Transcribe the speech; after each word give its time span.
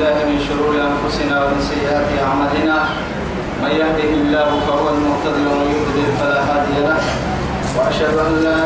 بالله 0.00 0.32
من 0.32 0.40
شرور 0.48 0.74
أنفسنا 0.80 1.36
ومن 1.44 1.60
سيئات 1.60 2.08
أعمالنا. 2.24 2.78
من 3.62 3.70
يهده 3.80 4.10
الله 4.16 4.48
فهو 4.66 4.86
المهتدي 4.96 5.44
ومن 5.44 5.68
يضلل 5.76 6.10
فلا 6.20 6.40
هادي 6.48 6.76
له. 6.88 7.00
وأشهد 7.76 8.14
أن 8.16 8.32
لا 8.40 8.60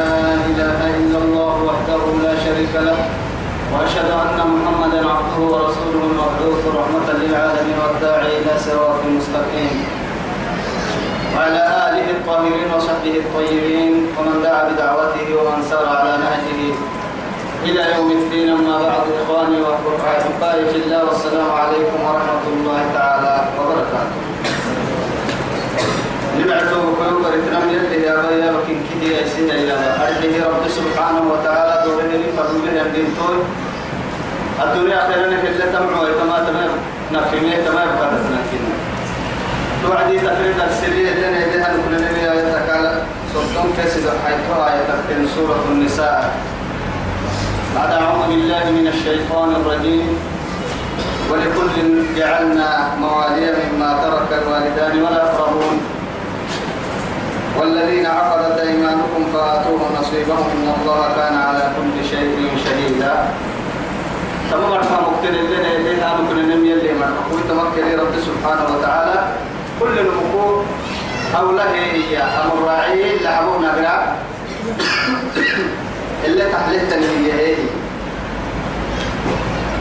إله 0.50 0.79
إلا 1.00 1.18
الله 1.18 1.54
وحده 1.68 2.02
لا 2.22 2.34
شريك 2.39 2.75
له. 2.86 2.98
وأشهد 3.75 4.11
أن 4.14 4.39
محمدا 4.54 5.00
عبده 5.11 5.39
ورسوله 5.52 6.02
المبعوث 6.11 6.62
رحمة 6.80 7.08
للعالمين 7.22 7.76
والداعي 7.82 8.32
إلى 8.39 8.54
صراط 8.66 9.03
مستقيم. 9.18 9.75
وعلى 11.35 11.62
آله 11.86 12.07
الطاهرين 12.16 12.68
وصحبه 12.76 13.14
الطيبين 13.25 13.93
ومن 14.16 14.36
دعا 14.46 14.62
بدعوته 14.71 15.26
ومن 15.35 15.58
سار 15.71 15.86
على 15.98 16.12
نهجه. 16.25 16.93
إلى 17.64 17.85
يوم 17.96 18.11
الدين 18.11 18.49
أما 18.49 18.82
بعد 18.82 19.03
إخواني 19.23 19.61
وأحبائي 19.61 20.64
في 20.73 20.77
الله 20.77 21.04
والسلام 21.04 21.50
عليكم 21.50 21.99
ورحمة 22.04 22.45
الله 22.53 22.81
تعالى 22.95 23.35
وبركاته. 23.59 24.21
نبعثه 26.39 26.81
كيوب 26.99 27.25
رتنام 27.35 27.68
يده 27.75 27.95
يا 28.07 28.14
بيا 28.23 28.53
كده 28.68 29.07
يا 29.17 29.27
سيدة 29.29 29.54
يا 29.54 29.77
أرحيه 30.09 30.45
رب 30.45 30.68
سبحانه 30.68 31.23
وتعالى 31.32 31.75
دوره 31.85 32.03
لي 32.03 32.28
فضل 32.37 32.77
يمدين 32.78 33.09
توي 33.19 33.39
الدنيا 34.65 35.01
خيرنا 35.09 35.37
كلا 35.42 35.67
تمعوا 35.73 36.03
ويتما 36.05 36.39
تمام 36.48 36.70
نفهمه 37.12 37.56
تمام 37.67 37.89
قدرنا 37.98 38.41
كنا. 38.51 38.75
توعدي 39.83 40.19
تفريد 40.19 40.61
السرية 40.70 41.11
لنا 41.15 41.39
إليها 41.45 41.69
نقول 41.77 41.95
نبي 41.95 42.31
آياتك 42.31 42.70
على 42.70 43.03
صدام 43.34 43.67
كسد 43.78 44.05
حيثها 44.25 44.73
آياتك 44.73 45.28
سورة 45.37 45.65
النساء. 45.73 46.53
بعد 47.75 47.92
أعوذ 47.92 48.27
بالله 48.28 48.64
من 48.70 48.86
الشيطان 48.86 49.50
الرجيم 49.58 50.06
ولكل 51.30 51.77
جعلنا 52.16 52.94
موالي 53.00 53.47
مما 53.62 53.91
ترك 54.05 54.31
الوالدان 54.42 55.03
والأقربون 55.03 55.77
والذين 57.58 58.06
عقدت 58.06 58.58
أيمانكم 58.58 59.22
فآتوهم 59.34 59.91
نصيبهم 60.00 60.47
إن 60.56 60.66
الله 60.78 61.00
كان 61.16 61.34
على 61.36 61.62
كل 61.77 62.08
شيء 62.11 62.36
شهيدا 62.64 63.14
تمام 64.50 64.70
مرحبا 64.70 65.00
مقتل 65.11 65.34
لنا 65.34 65.70
إليها 65.77 66.16
ممكن 66.20 66.48
نمي 66.48 66.72
اللي 66.72 66.92
مرحبا 66.92 67.38
تمكن 67.48 67.98
رب 67.98 68.14
سبحانه 68.28 68.77
وتعالى 68.77 69.25
كل 69.81 69.98
المقول 69.98 70.64
أو 71.38 71.53
له 71.53 71.70
هي 71.75 72.19
أمر 72.19 72.69
راعي 72.69 73.19
لعبونا 73.19 73.72
بلا 73.77 73.97
اللي 76.27 76.44
تحليتني 76.53 77.06
هي 77.06 77.33
هي 77.33 77.55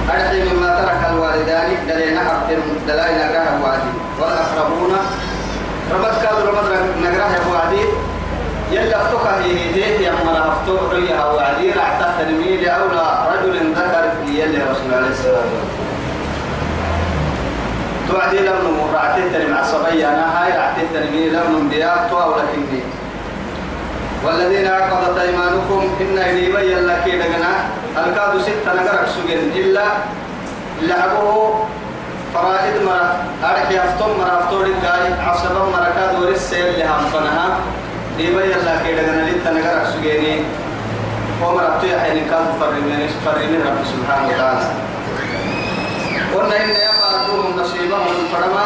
أرحي 0.10 0.44
مما 0.54 0.68
ترك 0.82 1.10
الوالدان 1.12 1.70
دلينا 1.88 2.20
حرتم 2.20 2.62
دلائنا 2.88 3.24
قاه 3.34 3.62
وادي 3.64 3.92
والأقربون. 4.20 4.94
ربط 5.94 6.22
كاد 6.24 6.48
ربط 6.48 6.66
نقراه 7.04 7.36
وادي 7.54 7.84
يلا 8.72 9.02
افتوك 9.02 9.28
هي 9.28 9.76
هي 9.76 10.04
يا 10.04 10.12
مرا 10.26 10.52
افتوك 10.54 10.94
هي 10.94 11.14
وادي 11.36 11.72
رعتا 11.72 12.14
تنميل 12.20 12.70
أولى 12.70 13.28
رجل 13.34 13.74
ذكر 13.74 14.04
في 14.26 14.40
يلي 14.42 14.58
رسول 14.58 14.94
عليه 14.94 15.08
الصلاة 15.10 15.34
والسلام. 15.34 15.84
توعدي 18.10 18.38
لم 18.40 18.82
رعتي 18.94 19.30
تنمي 19.30 19.54
عصبية 19.60 20.08
أنا 20.10 20.26
هاي 20.44 20.52
رعتي 20.58 20.82
تنمي 20.94 21.30
لم 21.30 21.70
بيا 21.70 22.08
تو 22.10 22.18
أو 22.22 22.32
لكني 22.36 22.80
والذين 24.24 24.68
عقدت 24.68 25.18
أيمانكم 25.18 25.82
إن 26.02 26.18
إلي 26.18 26.52
بين 26.52 26.80
لك 26.88 27.04
دقنا 27.04 27.54
الكاد 27.98 28.42
ستة 28.42 28.74
نقرأ 28.74 29.06
سجن. 29.08 29.52
إلا 29.56 29.86
لعبه 30.82 31.28
فرائد 32.34 32.76
مرة 32.86 33.16
أرحي 33.44 33.78
أفتم 33.78 34.10
مرة 34.20 34.40
أفتور 34.40 34.66
الجاي 34.66 35.04
عصبا 35.28 35.64
مرة 35.76 35.92
كاد 35.96 36.22
ورسل 36.22 36.80
لهم 36.80 37.04
فنها 37.14 37.48
ليبين 38.18 38.58
لك 38.68 38.84
دقنا 38.98 39.30
لتا 39.30 39.52
نقرأ 39.52 39.92
سجني. 39.92 40.36
ومرة 41.44 41.78
تيحين 41.82 42.18
كاد 42.30 42.46
فرمين 42.60 43.08
فرمين 43.26 43.62
رب 43.68 43.80
سبحانه 43.94 44.28
وتعالى. 44.28 44.68
قلنا 46.34 46.56
إن 46.64 46.70
يفعلون 46.70 47.46
نصيبهم 47.60 48.16
فرما. 48.34 48.66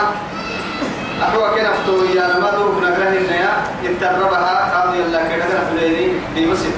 أحوى 1.17 1.50
كنا 1.50 1.72
فتويا 1.73 2.28
ما 2.41 2.51
دوك 2.51 2.78
نقره 2.84 3.17
النيا 3.17 3.53
يتربها 3.84 4.56
قاضي 4.73 4.97
فليني 5.03 5.27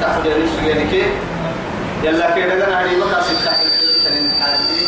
يعني 0.02 0.48
سجاني 0.58 0.88
كي 0.92 1.04
يلا 2.04 2.36
كده 2.36 2.66
كنا 2.66 2.82
هني 2.82 3.00
بقى 3.00 3.24
ستة 3.24 3.52
تنين 4.06 4.32
حالي. 4.32 4.88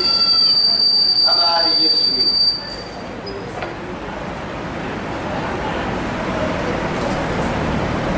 أبا 1.28 1.66
هي 1.68 1.90
سجين 1.90 2.28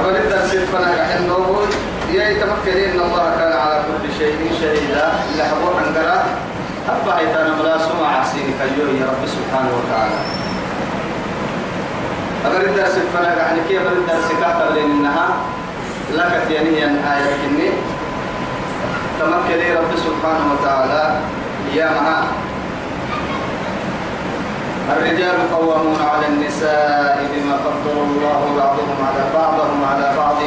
أول 0.04 0.16
الدرس 0.16 0.52
فنا 0.56 0.92
رحم 1.02 1.26
نوبل 1.28 1.70
يا 2.14 2.30
يتمكن 2.30 2.72
إن 2.72 3.00
الله 3.00 3.36
كان 3.40 3.52
على 3.54 3.84
كل 3.88 4.14
شيء 4.18 4.52
شهيدا. 4.62 5.14
اللي 5.32 5.44
حبوا 5.44 5.80
عندنا 5.86 6.24
أبا 6.90 7.18
هيتانا 7.20 7.56
ملا 7.56 7.78
سمع 7.78 8.08
عسين 8.20 8.54
كيو 8.76 8.88
يا 8.88 9.06
رب 9.06 9.28
سبحانه 9.28 9.70
وتعالى. 9.78 10.16
أقل 12.46 12.66
الدرس 12.70 12.96
فنا 13.14 13.38
يعني 13.38 13.60
كيف 13.70 13.82
الدرس 13.82 14.28
كاتب 14.42 14.76
لين 14.76 14.92
إنها 14.92 15.28
لك 16.12 16.52
يعني 16.52 16.86
أن 16.86 16.96
آية 16.96 17.32
كني. 17.42 17.70
تمكن 19.20 19.60
رب 19.78 19.92
سبحانه 19.98 20.46
وتعالى. 20.54 21.16
يا 21.74 21.90
معا 22.02 22.24
الرجال 24.98 25.36
قوامون 25.54 26.00
على 26.14 26.28
النساء 26.28 27.30
بما 27.34 27.58
فضل 27.58 27.92
الله 27.92 28.42
بعضهم 28.58 28.98
على 29.08 29.24
بعضهم 29.34 29.80
على 29.92 30.14
بعض. 30.18 30.40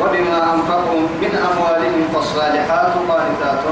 وبما 0.00 0.54
أنفقوا 0.54 1.00
من 1.22 1.32
أموالهم 1.50 2.02
فالصالحات 2.14 2.92
قانتات. 3.08 3.64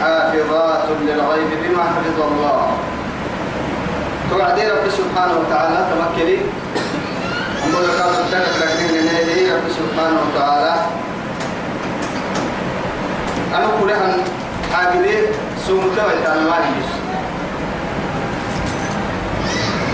حافظات 0.00 0.88
للغيب 1.02 1.50
بما 1.62 1.82
حفظ 1.82 2.18
الله. 2.20 2.60
توعدي 4.30 4.62
رب 4.70 4.86
سبحانه 4.88 5.34
وتعالى. 5.40 5.78
تمكلي 5.90 6.38
أقول 7.72 7.84
لك 7.88 8.00
أردك 8.00 8.46
لكن 8.60 9.04
نهدي 9.06 9.52
رب 9.52 9.68
سبحانه 9.78 10.20
وتعالى. 10.26 10.74
أنا 13.56 13.68
كلها 13.80 14.16
حاجدي 14.72 15.16
ما 16.48 16.56
هيش 16.56 16.88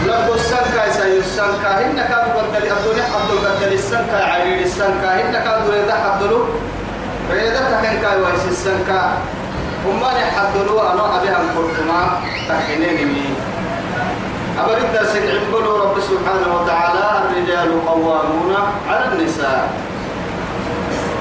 لو 0.07 0.35
السنكا 0.35 0.87
يسير 0.89 1.19
السنكا 1.19 1.71
هن 1.79 1.97
كانوا 1.97 2.35
قدل 2.35 2.57
الدنيا 2.73 3.05
عبد 3.05 3.31
القدل 3.31 3.73
السنكا 3.73 4.25
عرير 4.25 4.61
السنكا 4.67 5.09
هن 5.21 5.33
كانوا 5.33 5.75
ريدا 5.75 5.95
حدلو 5.95 6.45
ريدا 7.33 7.61
تكن 7.61 8.01
كاي 8.03 8.21
ويس 8.21 8.45
السنكا 8.51 9.13
هم 9.87 10.01
ما 10.01 10.13
يحدلو 10.13 10.81
أنا 10.81 11.19
أبيها 11.19 11.39
مكرتما 11.43 12.21
تحكيني 12.49 13.05
لي. 13.05 13.50
أبرد 14.61 15.07
سنعبلوا 15.13 15.79
رب 15.85 15.97
سبحانه 16.01 16.49
وتعالى 16.57 17.05
الرجال 17.25 17.87
قوامون 17.87 18.53
على 18.89 19.05
النساء. 19.13 19.73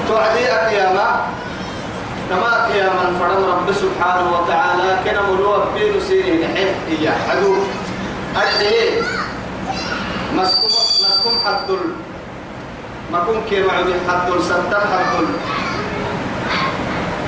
توعدي 0.08 0.52
أقياما 0.52 1.08
كما 2.30 2.66
قياما 2.66 3.04
فرم 3.20 3.42
رب 3.44 3.68
سبحانه 3.72 4.26
وتعالى 4.36 4.88
كنا 5.04 5.22
ملوى 5.22 5.64
بين 5.74 6.00
سيرين 6.00 6.42
حيث 6.54 6.68
إياه 6.88 7.16
حدو. 7.28 7.54
أرحيه 8.36 9.02
مسكم 10.36 10.68
مسكم 11.02 11.34
حدل. 11.44 11.82
ما 13.12 13.18
كن 13.18 13.40
كيما 13.50 13.72
عدي 13.72 13.94
حدل 14.08 14.42
ستر 14.42 14.82
حدل. 14.92 15.26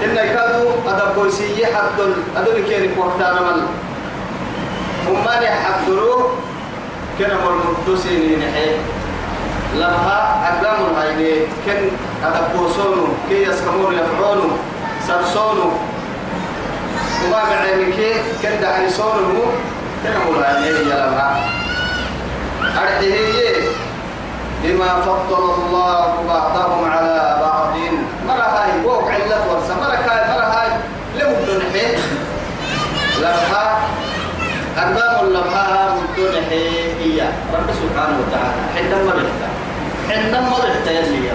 إن 0.04 0.14
كادوا 0.14 0.72
أدب 0.86 1.14
بوسية 1.14 1.66
حدل. 1.66 2.12
أدل 2.36 2.56
كيرك 2.68 2.98
وقتانا 2.98 3.40
من. 3.40 3.66
هم 5.08 5.26
يحضروا؟ 5.42 6.28
كنا 7.18 7.36
مرمدوسين 7.44 8.38
نحي 8.38 8.70
لها 9.74 10.18
أقدام 10.48 10.78
العينين 10.90 11.46
كن 11.66 11.80
أدبوسونو 12.24 13.06
كي 13.28 13.42
يسكمون 13.42 13.94
يفعونو 13.94 14.48
سرسونو. 15.06 15.72
وما 17.24 17.42
بعينك 17.50 17.98
كن 18.42 18.60
دعيسونو 18.62 19.42
كنا 20.02 20.18
ملايين 20.30 20.76
يلمها 20.76 21.40
أرحيه 22.82 23.54
بما 24.62 25.00
فضل 25.00 25.42
الله 25.58 26.14
بعضهم 26.28 26.90
على 26.90 27.38
بعض. 27.40 27.62
مرة 28.28 28.48
هاي؟ 28.56 28.84
ووق 28.84 29.08
علة 29.10 29.40
ورسة 29.50 29.74
مرة 29.80 29.96
هاي؟ 30.08 30.22
مرة 30.34 30.48
هاي؟ 30.54 30.70
لمدن 31.14 31.62
حين 31.72 31.98
لها 33.20 33.81
أقدام 34.76 35.26
اللمحة 35.26 35.96
مدون 35.96 36.34
هي 36.50 37.20
رب 37.54 37.68
سبحانه 37.82 38.16
وتعالى. 38.20 38.62
حين 38.74 38.90
ما 39.06 39.12
رحت. 39.12 39.40
حين 40.08 40.32
ما 40.32 40.56
رحت 40.64 40.86
يلي. 40.86 41.28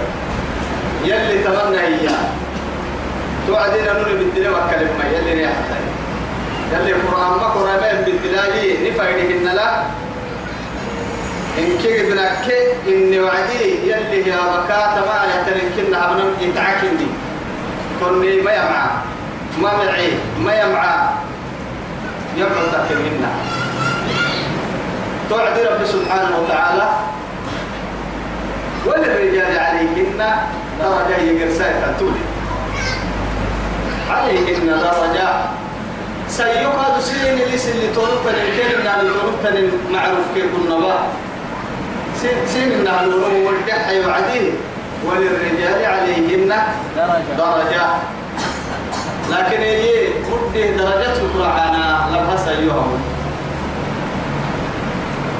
يلي 1.05 1.43
تمنى 1.43 1.79
إياه 1.79 2.25
توعدين 3.47 3.85
نوري 3.85 4.13
بالدنيا 4.17 4.49
وكلم 4.49 4.89
ما. 4.99 5.05
يلي 5.17 5.33
ريحتها 5.33 5.79
يلي 6.73 6.93
قرآن 6.93 7.31
ما 7.39 7.47
قرآن 7.47 8.03
بالدلالي 8.05 8.89
نفايدهن 8.89 9.55
لا 9.55 9.81
إن 11.57 11.77
كي 11.83 12.03
بنك 12.09 12.47
إن 12.87 13.19
وعدي. 13.23 13.63
يلي 13.89 14.29
يا 14.29 14.37
بكات 14.37 14.95
ما 15.07 15.17
يترك 15.33 15.65
كنا 15.77 16.11
أبنم 16.11 16.33
يتعكني 16.41 17.07
كوني 17.99 18.41
ما 18.41 18.51
يمع 18.51 18.85
ما 19.61 19.71
معي 19.77 20.11
ما 20.45 20.53
يمع 22.37 22.47
يبعد 22.47 22.87
تكلمنا 22.87 23.31
توعد 25.29 25.59
رب 25.59 25.85
سبحانه 25.85 26.39
وتعالى. 26.39 26.89
وللرجال 28.85 29.59
عليهن 29.59 30.25
درجة 30.79 31.17
يقرساية 31.21 31.95
تولي 31.99 32.25
عليهن 34.11 34.67
درجة. 34.67 35.29
سيقعد 36.29 37.01
سين 37.01 37.35
ليس 37.51 37.69
اللي 37.69 37.87
تورطن 37.95 38.35
الكلمة 38.47 38.99
اللي 39.01 39.13
تورطن 39.13 39.71
معروف 39.91 40.25
كيف 40.35 40.51
النبات 40.55 40.99
سين 42.53 42.71
إنها 42.71 43.03
الورم 43.03 43.45
والدح 43.45 43.89
يوعديه 43.89 44.51
وللرجال 45.05 45.85
عليهن 45.85 46.53
درجة, 46.95 47.37
درجة. 47.37 48.16
لكن 49.31 49.61
يجي 49.61 50.09
مده 50.31 50.85
درجة 50.85 51.17
القرآن 51.17 51.75
لبها 52.11 52.37
سيهم. 52.45 52.99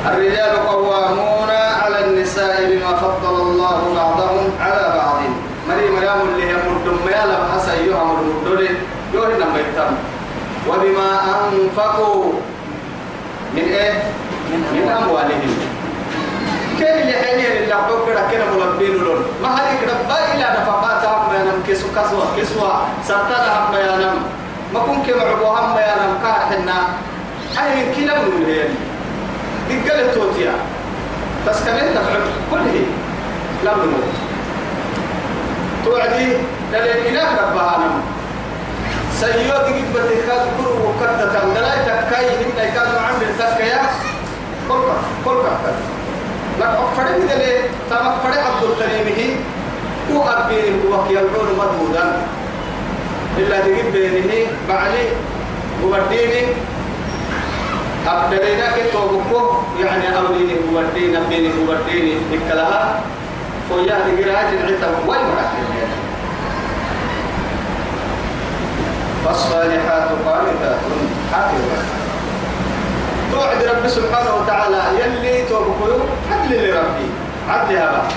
الرجال 0.06 0.68
قوامون 0.68 1.50
على 1.84 2.06
النساء 2.06 2.66
بما 2.70 2.96
فضل 2.96 3.42
الله 3.42 3.94
بعضهم 3.96 4.52
على 4.60 4.94
بعض. 4.98 5.20
مري 5.70 5.90
مريم 5.90 6.30
اللي 6.34 6.50
هي 6.50 6.54
مدم 6.54 6.98
ما 7.06 7.26
لبها 7.26 7.60
سيهم 7.66 8.18
المدل 8.20 8.68
يوهن 9.14 9.40
ما 9.40 9.98
وبما 10.70 11.20
أنفقوا 11.54 12.34
من 13.54 13.64
إيه؟ 13.64 13.94
من 14.52 14.90
أموالهم. 15.04 15.58
كيف 16.78 16.90
اللي 16.90 17.14
حيني 17.14 17.60
اللي 17.60 17.74
عبوك 17.74 18.10
كده 18.10 18.22
كده 18.32 18.46
ملبين 18.46 19.04
لون؟ 19.04 19.26
ما 19.44 19.50
هذيك 19.56 19.80
ربا 19.84 20.36
إلا 20.36 20.62
نفقات. 20.62 20.97
كسوة 21.98 22.26
كسوة. 22.38 22.72
سرطان 23.08 23.46
هم 23.58 23.74
ينم 23.76 24.18
ما 24.74 24.80
كن 24.80 25.02
كم 25.04 25.20
عبو 25.20 25.46
هم 25.46 25.78
ينم 25.78 26.14
كار 26.24 26.40
حنا 26.50 26.78
أي 27.58 27.76
من 27.76 27.94
كلا 27.96 28.22
من 28.22 28.46
هين 28.46 28.76
دقل 29.70 30.00
التوتيا 30.00 30.54
بس 31.48 31.60
كمان 31.66 31.96
تفعل 31.96 32.22
كله. 32.52 32.86
لا 33.66 33.76
من 33.76 34.14
توعدي 35.86 36.28
للي 36.72 37.10
إله 37.10 37.30
ربها 37.42 37.78
نم 37.78 38.02
سيوت 39.20 39.66
جبت 39.66 40.10
كاد 40.28 40.44
كرو 40.58 40.90
وكدت 40.90 41.34
دلاي 41.56 41.80
تكاي 41.86 42.28
إن 42.46 42.74
كاد 42.76 42.88
عمل 42.96 43.30
تكايا 43.40 43.82
كل 44.70 44.82
كل 45.26 45.32
كل 45.32 45.38
لك 46.60 46.68
أفرد 46.68 47.28
دلي 47.30 47.54
تام 47.90 48.08
أفرد 48.08 48.38
عبد 48.38 48.64
الكريم 48.64 49.08
هي. 49.18 49.36
هو 50.14 50.24
أبين 50.24 50.74
هو 50.86 51.06
يلعون 51.10 51.50
مدودا 51.60 52.06
إلا 53.38 53.60
تجيب 53.60 53.92
بينه 53.94 54.48
بعلي 54.70 55.06
مبديني 55.84 56.44
أبدلنا 58.08 58.68
كتوبكو 58.78 59.58
يعني 59.80 60.18
أوليني 60.18 60.54
مبدين 60.74 61.16
أبيني 61.16 61.50
مبديني 61.70 62.14
إكلها 62.34 63.02
فويا 63.70 63.96
لقراءة 64.08 64.50
العتب 64.50 64.94
وين 65.08 65.20
مرحل 65.20 65.68
فالصالحات 69.26 70.10
قانتات 70.26 70.80
حافظات 71.34 71.86
توعد 73.32 73.64
رب 73.64 73.88
سبحانه 73.88 74.36
وتعالى 74.36 74.82
يلي 75.00 75.44
توبكو 75.50 75.86
عدل 76.32 76.70
لربي. 76.70 77.08
عدل 77.50 77.76
هذا 77.76 78.08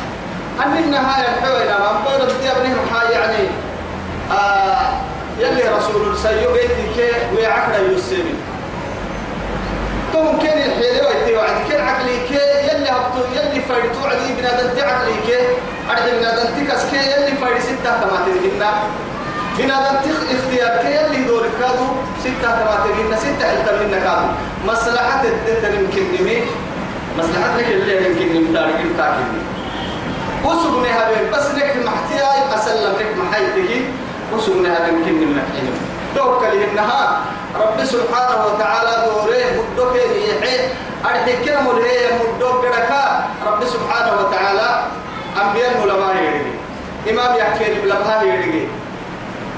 أن 0.64 0.76
النهاية 0.84 1.28
الحوينة 1.28 1.78
ما 1.78 2.00
بقول 2.04 2.26
بدي 2.26 2.50
أبنهم 2.50 2.86
يعني 3.12 3.48
آه 4.32 4.92
يلي 5.38 5.62
رسول 5.78 6.18
سيو 6.18 6.52
بيتك 6.52 7.14
ويعقل 7.36 7.92
يسمي 7.94 8.34
توم 10.12 10.38
كان 10.38 10.58
الحيلة 10.58 11.08
ويتي 11.08 11.36
وعد. 11.36 11.70
كان 11.70 11.88
عقلي 11.88 12.16
كي 12.28 12.34
يلي 12.34 12.90
هبطو 12.90 13.20
يلي 13.34 13.60
فايدتو 13.68 14.06
عدي 14.06 14.32
بنادن 14.38 14.76
تعقلي 14.76 15.14
كي 15.26 15.38
عدي 15.90 16.10
بنادن 16.18 16.46
تكس 16.56 16.84
كي 16.90 16.96
يلي 16.96 17.36
فايد 17.36 17.58
ستة 17.62 18.00
تماتين 18.00 18.60
بنادم 19.58 19.96
تخ 20.04 20.18
اختيار 20.36 20.76
كي 20.82 21.06
اللي 21.06 21.24
دور 21.24 21.46
كادو 21.60 21.86
ستة 22.20 22.50
تباتين 22.58 23.16
ستة 23.16 23.48
حتى 23.48 23.72
من 23.72 23.90
كادو. 24.04 24.26
مصلحة 24.66 25.22
الدتر 25.24 25.74
يمكن 25.74 26.02
نمي. 26.20 26.42
مصلحة 27.18 27.60
اللي 27.60 28.06
يمكن 28.06 28.34
نمي. 28.34 28.54
تارك 28.54 28.80
تاكل 28.98 29.30
وسبني 30.44 30.88
هذا 30.88 31.30
بس 31.32 31.46
لك 31.46 31.76
محتيا 31.86 32.54
أسلم 32.54 32.92
لك 33.00 33.14
محيتك 33.18 33.70
وسبني 34.34 34.68
هذا 34.68 34.88
يمكن 34.88 35.12
نمي 35.14 35.26
محيتك 35.34 35.76
توكل 36.16 36.46
إنها 36.70 37.20
رب 37.60 37.84
سبحانه 37.84 38.46
وتعالى 38.46 39.06
دوره 39.06 39.44
مدوك 39.72 39.96
يحيي 39.96 40.68
أرحي 41.04 41.44
كلام 41.44 41.70
اللي 41.70 42.10
مدوك 42.36 42.62
بركة 42.62 43.24
رب 43.46 43.64
سبحانه 43.64 44.12
وتعالى 44.20 44.84
أنبياء 45.42 45.80
علماء 45.82 46.16
يرجع 46.16 46.50
إمام 47.10 47.36
يحكي 47.38 47.80
بلبها 47.80 48.22
يرجع 48.22 48.66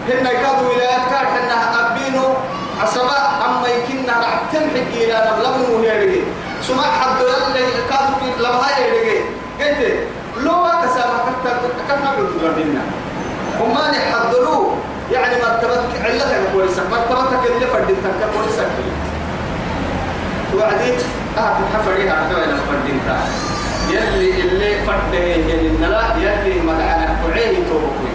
هن 0.08 0.24
كادوا 0.28 0.68
ولايات 0.74 1.00
كار 1.10 1.26
حنا 1.26 1.56
أبينو. 1.80 2.34
عصبا 2.82 3.18
أما 3.46 3.68
يكنا 3.68 4.12
رعتم 4.12 4.64
حقينا 4.74 5.32
نبلغ 5.32 5.78
مهيري 5.78 6.22
سمع 6.68 6.82
حد 6.82 7.20
يلي 7.20 7.82
كادوا 7.90 8.28
لبها 8.38 8.78
يرجع 8.78 9.20
قلت 9.60 9.98
كتنا 11.92 12.12
بردنا 12.42 12.82
وما 13.60 13.90
نحضروا 13.90 14.72
يعني 15.12 15.34
مرتبتك 15.42 16.00
علتك 16.04 16.52
كويسة 16.52 16.82
مرتبتك 16.90 17.50
اللي 17.50 17.66
فردتك 17.66 18.18
كويسة 18.34 18.66
وعدين 20.56 20.94
آه 21.38 21.56
حفريها 21.74 22.14
حوالي 22.14 22.56
فردتك 22.68 23.20
يلي 23.90 24.40
اللي 24.40 24.86
فرده 24.86 25.18
يلي 25.18 25.66
النلا 25.68 26.02
يلي 26.16 26.60
مدعنا 26.60 27.16
كعيه 27.26 27.56
توبكوي 27.68 28.12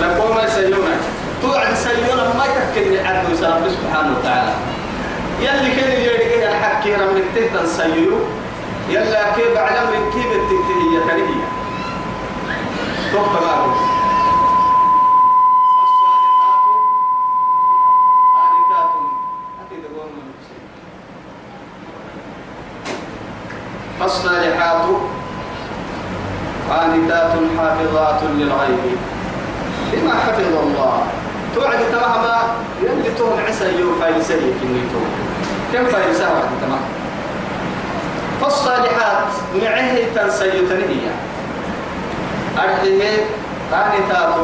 لكم 0.00 0.36
ما 0.36 0.48
سيونا 0.48 0.96
توعد 1.42 1.74
سيونا 1.74 2.22
ما 2.22 2.44
يتكلم 2.44 3.06
عبد 3.06 3.44
رب 3.44 3.68
سبحانه 3.68 4.16
وتعالى 4.18 4.52
يلي 5.40 5.70
كان 5.80 6.00
يريد 6.00 6.42
الحكي 6.42 6.94
رم 6.94 7.16
التهتن 7.16 7.66
سيو 7.66 8.18
يلا 8.90 9.32
كيف 9.36 9.56
علم 9.56 9.90
كيف 10.14 10.26
التكتية 10.26 11.10
كريهية 11.10 11.61
توقف 13.12 13.42
ما 13.42 13.74
فالصالحات 24.00 24.84
قانتات 26.70 27.32
حافظات 27.58 28.22
للغيب. 28.22 28.96
بما 29.92 30.14
حفظ 30.14 30.56
الله. 30.62 31.06
توعد 31.54 31.78
تماما 31.92 32.42
يلي 32.82 33.10
تون 33.18 33.40
عسى 33.48 33.78
يو 33.78 33.94
فايسة 34.00 34.34
يكنيتو 34.34 35.02
كم 35.72 35.84
فايسة 35.84 36.24
واحد 36.30 36.48
تمام 36.62 36.84
فالصالحات 38.40 39.28
معه 39.62 39.96
تنسي 40.14 40.50
تنهية 40.50 41.31
أرحيه 42.58 43.24
قانتات. 43.72 44.34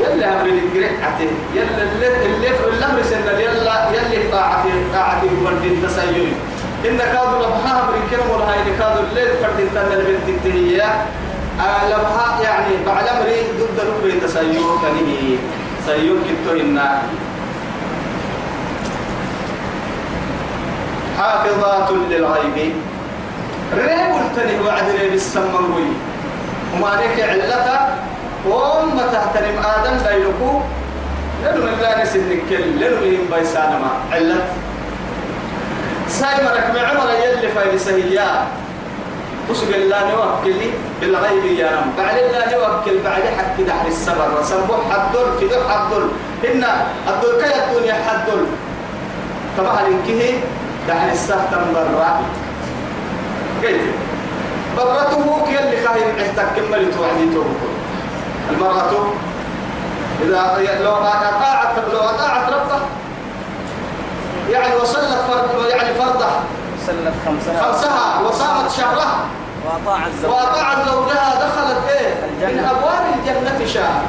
يلا 0.00 0.26
أمر 0.40 0.46
الجرعته 0.46 1.30
يلا 1.54 1.82
اللي 1.82 2.26
اللي 2.26 2.48
الأمر 2.78 3.02
سنة 3.02 3.30
يلا 3.38 3.90
يلا 3.94 4.30
طاعتي 4.32 4.68
طاعتي 4.92 5.26
ودين 5.44 5.82
تسيل 5.86 6.32
إن 6.88 6.98
كادوا 6.98 7.38
لبها 7.38 7.82
أمر 7.82 7.94
كرم 8.10 8.30
ولا 8.30 8.44
هاي 8.52 8.58
كادوا 8.78 9.02
الليل 9.10 9.28
فردين 9.42 9.68
تنا 9.74 9.94
البنت 9.94 10.28
التهية 10.28 10.84
آه 11.60 11.88
لبها 11.88 12.40
يعني 12.42 12.84
بعد 12.86 13.08
أمري 13.08 13.40
ضد 13.60 13.78
ربي 13.88 14.20
تسيوك 14.20 14.80
كنيه 14.82 15.36
سيوك 15.86 16.18
كتوهن 16.26 16.80
حافظات 21.18 21.90
للغيب 22.10 22.72
ريب 23.76 24.14
التنه 24.20 24.66
وعد 24.66 24.84
ريب 25.00 25.12
السمنوي 25.12 25.88
وما 26.74 26.88
عليك 26.88 27.20
علتا 27.20 27.78
وما 28.48 29.04
تحترم 29.12 29.56
آدم 29.58 29.96
بينكو. 30.06 30.60
لنو 31.44 31.60
من 31.66 31.76
لا 31.82 32.02
نسنك 32.02 32.50
لنو 32.50 32.96
من 33.04 33.28
بيسانما 33.30 33.90
علت 34.12 34.48
سايمرك 36.08 36.66
معمر 36.74 37.08
يلي 37.24 37.48
فايد 37.48 37.76
سهيات 37.76 38.48
وسق 39.50 39.68
الله 39.74 40.00
نوكل 40.10 40.60
بالغيب 41.00 41.44
يا 41.44 41.68
رب. 41.68 41.90
بعد 41.98 42.16
الله 42.16 42.44
نوكل 42.52 42.96
بعد 43.04 43.24
حق 43.36 43.56
دحر 43.60 43.86
السبر. 43.86 44.28
وسبح 44.40 44.78
حدل 44.90 45.26
في 45.38 45.44
دح 45.52 45.62
حدل 45.68 46.08
إن 46.48 46.64
الدول 47.08 47.34
كي 47.42 47.52
الدنيا 47.64 47.96
حدل 48.08 48.40
طبعا 49.58 49.80
إنكه 49.80 50.22
دعن 50.88 51.08
السهتم 51.12 51.64
برا 51.74 52.20
كيف 53.62 53.80
برته 54.76 55.44
كي 55.46 55.58
اللي 55.60 55.88
خايم 55.88 56.16
عهتك 56.18 56.48
كمل 56.56 56.94
توعدي 56.94 57.28
المرأة 58.50 58.90
إذا 60.22 60.80
لو 60.82 60.94
أطاعت 60.94 61.78
لو 61.92 61.98
أطاعت 61.98 62.48
ربها 62.52 62.80
يعني 64.50 64.76
وصلت 64.76 65.18
فرض 65.28 65.66
يعني 65.70 65.94
فرضها 65.94 66.42
صلت 66.86 67.14
خمسها. 67.26 67.62
خمسها. 67.62 68.20
وصامت 68.20 68.70
شهرها. 68.70 69.18
وأطاعت 69.66 70.10
زوجها. 70.22 70.34
وأطاعت 70.36 70.88
زوجها. 70.88 71.34
دخلت 71.34 71.88
إيه؟ 71.88 72.14
الجنة. 72.24 72.62
من 72.62 72.68
أبواب 72.68 73.04
الجنة 73.18 73.66
شاء. 73.66 74.02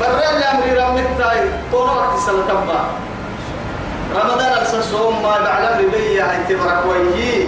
برا 0.00 0.30
اللي 0.30 0.44
أمري 0.44 0.72
رمتاي 0.72 1.40
طول 1.72 1.88
وقت 1.88 2.18
سنة 2.26 2.42
تبا. 2.48 2.84
رمضان 4.14 4.62
السنسوم 4.62 5.22
ما 5.22 5.38
بعلم 5.38 5.86
ربيع. 5.86 6.26
هاي 6.26 6.38
تبرك 6.48 6.82
ويهي 6.88 7.46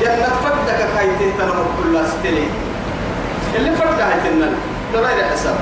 جنة 0.00 0.28
فردك 0.44 0.80
هاي 0.96 1.06
تهتنم 1.06 1.66
كل 1.82 1.98
ستلي 2.08 2.48
اللي 3.56 3.76
فرد 3.76 4.00
هاي 4.00 4.20
تنن 4.24 4.54
غير 4.94 5.24
حساب. 5.32 5.56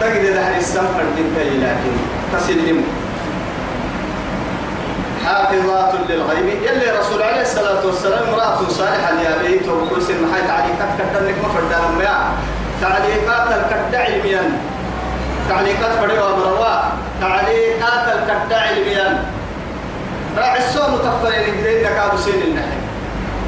تجد 0.00 0.34
ده 0.34 0.56
السمر 0.58 1.02
بنت 1.16 1.38
لكن 1.38 1.92
تسلم. 2.32 2.84
حافظات 5.26 5.94
للغيب. 6.08 6.48
يلي 6.48 6.98
رسول 6.98 7.22
عليه 7.22 7.42
الصلاة 7.42 7.86
والسلام 7.86 8.28
امرأة 8.28 8.68
صالحة 8.68 9.20
يا 9.24 9.42
بيت 9.42 9.68
وكرسي 9.68 10.12
المحاي 10.12 10.42
تعليقات 10.42 10.88
كتنك 10.98 11.34
ما 11.42 11.48
فردان 11.54 11.98
ما 11.98 12.32
تعليقات 12.80 13.46
الكتع 13.48 13.98
علميا 13.98 14.42
تعليقات 15.48 15.92
فريوة 15.92 16.36
مروا 16.36 16.76
تعليقات 17.20 18.04
الكتع 18.16 18.56
علميا 18.60 19.24
راعي 20.38 20.58
السوم 20.58 20.94
متفرين 20.94 21.56
جديد 21.60 21.82
كادو 21.86 22.16
سين 22.16 22.42
النحي 22.42 22.76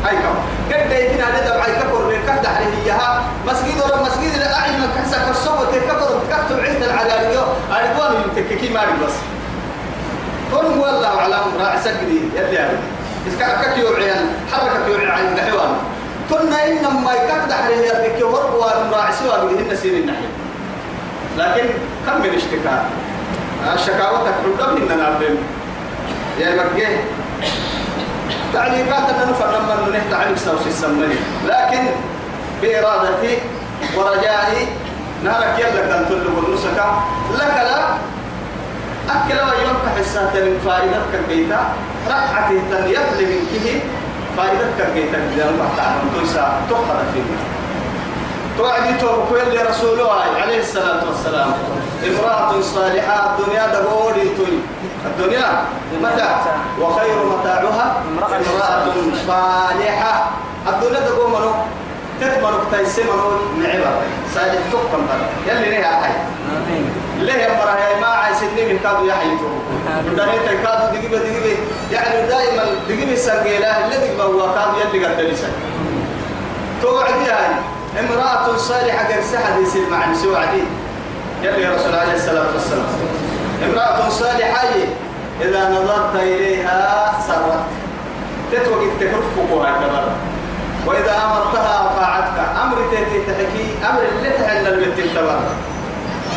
هاي 0.04 0.16
كم. 0.16 0.34
قد 0.72 0.90
يجينا 0.92 1.24
ندب 1.40 1.60
عي 1.60 1.72
كفر 1.72 2.04
من 2.08 2.22
كهد 2.26 2.46
عليها 2.46 3.22
مسجد 3.46 3.76
ولا 3.84 4.02
مسجد 4.02 4.38
لا 4.38 4.58
أعلم 4.58 4.80
من 4.80 4.88
كحسك 4.96 5.28
الصوت 5.30 5.68
كفر 5.74 6.20
كتب 6.30 6.58
عند 6.60 6.82
العلالية 6.82 7.42
أريدوان 7.72 8.12
يمتككي 8.22 8.68
ما 8.72 8.80
بس. 9.06 9.14
كن 10.52 10.78
هو 10.78 10.86
الله 10.86 11.18
أعلم. 11.20 11.44
راعي 11.60 11.78
سكدي 11.84 12.20
يلي 12.36 12.54
يعني 12.54 12.78
إذا 13.26 13.46
كك 13.62 13.78
يوعيان. 13.78 14.26
حركة 14.52 14.86
يوعي 14.86 15.06
عند 15.06 15.40
حيوان 15.40 15.72
كنا 16.30 16.66
إنما 16.66 17.12
يكاد 17.12 17.52
عليه 17.52 17.76
يدك 17.76 18.24
ورب 18.26 18.54
وراعي 18.54 19.12
سوى 19.12 19.48
بهن 19.48 19.76
سين 19.76 19.94
النحي 19.94 20.28
لكن 21.38 21.68
كم 22.06 22.20
من 22.22 22.34
اشتكاء 22.34 22.84
الشكاوة 23.74 24.18
تكرر 24.30 24.74
من 24.74 24.88
نعلم. 24.88 25.36
يا 26.40 26.64
مكيه 26.64 27.04
تعليقات 28.54 29.08
أن 29.10 29.30
نفر 29.30 29.46
لما 29.46 29.98
نحت 29.98 30.12
عليك 30.12 30.38
سوس 30.38 30.66
السمني. 30.66 31.14
لكن 31.46 31.82
بإرادتي 32.62 33.38
ورجائي 33.96 34.66
نارك 35.24 35.58
يلا 35.58 35.80
كان 35.88 36.06
تلقوا 36.08 36.48
النسكة. 36.48 37.02
لك 37.34 37.54
لا. 37.56 37.84
أكل 39.08 39.34
ويوم 39.34 39.78
حسات 39.98 40.36
من 40.36 40.60
فائدتك 40.64 41.12
البيتا 41.14 41.60
رقعته 42.08 42.60
تنيفل 42.70 43.20
من 43.26 43.40
كه 43.52 43.80
فائدتك 44.36 44.86
البيتا 44.86 45.18
بدل 45.18 45.58
ما 45.58 45.68
تعلم 45.76 46.10
تويسا 46.14 46.60
تخرج 46.70 47.06
فينا 47.14 47.38
توعدي 48.58 48.94
اللي 49.42 49.62
رسوله 49.62 50.12
عليه 50.42 50.60
الصلاة 50.60 51.04
والسلام. 51.08 51.52
امرأة 52.06 52.60
صالحة 52.60 53.30
الدنيا 53.30 53.66
دبوري 53.66 54.28
توي. 54.36 54.58
الدنيا 55.06 55.64
متاع 56.02 56.40
وخير 56.80 57.16
متاعها 57.24 58.02
امرأة 58.12 58.40
صالحة. 59.26 60.30
الدنيا 60.68 61.00
دبور 61.00 61.28
منو؟ 61.28 61.52
تتمنو 62.20 62.58
تيسي 62.72 63.02
منو؟ 63.02 63.30
صالح 64.34 64.62
تقم 64.72 65.02
بر 65.06 65.52
يلي 65.52 65.70
ليها 65.70 66.02
حي 66.02 66.12
ليه 67.20 67.32
يا 67.32 67.48
يا 67.48 68.00
ما 68.00 68.06
عايز 68.06 68.42
من 68.42 68.78
كادو 68.82 69.04
يحيي 69.04 69.38
تو 69.38 69.48
دنيا 70.10 70.62
كادو 70.64 70.86
دقيقة 70.94 71.18
دقيقة. 71.18 71.56
يعني 71.92 72.26
دائما 72.28 72.64
دقيقة 72.88 73.16
سرقيلة 73.16 73.84
اللي 73.84 73.96
دقيقة 73.96 74.24
هو 74.24 74.54
كادو 74.54 74.94
يلي 74.94 75.06
قد 75.06 75.20
لسه 75.20 75.48
توعدي 76.82 77.30
هاي. 77.30 77.54
امرأة 78.00 78.56
صالحة 78.56 79.14
قرسة 79.14 79.38
حديث 79.38 79.76
المعنى 79.76 80.14
سوى 80.14 80.36
عدي 80.36 80.62
يلي 81.42 81.68
رسول 81.74 81.94
عليه 81.94 82.14
الصلاة 82.14 82.46
والسلام. 82.54 82.86
امرأة 83.64 84.08
صالحة 84.08 84.68
إذا 85.42 85.68
نظرت 85.68 86.14
إليها 86.14 87.12
سرت. 87.28 87.64
تتوقف 88.52 89.00
تكرفك 89.00 89.50
هكذا 89.52 90.04
وإذا 90.86 91.14
أمرتها 91.24 91.90
أطاعتك. 91.90 92.38
أمر 92.62 92.76
تأتي 92.90 93.20
تحكي 93.26 93.90
أمر 93.90 94.02
اللي 94.18 94.30
تحل 94.30 94.66
البيت 94.66 94.98
التبر 94.98 95.40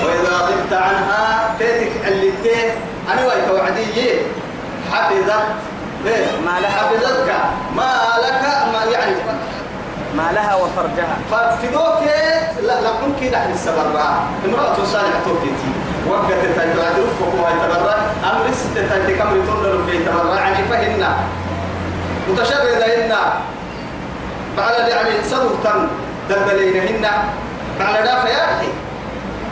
وإذا 0.03 0.37
غبت 0.37 0.73
عنها 0.73 1.55
تأتيك 1.59 1.91
اللي 2.07 2.31
تيه 2.43 2.75
أنا 3.13 3.21
ويك 3.25 3.53
وعدي 3.53 4.19
حفظت. 4.91 5.43
إيه؟ 6.05 6.25
ما 6.45 6.59
لها. 6.59 6.69
حفظتك. 6.69 7.31
ما 7.75 7.91
لك. 8.23 8.41
ما 8.73 8.91
يعني 8.91 9.15
ما 10.17 10.31
لها 10.33 10.55
وفرجها 10.55 11.17
ففدوك 11.31 12.01
لا 12.61 12.81
لا 12.81 12.91
ممكن 13.07 13.31
نحن 13.31 13.51
السبرة 13.51 14.23
امرأة 14.45 14.75
صالحة 14.85 15.19
توتيتي 15.25 15.71
وقت 16.09 16.31
تتعد 16.43 16.77
رفق 16.77 17.43
وهي 17.43 17.53
تبرع 17.53 17.97
أمر 18.31 18.45
ستة 18.53 19.17
كم 19.17 19.29
يطلل 19.43 19.83
في 19.87 19.97
تبرع 20.05 20.39
يعني 20.39 20.63
فهنا 20.69 21.15
متشرد 22.29 22.81
هنا 22.81 23.33
بعد 24.57 24.87
يعني 24.87 25.09
صدق 25.31 25.51
تن 25.63 25.87
دلدلين 26.29 26.87
هنا 26.87 27.11
بعد 27.79 28.03
دا 28.03 28.19
فيارحي 28.19 28.67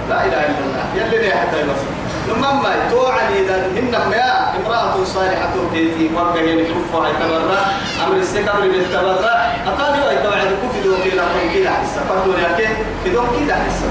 لا 0.10 0.26
إله 0.26 0.46
إلا 0.46 0.60
الله. 0.66 0.86
يلي 0.96 1.18
لي 1.28 1.32
حتى 1.32 1.62
يبصر 1.62 1.99
ثم 2.28 2.42
ما 2.42 2.90
توعني 2.92 3.40
إذا 3.42 3.68
هن 3.76 3.92
ما 3.92 4.56
امرأة 4.60 5.04
صالحة 5.04 5.50
تيتي 5.74 6.10
وقع 6.16 6.42
يلفها 6.42 7.10
يتبرع 7.10 7.62
أمر 8.08 8.16
السكر 8.18 8.66
يتبرع 8.66 9.54
أقال 9.68 10.00
يوي 10.00 10.16
توعد 10.24 10.48
كفي 10.64 10.82
دو 10.84 10.96
كيلا 11.04 11.22
قم 11.24 11.50
كيلا 11.54 11.70
حسا 11.70 12.02
فردو 12.10 12.32
لكن 12.32 12.70
في 13.04 13.10
دو 13.10 13.22
كيلا 13.38 13.56
حسا 13.56 13.88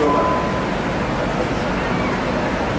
شوفا 0.00 0.22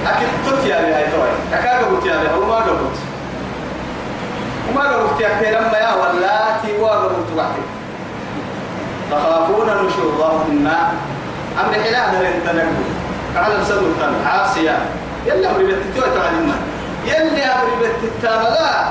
أكيد 0.08 0.28
تتيا 0.46 0.82
بها 0.82 1.02
توي 1.12 1.60
أكاد 1.60 1.86
قلت 1.86 2.06
يا 2.06 2.16
بها 2.24 2.36
وما 2.36 2.56
قلت 2.56 2.98
وما 4.70 4.82
قلت 4.82 5.22
يا 5.22 5.30
كثير 5.30 5.60
أما 5.60 5.78
يا 5.78 5.94
ولاتي 5.94 6.82
وقلت 6.82 7.30
وحدي. 7.38 7.62
تخافون 9.12 9.68
نشوظهن 9.88 10.68
أمر 11.60 11.74
حلا 11.84 12.12
هذا 12.12 12.28
التنقل 12.30 13.05
على 13.36 13.58
مسدود 13.62 13.84
التن 13.84 14.28
عاصية 14.28 14.78
يلا 15.26 15.50
أمر 15.52 15.60
بتتوى 15.64 16.10
تعلمنا 16.16 16.56
يلي 17.06 17.44
أمر 17.46 17.70
بتتابلا 17.82 18.86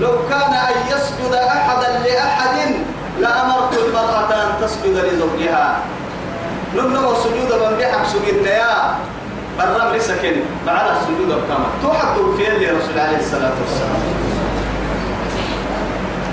لو 0.00 0.12
كان 0.30 0.52
أن 0.52 0.74
يسجد 0.90 1.34
أحدا 1.34 1.98
لأحد 2.04 2.74
لأمرت 3.20 3.78
المرأة 3.78 4.34
أن 4.34 4.48
تسجد 4.62 4.96
لزوجها. 4.96 5.78
نمنا 6.76 7.12
السجود 7.12 7.52
من 7.52 7.76
بحق 7.78 8.06
سجدنا 8.06 8.50
يا. 8.50 8.94
برام 9.58 9.96
لسكن 9.96 10.36
بعد 10.66 10.86
السجود 10.96 11.30
الكامل 11.30 11.70
توحد 11.82 12.16
في 12.36 12.44
يلي 12.44 12.66
رسول 12.66 12.98
عليه 12.98 13.18
الصلاة 13.18 13.52
والسلام. 13.60 14.02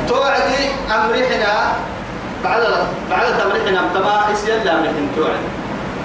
توعدي 0.08 0.70
أمرحنا. 0.96 1.54
بعد 2.44 2.62
بعد 3.10 3.26
تمرحنا 3.40 3.82
تما 3.94 4.34
إس 4.34 4.48
يلا 4.48 4.74
أمرحنا 4.74 5.08
توعد. 5.16 5.44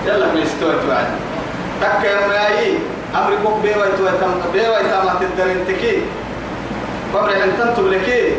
يلا 0.07 0.27
من 0.27 0.43
استوى 0.43 0.75
توعد. 0.87 1.07
تك 1.83 2.05
يا 2.05 2.27
ماي 2.29 2.79
أمر 3.15 3.35
بوك 3.45 3.57
بيوا 3.63 3.87
يتوى 3.87 4.11
تم 4.21 4.33
بيوا 4.53 4.79
يتام 4.79 5.09
تدرين 5.21 5.67
تكي. 5.69 6.03
وأمرحنا 7.15 7.47
تنتم 7.59 7.89
لكي 7.89 8.37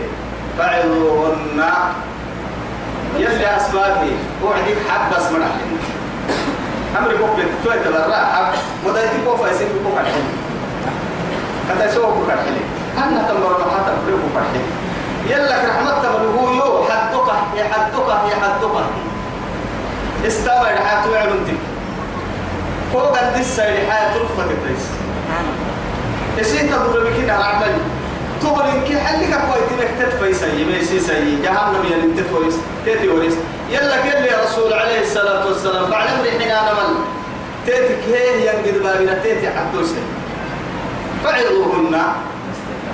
فعظوهن 0.57 1.63
يلي 3.17 3.57
أسبابي. 3.57 4.13
وعدي 4.43 4.73
حق 4.89 5.09
بس 5.11 5.25
مرحنا 5.31 5.77
أمر 6.99 7.15
بوك 7.15 7.29
بتوى 7.37 7.75
تبرع 7.85 8.25
حق 8.33 8.53
ودايتي 8.85 9.17
بوفا 9.25 9.51
يسيب 9.51 9.67
بوك 9.83 9.97
الحين 9.99 10.27
كتا 11.69 11.85
يسوى 11.85 12.05
بوك 12.05 12.29
الحين 12.29 12.63
أنا 12.97 13.27
تمر 13.29 13.53
حتى 13.75 13.91
بوك 14.11 14.35
الحين 14.43 14.67
يلا 15.29 15.55
رحمة 15.57 15.91
تبلغو 16.03 16.53
يو. 16.53 16.83
حدك 16.83 17.29
يا 17.57 17.63
حدك 17.63 18.83
استمر 20.27 20.65
حياة 20.65 21.11
وعلمتك 21.11 21.72
فوق 22.93 23.17
السير 23.39 23.89
حياة 23.89 24.17
رفة 24.17 24.43
الدرس 24.43 24.85
يسين 26.37 26.69
تدور 26.69 27.03
بكنا 27.03 27.37
العمل 27.37 27.77
تقول 28.41 28.61
إنك 28.61 28.97
حلك 28.97 29.29
كويت 29.29 29.81
إنك 29.81 29.89
تدفع 29.99 30.31
سيء 30.31 30.65
ما 30.65 30.77
يسي 30.77 30.99
سيء 30.99 31.39
جهنم 31.43 31.85
يلي 31.91 32.21
تتوريس 32.21 32.55
تتوريس 32.85 33.33
يلا 33.69 33.95
قال 33.95 34.21
لي 34.21 34.29
رسول 34.45 34.73
عليه 34.73 35.01
الصلاة 35.01 35.47
والسلام 35.47 35.89
بعد 35.91 36.07
حين 36.07 36.41
أنا 36.41 36.73
من 36.73 36.95
تيتك 37.65 37.99
هي 38.07 38.47
ينقذ 38.47 38.83
بابنا 38.83 39.19
تيتي 39.23 39.49
حدوسة 39.49 39.95
فعظوهن. 41.23 42.01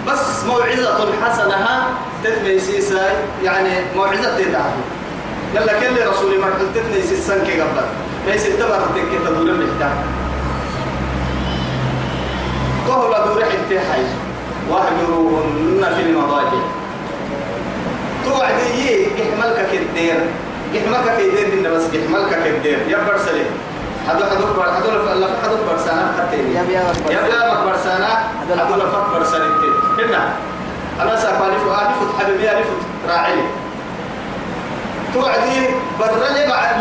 بس 0.08 0.44
موعظة 0.48 1.08
حسنة 1.26 1.88
تتمي 2.24 2.60
سيساي 2.60 3.14
يعني 3.44 3.70
موعظة 3.96 4.38
تتعبو 4.38 4.82
يلا 5.56 5.90
لي 5.90 6.06
رسول 6.06 6.40
ما 6.40 6.46
قلت 6.46 6.76
تتني 6.76 7.02
سيسان 7.02 7.46
كي 7.46 7.62
قبل. 7.62 8.09
ليس 8.30 8.46
الدبر 8.46 8.82
تكي 8.96 9.18
تدور 9.26 9.50
المحتاج 9.50 9.98
قهل 12.88 13.26
دور 13.26 13.44
حتى 13.46 13.80
حي. 13.80 14.04
واهجروهن 14.70 15.94
في 15.96 16.02
المضاجع. 16.02 16.62
توعدي 18.26 19.08
احملك 19.22 19.68
كدير 19.72 20.20
احملك 20.78 21.18
كدير 21.18 21.54
إن 21.54 21.74
بس 21.74 21.84
احملك 21.84 22.44
كدير 22.46 22.80
يا 22.88 22.98
برسلي 23.08 23.46
هذا 24.08 24.26
هذا 24.26 24.46
بر 24.58 24.70
هذا 24.70 25.16
لا 25.20 25.28
هذا 25.28 25.60
برسانا 25.72 26.28
كتير 26.28 26.46
يا 26.56 26.64
بيا 26.64 26.82
يا 27.14 27.22
بيا 27.22 27.66
برسانا 27.66 28.08
هذا 28.42 28.56
لا 28.56 28.90
فك 28.90 29.16
برسانا 29.16 29.46
كتير 29.58 30.06
هنا 30.06 30.30
أنا 31.02 31.12
لك 31.12 31.72
أعرف 31.72 32.20
حبيبي 32.20 32.50
أعرف 32.50 32.68
راعي. 33.10 33.34
توعدي 35.14 35.60
مع 36.48 36.72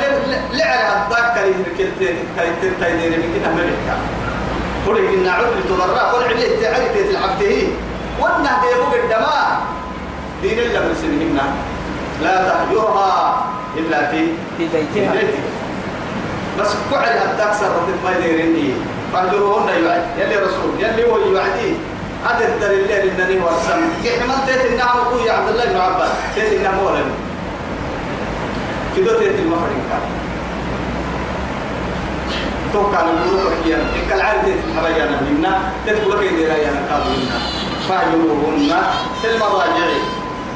لي 0.52 0.62
على 0.62 1.02
الضاق 1.02 1.35
كريم 1.35 1.64
كتير 1.75 2.14
كتير 2.37 2.73
تايدير 2.80 3.12
كده 3.12 3.49
ملكة 3.54 3.97
قولي 4.87 5.14
إن 5.14 5.28
عود 5.28 5.47
لتضرع 5.58 6.02
قول 6.02 6.25
عليه 6.25 6.62
تعرف 6.62 6.92
تلعبته 7.11 7.68
وأنا 8.20 8.61
ديبوك 8.62 8.94
الدماء 9.04 9.61
دين 10.42 10.58
الله 10.58 10.80
برسلهن 10.80 11.38
لا 12.23 12.35
تهجرها 12.49 13.47
إلا 13.76 14.11
في 14.11 14.26
في 14.58 14.68
بيتها. 14.68 15.12
بس 16.61 16.68
قعد 16.92 17.06
حتى 17.06 17.42
أكثر 17.42 17.70
ما 18.04 18.11
يديرني 18.16 18.73
فهجروهن 19.12 19.82
يوعد 19.82 20.02
يلي 20.18 20.37
رسول. 20.37 20.70
يلي 20.78 21.11
هو 21.11 21.18
يوعدي 21.18 21.73
هذا 22.25 22.49
الدليل 22.49 22.90
إنني 22.90 23.40
ورسم 23.40 23.80
كحمل 24.04 24.47
تيت 24.47 24.73
النعم 24.73 24.99
أخوي 24.99 25.30
عبد 25.30 25.49
الله 25.49 25.64
بن 25.64 25.76
عباس. 25.76 26.11
تيت 26.35 26.52
النعم 26.52 26.78
ولد 26.78 27.06
دو 29.05 29.19
تيت 29.19 29.38
المفرين 29.38 29.83
كان 29.90 30.00
توقع 32.73 33.00
البروك 33.00 33.52
كيان 33.64 33.81
إنك 33.81 34.12
العالم 34.12 34.43
تيت 34.45 34.57
الحبيانا 34.69 35.21
منا 35.21 35.73
تدخل 35.87 36.11
لك 36.11 36.33
إذا 36.33 36.57
يانا 36.57 36.81
كادوا 36.90 37.12
منا 37.17 37.38
فهجروهن 37.88 38.83
في 39.23 39.31
المضاجع 39.31 39.87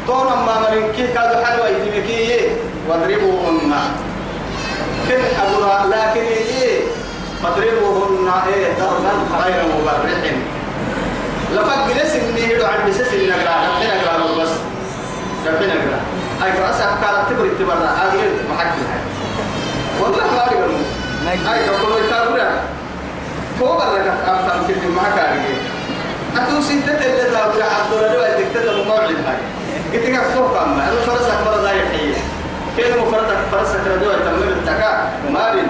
تونا 0.06 0.34
ما 0.34 0.60
مرين 0.60 0.92
كي 0.92 1.06
كادوا 1.06 1.44
حلوة 1.44 1.68
يتمكي 1.68 2.48
واضربوهن 2.88 3.72
كن 5.08 5.22
أبوها 5.42 5.86
لكن 5.86 6.20
إيه 6.20 6.80
فاضربوهن 7.42 8.30
إيه 8.54 8.66
ضربا 8.80 9.44
غير 9.44 9.62
مبرح 9.64 10.32
لفق 11.54 11.88
جلس 11.88 12.14
إني 12.14 12.56
هدو 12.56 12.64
عن 12.66 12.88
بسس 12.90 13.12
إني 13.14 13.32
أقرأ 13.34 13.80
نحن 13.80 14.06
أقرأ 14.06 14.42
بس 14.42 14.50
نحن 15.46 15.70
أقرأ 15.70 16.00
أي 16.44 16.52
فرأس 16.52 16.80
أفكار 16.80 17.24
تبري 17.30 17.50
تبرع 17.58 17.90
أقرأ 18.02 18.30
محك 18.50 18.72
الحي 18.82 19.02
والله 20.00 20.24
ما 20.34 20.40
أقرأ 20.40 21.54
أي 21.54 21.66
كقول 21.66 22.04
يتابعنا 22.04 22.60
فوق 23.58 23.82
الرجع 23.82 24.12
أفهم 24.26 24.66
كده 24.68 24.88
ما 24.96 25.02
كارجي 25.16 25.54
أتوسي 26.36 26.80
تتلة 26.80 27.24
تابع 27.32 27.64
عبد 27.64 27.92
الله 27.92 28.08
لو 28.14 28.44
تكتب 28.54 28.86
موعد 28.88 29.00
هاي. 29.26 29.38
قلت 29.92 30.10
لك 30.10 30.20
فوق 30.34 30.62
أما 30.62 30.88
أنا 30.88 31.00
فرس 31.06 31.26
أكبر 31.26 31.62
ذا 31.62 31.72
يحيي. 31.72 32.14
كيف 32.76 32.96
مفردك 32.96 33.36
فرس 33.52 33.72
كردوة 33.84 34.14
تمر 34.14 34.48
التكا 34.48 35.08
مارين 35.32 35.66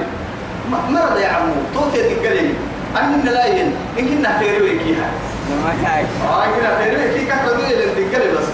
مرض 0.91 1.19
يا 1.19 1.29
عمو. 1.29 1.55
توتي 1.75 2.15
تقلي. 2.15 2.55
أن 2.97 3.23
لا 3.25 3.47
ين 3.47 3.77
إن 3.99 4.09
كنا 4.09 4.39
فيروي 4.39 4.79
كيها. 4.79 5.11
ما 5.65 5.73
كاي 5.85 6.05
آه 6.29 6.45
كنا 6.45 6.79
فيروي 6.79 7.15
كي 7.15 7.27
كردوة 7.27 7.71
اللي 7.71 7.87
تقلي 7.87 8.33
بس. 8.33 8.49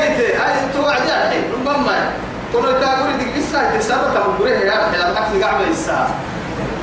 قلت 0.00 0.20
أي 0.20 0.72
توعد 0.74 1.06
يا 1.08 1.26
الحين 1.26 1.42
ربما 1.52 2.10
تقول 2.52 2.80
تقول 2.80 3.18
دي 3.18 3.40
قصة 3.40 3.78
تسابق 3.78 4.14
تقول 4.14 4.48
يا 4.48 4.88
أخي 4.88 4.96
لا 4.98 5.14
تحكي 5.14 5.42
قاعد 5.42 5.54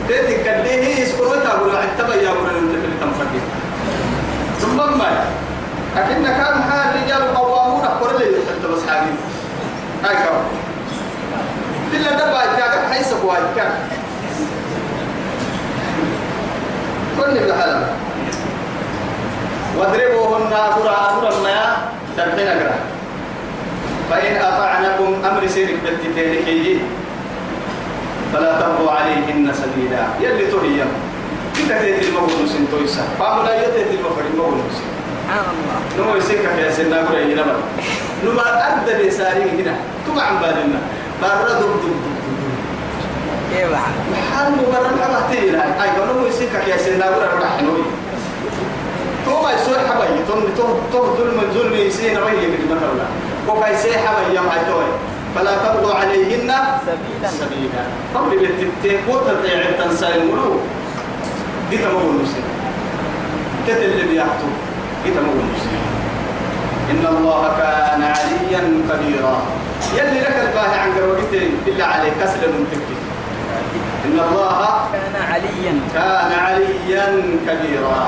تيتي 0.08 0.50
قديه 0.50 0.72
هي 0.84 1.02
يسكروا 1.02 1.36
تقول 1.36 1.76
عن 1.76 1.88
تبا 1.98 2.16
يا 2.16 2.30
أبو 2.32 2.40
اللي 2.40 2.82
في 2.82 2.88
التمفردين 2.88 3.42
ثم 4.62 4.78
ما 4.78 5.26
لكن 5.96 6.24
كان 6.24 6.64
حال 6.64 6.96
الرجال 6.96 7.36
قوامون 7.36 7.86
أقول 7.86 8.20
لي 8.20 8.26
أنت 8.28 8.66
بس 8.66 8.80
حاجين 8.90 9.16
هاي 10.04 10.16
كم. 10.16 10.44
إلا 11.94 12.12
دبا 12.12 12.58
جاك 12.58 12.80
حيث 12.92 13.14
قواي 13.14 13.40
كان 13.56 13.72
كل 17.18 17.34
بحلم 17.50 17.84
واضربوهن 19.78 20.54
أقرأ 20.54 20.92
أقرأ 20.92 21.40
ما 21.44 21.78
تبحين 22.18 22.48
أقرأ 22.48 22.76
فإن 24.10 24.36
أطعنكم 24.36 25.10
أمر 25.26 25.48
سيرك 25.48 25.78
بالتتينكي 25.84 26.80
فلا 28.34 28.52
تبغوا 28.62 28.92
عليهن 28.92 29.54
سبيلا. 29.54 30.04
يلي 30.22 30.46
تهيم 30.46 30.90
كده 31.58 31.82
تيت 31.82 32.04
المغول 32.04 32.50
سن 32.50 32.66
تويسا. 32.72 33.04
فاملا 33.20 33.54
يتيت 33.64 33.90
سن 34.00 34.60
سبحان 35.34 35.46
الله. 35.54 35.78
نمو 35.98 36.16
يسيك 36.18 36.44
يا 36.60 36.72
سنة 36.72 36.98
قرأ 36.98 37.20
بل 37.20 37.58
نما 38.26 38.46
أدى 38.68 39.08
بساري 39.08 39.44
هنا. 39.50 39.76
تبع 40.08 40.22
عن 40.22 40.38
بالنا. 40.42 40.80
برا 41.22 41.54
دب 41.60 41.74
دب 41.84 41.96
دب 42.04 42.14
كيف 43.52 43.74
حال 43.74 43.94
محل 44.12 44.52
مبرر 44.52 44.94
حبا 45.04 45.22
تيلا. 45.32 45.64
أي 45.84 45.90
نمو 45.98 46.28
يسيك 46.28 46.54
يا 46.68 46.78
سنة 46.78 47.06
قرأ 47.06 47.40
رحنوي 47.44 47.86
تو 49.26 49.42
ما 49.44 49.52
يسوي 49.52 49.80
حبايي 49.90 50.20
تو 50.28 50.34
تو 50.58 50.66
تو 50.92 51.00
ظلم 51.54 51.74
يسين 51.74 52.18
وهي 52.18 52.48
من 52.52 52.62
مثلا 52.72 53.06
وكاي 53.48 53.78
سي 53.78 53.92
حبايي 53.98 54.40
ما 54.40 54.58
توي 54.68 54.90
فلا 55.36 55.54
تبغوا 55.58 55.94
عليهن 55.94 56.52
سبيلا. 56.88 57.30
سبيلا. 57.42 57.84
قبل 58.16 58.32
بتتي 58.38 58.98
وتطيع 59.10 59.60
التنسى 59.70 60.08
الملوك 60.16 60.62
دي 61.70 61.78
تمول 61.78 62.02
المسلم. 62.16 62.48
تتل 63.68 64.08
بيحتو 64.08 64.50
دي 65.04 65.10
تمول 65.12 65.38
المسلم. 65.46 65.84
إن 66.92 67.06
الله 67.16 67.42
كان 67.58 68.02
عليا 68.04 68.62
كبيرا 68.90 69.38
يلي 69.98 70.20
لك 70.20 70.36
الباهي 70.48 70.80
عن 70.80 70.92
قروتين 70.98 71.52
إلا 71.68 71.86
عليك 71.86 72.14
كسل 72.22 72.42
من 72.54 72.68
تكي 72.72 72.98
إن 74.06 74.20
الله 74.20 74.60
كان 74.94 75.16
عليا. 75.32 75.74
كان 75.94 76.32
عليا 76.46 77.06
كبيرا 77.48 78.02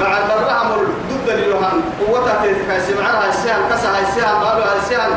بعد 0.00 0.30
الرحم 0.30 0.68
ضد 1.10 1.28
اليوهان 1.30 1.80
قوتها 2.00 2.42
تتكاسي 2.42 2.94
معها 2.94 3.28
السيان 3.28 3.58
كسها 3.70 4.00
السيان 4.08 4.34
قالوا 4.44 4.64
السيان 4.82 5.10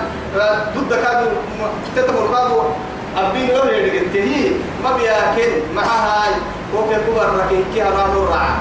ضد 0.75 0.93
كادوا 0.93 1.31
تتمر 1.95 2.27
كادوا 2.33 2.63
أبين 3.17 3.49
يوري 3.49 3.85
لقيته 3.85 4.51
ما 4.83 4.91
بياكل 4.97 5.51
معها 5.75 6.23
هاي. 6.23 6.33
وكي 6.75 6.95
كبر 6.95 7.29
ركين 7.45 7.63
كي 7.73 7.81
هرانو 7.81 8.25
رعا 8.25 8.55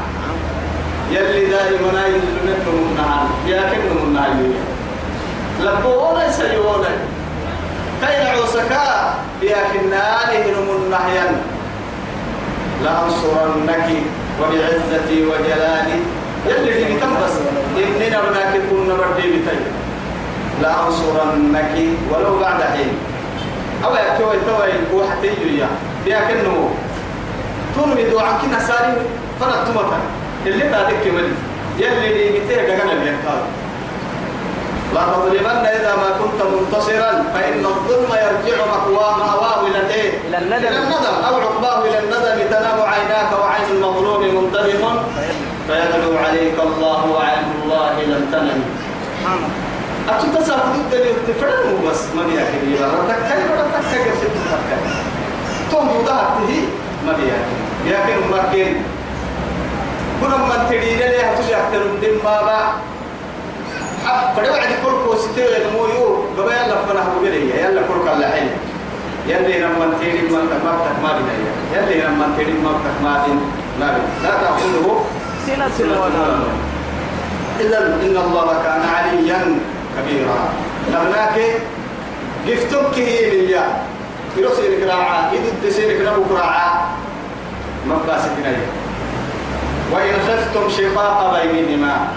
يلي 1.11 1.47
دائما 1.47 2.07
ينزل 2.07 2.39
منهم 2.45 2.89
النهار 2.91 3.27
بياكلهم 3.47 3.99
النهار 4.05 4.31
لبونا 5.61 6.31
سيونا 6.33 6.89
كاين 8.03 8.27
عوسكا 8.27 9.15
بياكلنانهم 9.41 10.77
النهيا 10.77 11.43
لأنصرنك 12.85 13.89
وبعزتي 14.41 15.27
وجلالي. 15.27 15.99
يلي 16.49 16.73
في 16.73 16.85
تنبس 17.01 17.35
إننا 17.77 18.19
هناك 18.29 18.61
كنا 18.71 18.95
بردي 18.95 19.29
بتي 19.29 19.57
لأنصرنك 20.63 21.75
ولو 22.11 22.39
بعد 22.39 22.63
حين. 22.63 22.93
أو 23.85 23.95
يكتوي 23.95 24.37
توي 24.47 25.01
وحتى 25.01 25.27
يجري 25.27 25.67
لكنه 26.07 26.71
من 27.77 28.11
دعاء 28.13 28.41
كنا 28.43 28.59
سالم 28.61 28.97
فرد 29.41 29.65
تمتا 29.67 29.99
اللي 30.47 30.65
تادك 30.65 31.07
ملي 31.07 31.35
يلي 31.79 32.09
دي 32.15 32.39
بتي 32.39 32.55
دغنا 32.55 32.95
بيقال 32.95 33.41
لا 34.95 35.03
تظلمن 35.13 35.67
إذا 35.77 35.93
ما 35.97 36.09
كنت 36.21 36.41
منتصرا 36.53 37.11
فإن 37.35 37.65
الظلم 37.65 38.11
يرجع 38.25 38.57
مأواه 38.67 39.17
مأواه 39.17 39.67
إلى 39.67 39.79
الإيه؟ 39.79 40.11
إلى 40.29 40.39
الندم. 40.39 40.69
إلى 40.69 40.79
الندم. 40.79 41.17
أو 41.29 41.35
عقباه 41.41 41.85
إلى 41.89 41.99
الندم 41.99 42.37
تنام 42.51 42.79
عيناك 42.93 43.31
وعين 43.41 43.67
المظلوم 43.71 44.23
منتبه 44.37 44.85
فيدعو 45.67 46.17
عليك 46.25 46.57
الله 46.61 47.01
وعين 47.15 47.45
الله 47.63 47.95
لم 48.13 48.23
تنم. 48.33 48.61
سبحان 49.21 49.39
الله 49.39 49.51
أتتصل 50.09 50.59
ضد 50.91 51.05
تفرموا 51.29 51.91
بس 51.91 52.01
ما 52.17 52.23
بيأكل 52.23 52.63
يبقى 52.75 52.89
رتكي 52.89 53.39
رتكي 53.59 53.99
قصة 54.11 54.29
تفكر 54.35 54.81
توم 55.71 55.87
يضاهته 56.01 56.53
ما 57.07 57.13
بيأكل 57.13 57.55
بيأكل 57.85 58.21
مكين. 58.33 58.83
كنا 60.21 60.37
من 60.37 60.67
تريد 60.69 60.99
لي 60.99 61.23
هتجي 61.23 61.57
أكثر 61.57 61.79
من 61.79 62.19
بابا. 62.25 62.61
فدوا 64.37 64.57
عند 64.57 64.73
كل 64.85 64.93
كوستي 65.07 65.57
المويو 65.57 66.25
قبل 66.39 66.51
لا 66.51 66.75
ربنا 66.75 67.01
هو 67.03 67.25
يلا 67.25 67.83
كرك 67.89 68.15
اللحين 68.15 68.51
يلي 69.29 69.59
لما 69.59 69.95
تيري 70.01 70.23
مكتك 70.23 70.63
ما 71.03 71.13
بداية 71.13 71.53
يلي 71.75 72.03
لما 72.07 72.35
تيري 72.37 72.53
ما 72.53 72.71
بين 73.27 73.41
ما 73.81 73.93
بين 73.95 74.05
لا 74.23 74.31
تأخذه 74.31 75.05
سنة 75.47 76.01
ولا 76.01 76.27
نوم 76.39 76.59
إذا 77.61 77.79
إن 77.79 78.17
الله 78.17 78.63
كان 78.65 78.83
عليا 78.95 79.59
كبيرا 79.99 80.39
لغناك 80.93 81.41
قفتك 82.49 82.99
هي 82.99 83.31
ليا 83.31 83.65
يرسل 84.37 84.85
كراعة 84.85 85.33
يدد 85.33 85.73
سينك 85.73 86.09
نبو 86.09 86.25
كراعة 86.25 86.89
مباسك 87.87 88.31
نيا 88.43 88.67
وإن 89.93 90.15
خفتم 90.29 90.69
شقاق 90.71 91.43
بينهما 91.43 92.09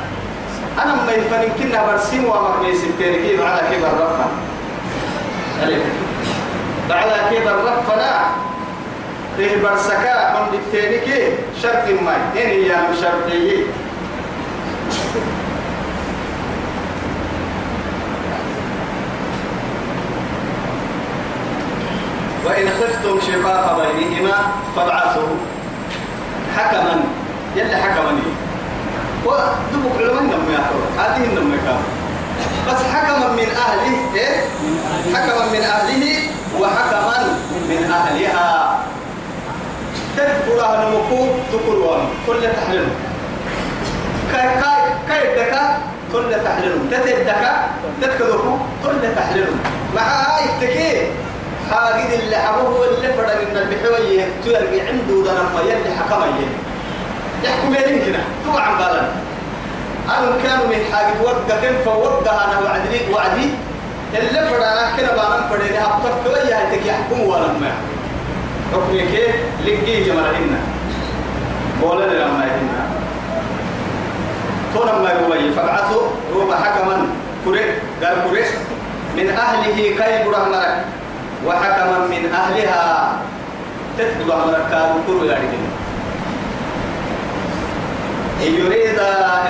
أنا 0.84 0.96
ما 0.96 1.12
يفنن 1.12 1.50
كنا 1.60 1.86
برسيم 1.86 2.26
ومكني 2.26 2.76
ستين 2.76 3.14
كيف 3.24 3.42
على 3.42 3.62
كبر 3.72 3.88
رفا 3.88 4.28
ألف. 5.64 5.84
على 6.92 7.16
كبر 7.38 7.56
رفنا 7.64 8.26
تيه 9.38 9.64
برسكا 9.64 10.34
من 10.52 10.60
التاني 10.60 11.32
شرط 11.64 12.02
ما 12.02 12.16
إن 12.16 12.38
هي 12.38 12.72
شرطية 13.02 13.64
وإن 22.46 22.70
خفتم 22.70 23.20
شقاق 23.22 23.82
بينهما 23.82 24.38
فابعثوا. 24.76 25.28
حكما. 26.58 27.04
يلي 27.56 27.76
حكما 27.76 28.12
ودبك 29.26 29.96
علماء 30.00 30.24
نم 30.24 30.52
يا 30.54 30.64
هذه 31.02 31.24
النم 31.26 31.52
بس 32.68 32.82
حكما 32.94 33.28
من 33.32 33.48
أهله 33.66 34.16
إيه؟ 34.16 34.42
حكما 35.16 35.46
من 35.46 35.62
أهله 35.62 36.20
وحكما 36.60 37.38
من 37.70 37.92
أهلها 37.92 38.80
تذكر 40.18 40.62
أهل 40.66 40.92
مكوب 40.92 41.30
تقول 41.52 42.00
كل 42.28 42.42
تحلل 42.56 42.88
كاي 44.32 44.50
كاي 44.62 44.82
كاي 45.08 45.36
دكا 45.36 45.78
كل 46.14 46.36
تحلل 46.46 46.90
تتدكا 46.92 47.68
تتكذبوا 48.02 48.58
كل 48.84 49.16
تحلل 49.16 49.48
مع 49.96 50.02
هاي 50.02 50.46
التكيه 50.46 51.08
حاجد 51.72 52.12
اللي 52.20 52.38
حبوه 52.38 52.86
اللي 52.88 53.14
فرد 53.14 53.48
من 53.52 53.58
البحوية 53.58 54.28
تيرجع 54.44 54.88
عنده 54.88 55.24
ده 55.26 55.32
لما 55.34 55.62
يلي 55.62 55.96
حكمية 56.00 56.48
يحكم 57.44 57.74
يدين 57.76 58.06
كنا 58.06 58.20
طبعا 58.48 58.78
بالا 58.78 59.02
أنا 60.10 60.32
كانوا 60.44 60.68
من 60.68 60.80
حاجة 60.94 61.14
وقع 61.24 61.60
كيف 61.62 61.84
فوقع 61.86 62.32
أنا 62.46 62.60
وعدي 62.60 63.00
وعدي. 63.14 63.50
اللي 64.18 64.50
فرد 64.50 64.62
أنا 64.62 64.92
كنا 64.98 65.10
بانا 65.12 65.48
فرد 65.50 65.62
لها 65.72 66.00
بطرق 66.00 66.34
ويا 66.34 66.56
هتك 66.70 66.86
يحكم 66.86 67.20
ولا 67.22 67.48
ما؟ 67.48 67.72
حكم 68.74 68.98
كيف؟ 68.98 69.36
لقي 69.66 70.04
جمالنا 70.04 70.60
بولا 71.82 72.06
لما 72.06 72.46
يهنا 72.46 72.86
تونا 74.74 74.92
ما 75.00 75.12
يبغي 75.12 75.52
فبعثوا 75.52 76.02
روما 76.34 76.56
حكما 76.56 77.08
كره 77.46 77.66
قال 78.04 78.16
كره 78.30 78.46
من 79.18 79.30
أهله 79.30 79.76
كي 79.76 80.30
برهمرك 80.30 80.86
وحكما 81.46 82.00
من 82.08 82.32
أهلها. 82.34 83.14
تتبع 83.98 84.36
مركاب 84.36 84.96
كل 85.08 85.30
ذلك 85.30 85.54
إن 88.46 88.54
يريد 88.54 89.00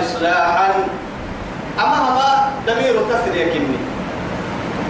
إصلاحا 0.05 0.69
أما 1.79 1.99
ما 2.15 2.51
دمير 2.67 2.95
تسرية 3.09 3.53
كني 3.53 3.77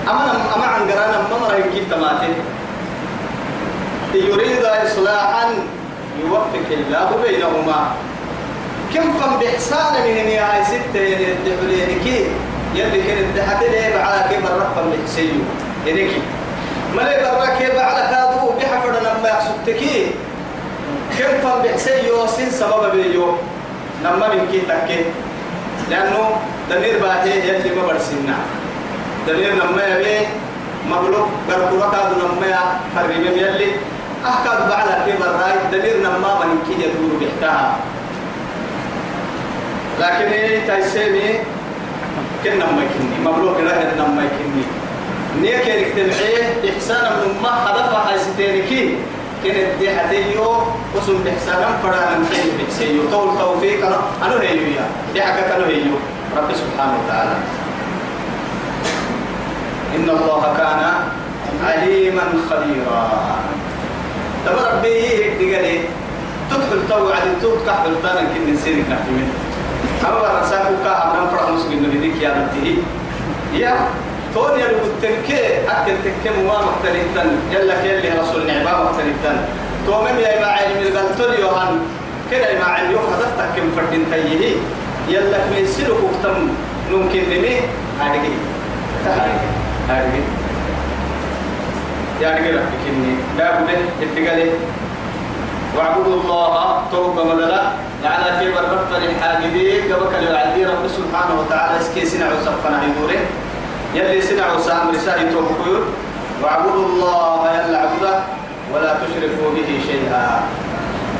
أما 0.07 0.31
أما 0.55 0.65
عن 0.65 0.91
قرانا 0.91 1.17
ما 1.31 1.37
مرة 1.41 1.55
يمكن 1.55 1.89
تماتين 1.91 2.35
إن 4.15 4.19
يريد 4.19 4.65
إصلاحا 4.65 5.45
يوفق 6.23 6.67
الله 6.71 7.09
بينهما. 7.23 7.91
كم 8.93 9.13
فم 9.13 9.39
بإحسان 9.39 9.93
من 10.03 10.17
هاي 10.39 10.65
ستة 10.65 10.99
يدعو 10.99 11.69
يلي 12.75 13.03
كانت 13.03 13.37
دحتي 13.37 13.67
ليه 13.67 13.95
على 13.99 14.29
كيف 14.29 14.45
الرفع 14.51 14.81
بإحسيو 14.81 15.41
ينكي 15.85 16.21
ملي 16.95 17.17
برا 17.23 17.45
كيف 17.45 17.79
على 17.79 18.01
كادو 18.11 18.49
بحفر 18.59 18.89
لما 18.89 19.29
يقصدتكي 19.29 20.07
كم 21.19 21.37
فم 21.43 21.61
بحسي 21.63 22.07
يوسين 22.07 22.49
سبب 22.49 22.91
بيو 22.91 23.37
لما 24.05 24.27
من 24.33 24.47
كي 24.51 24.59
تكي 24.61 25.05
لأنه 25.89 26.37
دمير 26.69 26.99
باهي 27.01 27.49
يلي 27.49 27.75
ما 27.75 27.87
برسينا 27.87 28.35
دمير 29.27 29.53
لما 29.53 29.83
يبي 29.87 30.27
مغلوب 30.89 31.27
بركورا 31.49 31.89
كادو 31.91 32.15
لما 32.21 32.45
يقرب 32.47 33.11
يلي 33.37 33.71
أحكاد 34.25 34.69
بعد 34.69 34.87
كيف 35.05 35.21
الراي 35.21 35.53
دمير 35.71 35.97
لما 35.97 36.45
من 36.45 36.57
كي 36.67 36.73
يدور 36.83 37.11
بحتها 37.21 37.75
لكن 39.99 40.31
إيه 40.31 40.67
تايسيني 40.67 41.39
كنا 42.43 42.65
ما 42.65 42.81
يكني 42.83 43.17
مبلوغ 43.25 43.57
رهن 43.59 43.91
لما 43.97 44.23
يكني 44.23 44.63
نيك 45.41 45.67
يكتمعيه 45.67 46.69
إحسانا 46.75 47.09
من 47.09 47.41
ما 47.43 47.49
هدف 47.49 48.07
حيستينكي 48.07 48.95
كانت 49.45 49.79
دي 49.79 49.89
حتيو 49.89 50.57
وسم 50.95 51.17
بإحسانا 51.23 51.67
فرانا 51.83 52.17
نحيي 52.17 52.51
بإحسيو 52.57 53.01
طول 53.11 53.37
توفيق 53.39 53.85
أنا 53.85 53.97
أنا 54.25 54.41
هيو 54.41 54.61
يا. 54.77 54.85
دي 55.13 55.21
حاجة 55.21 55.55
أنا 55.55 55.67
هيو. 55.67 55.95
رب 56.37 56.49
سبحانه 56.53 56.93
وتعالى. 57.05 57.35
إن 59.95 60.09
الله 60.09 60.43
كان 60.57 60.81
عليما 61.63 62.25
خبيرا. 62.49 63.03
تبا 64.45 64.61
ربي 64.73 64.87
يهدي 64.87 65.79
تدخل 66.49 66.81
تو 66.89 67.09
على 67.09 67.31
توت 67.41 67.57
كحل 67.67 67.93
تانا 68.03 68.21
كن 68.21 68.53
نسيرك 68.53 68.85
نحكي 68.89 69.11
منه. 69.11 69.33
أما 70.09 70.41
رسالك 70.41 70.77
كأمرا 70.83 71.27
فرح 71.31 71.49
مسلم 71.49 71.85
نبيك 71.85 72.21
يا 72.21 72.29
ربتي 72.29 72.77
يا 73.53 73.73
توني 74.35 74.63
أنا 74.65 74.73
قلت 74.83 75.03
لك 75.03 75.29
أكل 75.69 75.93
تكم 76.05 76.35
ما 76.47 76.57
مختلفا 76.67 77.23
يلا 77.51 77.81
كيلي 77.81 78.09
رسول 78.19 78.47
نعمة 78.47 78.83
مختلفا 78.83 79.47
تومم 79.87 80.19
يا 80.19 80.39
ما 80.41 80.47
علم 80.47 80.97
تولي 81.17 81.41
يوهان. 81.41 81.79
كده 82.31 82.59
ما 82.59 82.65
علم 82.65 82.91
يوم 82.91 83.01
هدفتك 83.13 83.49
كم 83.55 83.71
فردين 83.75 84.05
تيه 84.11 84.55
يلا 85.09 85.37
من 85.37 85.65
سلوك 85.67 85.97
وقتم 86.03 86.47
ممكن 86.91 87.19
لمي 87.19 87.55
هذه 88.01 88.29
هذه 89.89 90.21
يعني 92.21 92.47
كده 92.49 92.61
بكني 92.61 93.15
لا 93.37 93.59
بده 93.61 93.73
اتقالي. 94.01 94.51
واعبدوا 95.77 96.21
الله 96.21 96.81
توبة 96.91 97.23
مدلا 97.23 97.61
على 98.05 98.29
كبر 98.45 98.63
رفع 98.63 98.97
الحاجدين 98.97 99.93
قبك 99.93 100.13
الوعدي 100.19 100.65
رب 100.65 100.87
سبحانه 100.87 101.39
وتعالى 101.39 101.81
اسكي 101.81 102.05
سنع 102.05 102.25
وصفنا 102.27 102.81
يدوره 102.83 103.19
يلي 103.95 104.21
سنع 104.21 104.53
وسام 104.53 104.89
رسالة 104.95 105.31
توبكور 105.31 105.81
واعبدوا 106.43 106.85
الله 106.85 107.41
يلا 107.55 107.77
عبده 107.79 108.15
ولا 108.73 108.91
تشركوا 109.01 109.49
به 109.55 109.69
شيئا. 109.87 110.41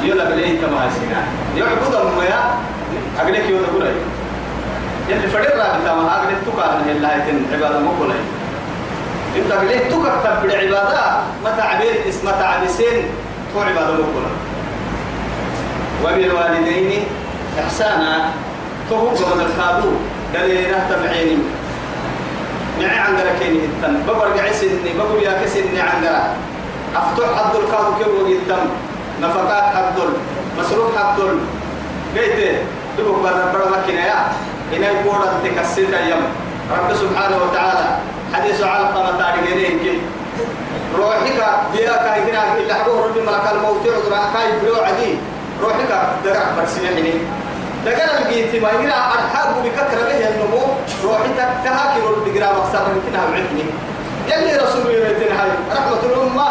يلا 0.03 0.29
بليه 0.29 0.61
كما 0.61 0.89
سنع 0.95 1.21
يعبد 1.57 1.95
أمي 1.95 2.33
أقلك 3.19 3.49
يوم 3.49 3.61
تقول 3.63 3.85
يلي 5.09 5.27
فرد 5.27 5.45
رابطة 5.45 5.95
ما 6.03 6.11
أقلك 6.17 6.37
تقال 6.45 6.69
من 6.83 6.89
الله 6.95 7.11
يتن 7.15 7.37
عبادة 7.53 7.79
مقولي 7.79 8.19
انت 9.37 9.51
أقلك 9.51 9.81
تكتب 9.91 10.41
بالعبادة 10.41 11.01
متى 11.45 11.61
عبيد 11.61 11.97
اسم 12.09 12.29
تعبسين 12.29 13.03
تو 13.53 13.59
عبادة 13.61 13.93
مقولي 13.93 14.31
وبالوالدين 16.03 17.03
إحسانا 17.59 18.29
تهو 18.89 19.07
قبل 19.09 19.41
الخادو 19.41 19.91
دليل 20.33 20.75
تبعيني 20.89 21.37
معي 22.79 22.97
عن 22.99 23.17
دركيني 23.17 23.59
التن 23.65 23.93
ببر 24.07 24.27
قعسني 24.39 24.91
بقول 24.97 25.23
يا 25.23 25.33
كسني 25.43 25.79
عن 25.81 26.01
درك 26.01 26.31
أفتح 26.95 27.27
حد 27.37 27.55
الكادو 27.55 27.91
كيف 27.97 28.37
التم 28.41 28.65
نفقات 29.21 29.63
حد 29.75 29.97
مصروف 30.59 30.97
حد 30.97 31.19
بيته 32.15 32.57
دبك 32.97 33.15
برا 33.23 33.51
برا 33.53 33.67
مكينة 33.77 34.01
يا. 34.05 34.27
هنا 34.73 34.87
يقول 34.87 35.19
تكسر 35.43 35.81
يوم 36.09 36.23
رب 36.71 36.95
سبحانه 36.95 37.37
وتعالى 37.43 37.97
حديث 38.33 38.63
علقمة 38.63 39.11
تاريخين 39.19 39.79
كي 39.79 39.99
روحك 40.97 41.37
بيا 41.73 41.95
كاي 41.97 42.31
هنا 42.31 42.57
إلا 42.57 42.73
حبوه 42.73 43.05
ربي 43.05 43.19
ملك 43.21 43.45
الموت 43.55 43.81
عذرا 43.87 44.21
كاي 44.33 44.59
بلو 44.59 44.75
عدي 44.75 45.11
روحك 45.61 45.91
دقع 46.25 46.43
برسيحني 46.57 47.13
دقع 47.85 48.17
الجيت 48.17 48.61
ما 48.63 48.69
يقرا 48.69 48.99
أرحاب 49.17 49.63
بكثرة 49.63 50.03
به 50.09 50.29
النمو 50.29 50.61
روحك 51.03 51.37
تهاكر 51.63 52.13
الدقرا 52.17 52.53
مقصر 52.53 52.85
من 52.89 53.01
كنا 53.05 53.21
بعدني 53.31 53.65
يلي 54.31 54.57
رسول 54.63 54.85
يريتنا 54.93 55.43
هاي 55.43 55.49
رحمة 55.77 56.01
الأمة 56.09 56.49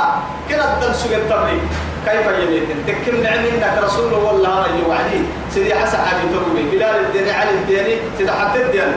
كنا 0.48 0.74
الدرس 0.74 1.06
التبليغ 1.06 1.62
كيف 2.06 2.26
يميتن 2.42 2.78
تكم 2.86 3.16
نعم 3.22 3.38
إنك 3.38 3.74
رسول 3.84 4.12
والله 4.12 4.66
يوعدي 4.84 5.20
سيدي 5.54 5.74
حسن 5.74 5.98
حبي 5.98 6.28
تروي 6.32 6.62
بلال 6.70 6.96
الدين 7.04 7.34
علي 7.34 7.50
الدين 7.50 7.98
سيدي 8.18 8.32
حتى 8.32 8.62
الدين. 8.62 8.92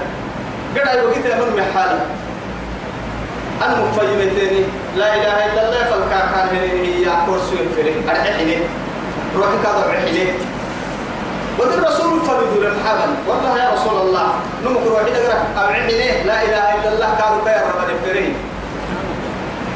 قد 0.76 0.88
أيوة 0.88 1.14
قلت 1.14 1.26
من 1.26 1.50
محالة 1.60 2.00
المفيمتين 3.66 4.64
لا 4.98 5.16
إله 5.16 5.46
إلا 5.46 5.62
الله 5.66 5.84
فالكاكان 5.92 6.48
هي 6.84 7.06
كرسي 7.26 7.56
الفريق 7.64 7.96
أرحيني. 8.10 8.58
روحك 9.36 9.66
هذا 9.66 9.86
أرحيني. 9.90 10.57
ودي 11.60 11.74
الرسول 11.74 12.20
فرد 12.28 12.54
للحبل 12.58 13.12
والله 13.28 13.54
يا 13.64 13.70
رسول 13.74 14.02
الله 14.02 14.28
نمك 14.66 14.84
روحي 14.88 15.12
دقرك 15.12 15.42
أرحيني 15.58 16.24
لا 16.24 16.44
إله 16.44 16.66
إلا 16.76 16.90
الله 16.94 17.10
كانوا 17.20 17.42
كير 17.46 17.62
رب 17.70 17.90
الفريق 17.90 18.34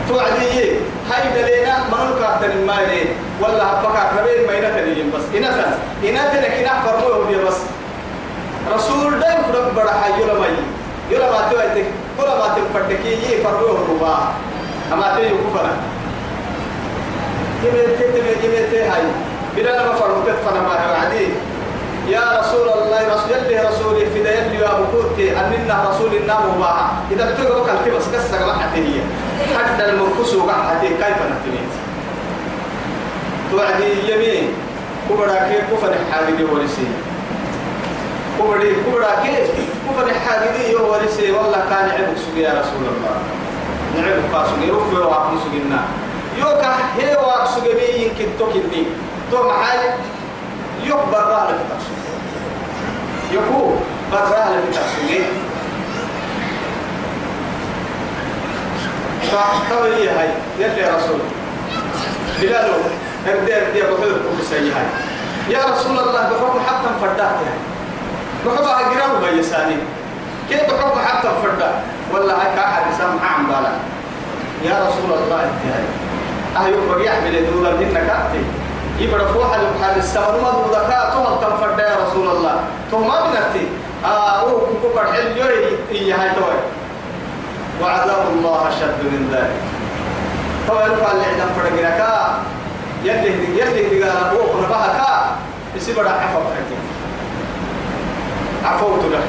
توعدي 0.09 0.71
هاي 1.09 1.23
دلينا 1.35 1.73
منو 1.91 2.13
كاتن 2.19 2.51
المايرين 2.51 3.07
ولا 3.41 3.63
هبكا 3.71 4.03
كبير 4.13 4.47
ما 4.47 4.53
ينتهي 4.53 5.03
بس. 5.13 5.25
إنسان 5.35 5.73
إنسان 6.03 6.43
كنا 6.53 6.73
فرموه 6.85 7.47
بس. 7.47 7.57
رسول 8.75 9.19
ده 9.19 9.27
يفرق 9.33 9.73
بڑا 9.75 9.93
حي 10.01 10.21
يلا 10.21 10.33
ماي. 10.39 10.53
يلا 11.11 11.31
ما 11.31 11.49
تويتك 11.49 11.87
كل 12.17 12.27
ما 12.27 12.47
تفرتكي 12.55 13.09
يي 13.09 13.41
فرموه 13.43 13.79
ربا 13.89 14.15
أما 14.93 15.15
تيجي 15.15 15.29
كفنا 15.29 15.73
يمتى 17.63 17.83
تمتى 17.97 18.45
يمتى 18.45 18.79
هاي. 18.83 19.03
بلا 19.55 19.85
ما 19.87 19.93
فرموه 19.95 20.25
تفنا 20.25 20.61
ما 20.61 20.75
هو 20.85 20.93
عادي 21.01 21.27
يا 22.07 22.39
رسول 22.39 22.69
الله 22.69 23.13
رسول 23.13 23.33
الله 23.37 23.69
رسولي 23.69 24.05
في 24.05 24.23
دين 24.23 24.43
لي 24.51 24.65
أبو 24.65 24.83
كوتي 24.91 25.39
أننا 25.39 25.89
رسول 25.89 26.15
النام 26.15 26.41
وباها 26.49 26.91
إذا 27.11 27.31
بتقول 27.31 27.65
كلمة 27.85 27.97
بس 27.97 28.07
كسر 28.13 28.45
ما 28.45 28.53
حتى 28.53 29.01
حتى 29.57 29.89
المركز 29.89 30.35
وقعت 30.35 30.81
كيف 30.81 31.19
نتميت. 31.31 31.71
توعدي 33.51 34.11
يمين 34.11 34.53
كبرى 35.09 35.39
كيف 35.49 35.61
كفن 35.71 35.93
حاجة 36.11 36.43
ورسي. 36.51 36.87
كبرى 38.39 38.75
كبرى 38.75 39.11
كيف 39.23 39.49
كفن 39.85 40.09
حاجة 40.25 40.81
ورسي. 40.81 41.31
والله 41.31 41.61
كان 41.69 41.89
عبك 41.89 42.17
سوق 42.17 42.37
يا 42.37 42.49
رسول 42.49 42.83
الله. 42.91 43.15
نعبك 43.95 44.33
قاسم 44.33 44.63
يرفع 44.63 45.05
وعقم 45.05 45.37
سوقنا 45.43 45.81
يوكا 46.37 46.73
هي 46.97 47.15
وعق 47.15 47.45
سوقني 47.55 48.03
يمكن 48.03 48.27
توكلني. 48.39 48.83
تو 49.31 49.43
محل 49.47 49.79
يكبر 50.85 51.23
رهل 51.27 51.47
في 51.47 51.63
تقسم 51.69 51.95
يكو 53.31 53.75
برهل 54.11 54.61
في 54.61 54.71
تقسم 54.73 55.23
فقوي 59.31 60.09
هاي. 60.09 60.29
يلي 60.59 60.81
يا 60.81 60.95
رسول. 60.97 61.19
بلالو 62.41 62.73
ابدا 63.27 63.57
ابدا 63.57 63.83
بحور 63.83 63.97
كل 63.97 64.55
هاي. 64.55 64.85
يا 65.49 65.59
رسول 65.59 65.99
الله 65.99 66.11
بحكم 66.11 66.59
حتى 66.67 66.89
فردات 67.01 67.35
يعني. 67.45 67.61
بحكم 68.45 68.67
هجران 68.67 69.35
بيساني 69.35 69.75
كيف 70.49 70.73
بحكم 70.73 70.99
حتى 70.99 71.27
فردا 71.43 71.71
ولا 72.13 72.33
هاي 72.33 72.55
كأحد 72.55 72.83
سامع 72.97 73.25
عن 73.37 73.45
بالا 73.45 73.71
يا 74.63 74.87
رسول 74.87 75.11
الله 75.17 75.43
انت 75.43 75.63
هاي. 75.73 75.85
أهيو 76.57 76.77
بقي 76.89 77.05
يحمل 77.05 77.51
دولار 77.53 77.75
هنا 77.75 77.99
كاتي 77.99 78.43
يبقى 79.01 79.33
فوح 79.33 79.49
الحال 79.53 79.97
السماء. 79.97 80.31
ما 80.43 80.51
دولار 80.51 80.83
كاتو 80.89 81.19
هل 81.19 81.57
فردا 81.61 81.83
يا 81.89 81.97
رسول 82.05 82.27
الله. 82.27 82.55
تو 82.91 82.97
ما 82.97 83.17
بنتي. 83.25 83.65
آه 84.05 84.41
كوكو 84.81 84.99
حل 85.13 85.37
يوي 85.37 85.57
إيه 85.91 86.15
هاي 86.15 86.29
توي. 86.35 86.57
وعذاب 87.81 88.23
الله 88.33 88.69
أشد 88.69 88.99
من 89.13 89.29
ذلك. 89.33 89.61
طبعا 90.67 90.83
يرفع 90.85 91.11
الإعدام 91.11 91.49
فرقنا 91.57 92.37
يلي 93.03 93.59
يلي 93.59 94.03
قال 94.03 94.17
أبوه 94.25 94.61
نبها 94.61 94.87
كا. 94.97 95.11
يصير 95.75 95.95
بڑا 95.95 96.09
عفو 96.09 96.39
بحكي 96.39 96.77
عفوت 98.65 99.03
له 99.11 99.23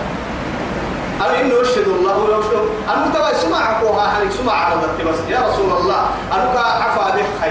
أنا 1.21 1.41
إنه 1.41 1.63
أشهد 1.63 1.89
الله 1.89 2.19
ولو 2.19 2.41
أشهد 2.41 2.69
أنا 2.89 3.15
تبا 3.15 3.39
سمع 3.39 3.57
عفوها 3.57 4.11
حالك 4.11 4.31
سمع 4.31 4.53
عرضت 4.53 5.01
بس. 5.09 5.19
يا 5.29 5.39
رسول 5.49 5.73
الله 5.81 6.07
أنا 6.33 6.45
كا 6.55 6.61
عفا 6.61 7.17
بك 7.17 7.25
خي 7.41 7.51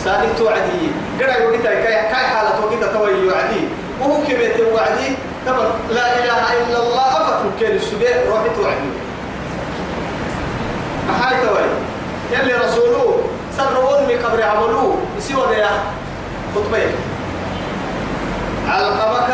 يقول 0.00 0.04
سالي 0.04 0.34
توعدي 0.38 0.90
قرأ 1.20 1.42
يوقيتا 1.42 1.74
كاي 1.74 1.92
كاي 1.92 2.26
حالة 2.26 2.64
وقيتا 2.64 2.92
توي 2.92 3.10
يوعدي 3.10 3.68
وهو 4.00 4.22
كبيت 4.28 4.60
وعدي 4.74 5.16
طبعا 5.46 5.70
لا 5.90 6.24
إله 6.24 6.44
إلا 6.52 6.78
الله 6.82 7.06
أفكر 7.06 7.50
كين 7.58 7.76
السبيع 7.76 8.10
روحي 8.28 8.48
توعدي 8.56 8.90
محاي 11.08 11.46
توي. 11.46 11.66
يلي 12.32 12.54
رسوله 12.54 13.22
سرون 13.56 14.08
من 14.08 14.16
قبر 14.24 14.42
عملوه 14.42 14.96
يسوى 15.18 15.56
يا 15.56 15.70
خطبة. 16.54 16.90
علقمك 18.68 19.30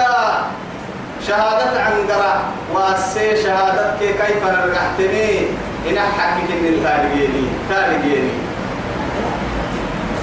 شهادة 1.28 1.80
عن 1.82 1.92
قرا 2.10 2.40
واسي 2.74 3.42
شهادتك 3.42 3.98
كيف 4.00 4.44
نرجحتني 4.44 5.46
إن 5.90 5.98
حكك 5.98 6.50
إن 6.50 6.66
التارجيني 6.66 7.44
تارجيني 7.70 8.30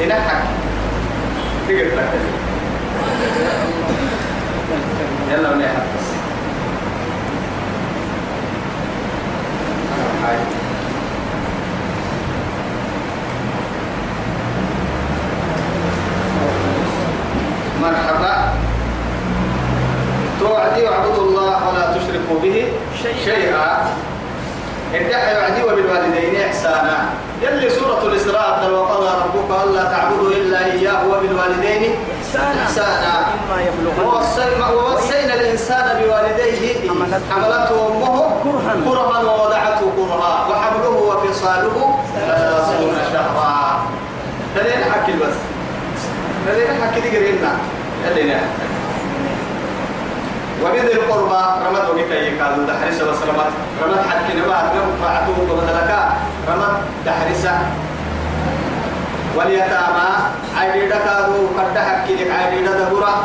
إن 0.01 0.13
حك 0.13 0.43
تقدر 1.67 1.89
تقدر 1.89 2.19
يلا 5.31 5.49
ونحن 5.49 5.81
بس 5.95 6.07
هاي 10.23 10.37
مرحبا 17.81 18.53
توعدي 20.39 20.83
واعبدوا 20.83 21.23
الله 21.27 21.57
ولا 21.69 21.85
تشركوا 21.97 22.39
به 22.43 22.67
شيئا 23.25 23.87
ادعي 24.93 25.37
وعدي 25.37 25.63
وبالوالدين 25.63 26.41
احسانا 26.41 27.09
يلي 27.41 27.69
سورة 27.69 28.01
الإسراء 28.05 28.69
وقضى 28.71 29.09
ربك 29.23 29.63
ألا 29.63 29.83
تعبدوا 29.83 30.31
إلا 30.31 30.65
إياه 30.65 31.07
وبالوالدين 31.07 31.95
إحسانا 32.63 33.13
إما 33.33 33.61
يبلغن 33.61 34.05
ووصينا 34.05 34.67
ووصينا 34.69 35.33
الإنسان 35.33 35.85
بوالديه 36.01 36.89
حملته 37.31 37.87
أمه 37.87 38.29
كرها. 38.43 38.73
كرها 38.85 39.19
ووضعته 39.23 39.91
كرها 39.97 40.47
وحمله 40.49 40.89
وفصاله 40.89 41.95
ثلاثون 42.15 42.95
شهرا 43.13 43.85
دليل 44.55 44.83
حكي 44.93 45.11
بس 45.11 45.35
دليل 46.47 46.67
حكي 46.83 46.99
دي 47.01 47.17
قرينا 47.17 47.51
دليل 48.09 48.37
وبذي 50.63 50.93
القربى 50.93 51.43
رمت 51.67 51.89
وقت 51.89 52.11
يكادوا 52.11 52.65
دحرسة 52.67 53.03
وسلمت 53.11 53.51
رمت 53.83 54.03
حكي 54.09 54.37
نبات 54.39 54.63
نبعته 54.75 55.35
وبدلكا 55.51 56.13
رمت 56.49 56.75
دحرسة 57.05 57.51
واليتامى 59.35 60.09
عيدة 60.57 60.95
كادوا 60.97 61.47
قد 61.57 61.77
حكي 61.77 62.15
لك 62.15 62.31
عيدة 62.31 62.71
دبرة 62.89 63.23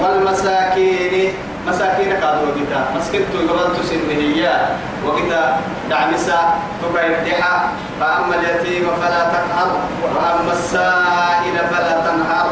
والمساكين 0.00 1.32
مساكين 1.68 2.10
كادوا 2.12 2.46
وقتا 2.48 2.80
مسكين 2.96 3.22
تقبل 3.32 3.76
تسن 3.76 4.10
هي 4.10 4.66
وقتا 5.06 5.60
دعمسا 5.90 6.54
تكيدحا 6.82 7.68
فأما 8.00 8.34
اليتيم 8.34 8.86
فلا 9.02 9.22
تقهر 9.34 9.70
وأما 10.02 10.52
السائل 10.52 11.56
فلا 11.70 11.92
تنهر 12.06 12.46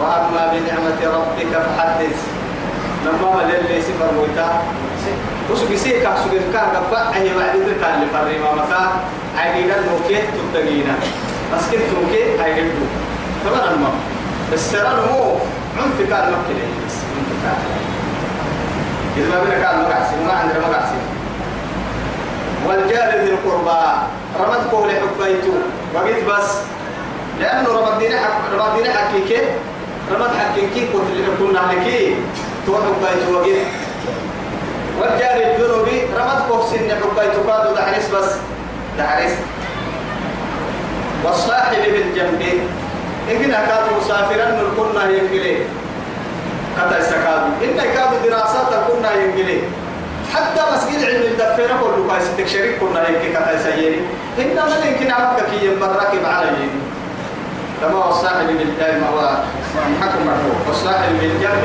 وأما 0.00 0.52
بنعمة 0.52 1.16
ربك 1.16 1.52
فحدث 1.62 2.16
لما 3.04 3.34
ما 3.36 3.42
للي 3.42 3.82
سفر 3.82 4.08
مويتا 4.16 4.62
وسوق 5.50 5.74
سيكا 5.74 6.14
سوق 6.24 6.32
كا 6.52 6.60
قبا 6.60 7.14
أي 7.16 7.34
بعد 7.34 7.56
ذلك 7.56 7.84
اللي 7.94 8.06
فري 8.12 8.38
ما 8.38 8.52
مكا 8.52 8.90
عيدة 9.38 9.74
نوكي 9.76 10.18
تبتغينا 10.34 10.94
مسكين 11.56 11.80
توكي 11.80 12.42
عيدة 12.42 12.70
طبعا 13.46 13.70
المهم 13.70 13.98
السران 14.74 14.98
هو 14.98 15.36
عنف 15.78 16.10
كان 16.10 16.34
إذا 19.16 19.28
ما 19.28 19.44
بينا 19.44 19.54
كان 19.54 19.80
مقعسي 19.82 20.14
وما 20.22 20.32
عندنا 20.32 20.58
مقعسي. 20.58 20.94
والجار 22.66 23.24
ذي 23.24 23.30
القربى 23.30 23.82
رمد 24.40 24.70
قول 24.72 24.90
حبيته. 24.90 25.54
وقيت 25.94 26.24
بس 26.24 26.50
لأنه 27.40 27.68
رمد 27.68 27.98
دين 27.98 28.18
حق 28.18 28.40
رمد 28.54 28.82
دين 28.82 28.92
حقيقي 28.92 29.42
رمد 30.12 30.30
حقيقي 30.38 30.86
كنت 30.92 31.06
اللي 31.12 31.26
كنا 31.38 31.72
لكي 31.72 32.16
تو 32.66 32.74
حبيته 32.74 33.38
وقيت. 33.38 33.66
والجار 35.00 35.36
الجنوبي 35.36 36.02
رمد 36.02 36.42
قوس 36.50 36.72
إن 36.72 36.90
حبيته 36.90 37.46
كادوا 37.46 37.76
دحرس 37.76 38.08
بس 38.14 38.30
دحرس 38.98 39.32
والصاحب 41.24 41.82
بالجنب 41.92 42.42
إن 43.30 43.52
كانوا 43.52 43.98
مسافرا 44.00 44.46
كنا 44.76 45.04
ينقلي. 45.10 45.56
كتا 46.76 47.00
استكادوا 47.00 47.48
إن 47.64 47.76
كانوا 47.94 48.18
دراسات 48.24 48.72
كنا 48.88 49.10
ينقلي. 49.12 49.58
حتى 50.34 50.62
مسجد 50.74 51.04
علم 51.04 51.22
الدفيرة 51.32 51.74
كله 51.82 52.08
كايس 52.10 52.26
تكشري 52.38 52.72
كنا 52.80 53.08
ينقلي. 53.08 53.32
كتا 53.32 53.58
سيري 53.62 54.00
إنما 54.38 54.76
يمكن 54.86 55.10
عمك 55.10 55.38
كي 55.50 55.66
ينبركب 55.66 56.24
عليه 56.24 56.68
كما 57.80 57.98
هو 57.98 58.10
الصاحب 58.10 58.46
بالجنب 58.46 59.02
هو 59.12 59.20
محكم 59.74 60.26
مرحوم 60.26 60.56
والصاحب 60.68 61.12
بالجنب 61.20 61.64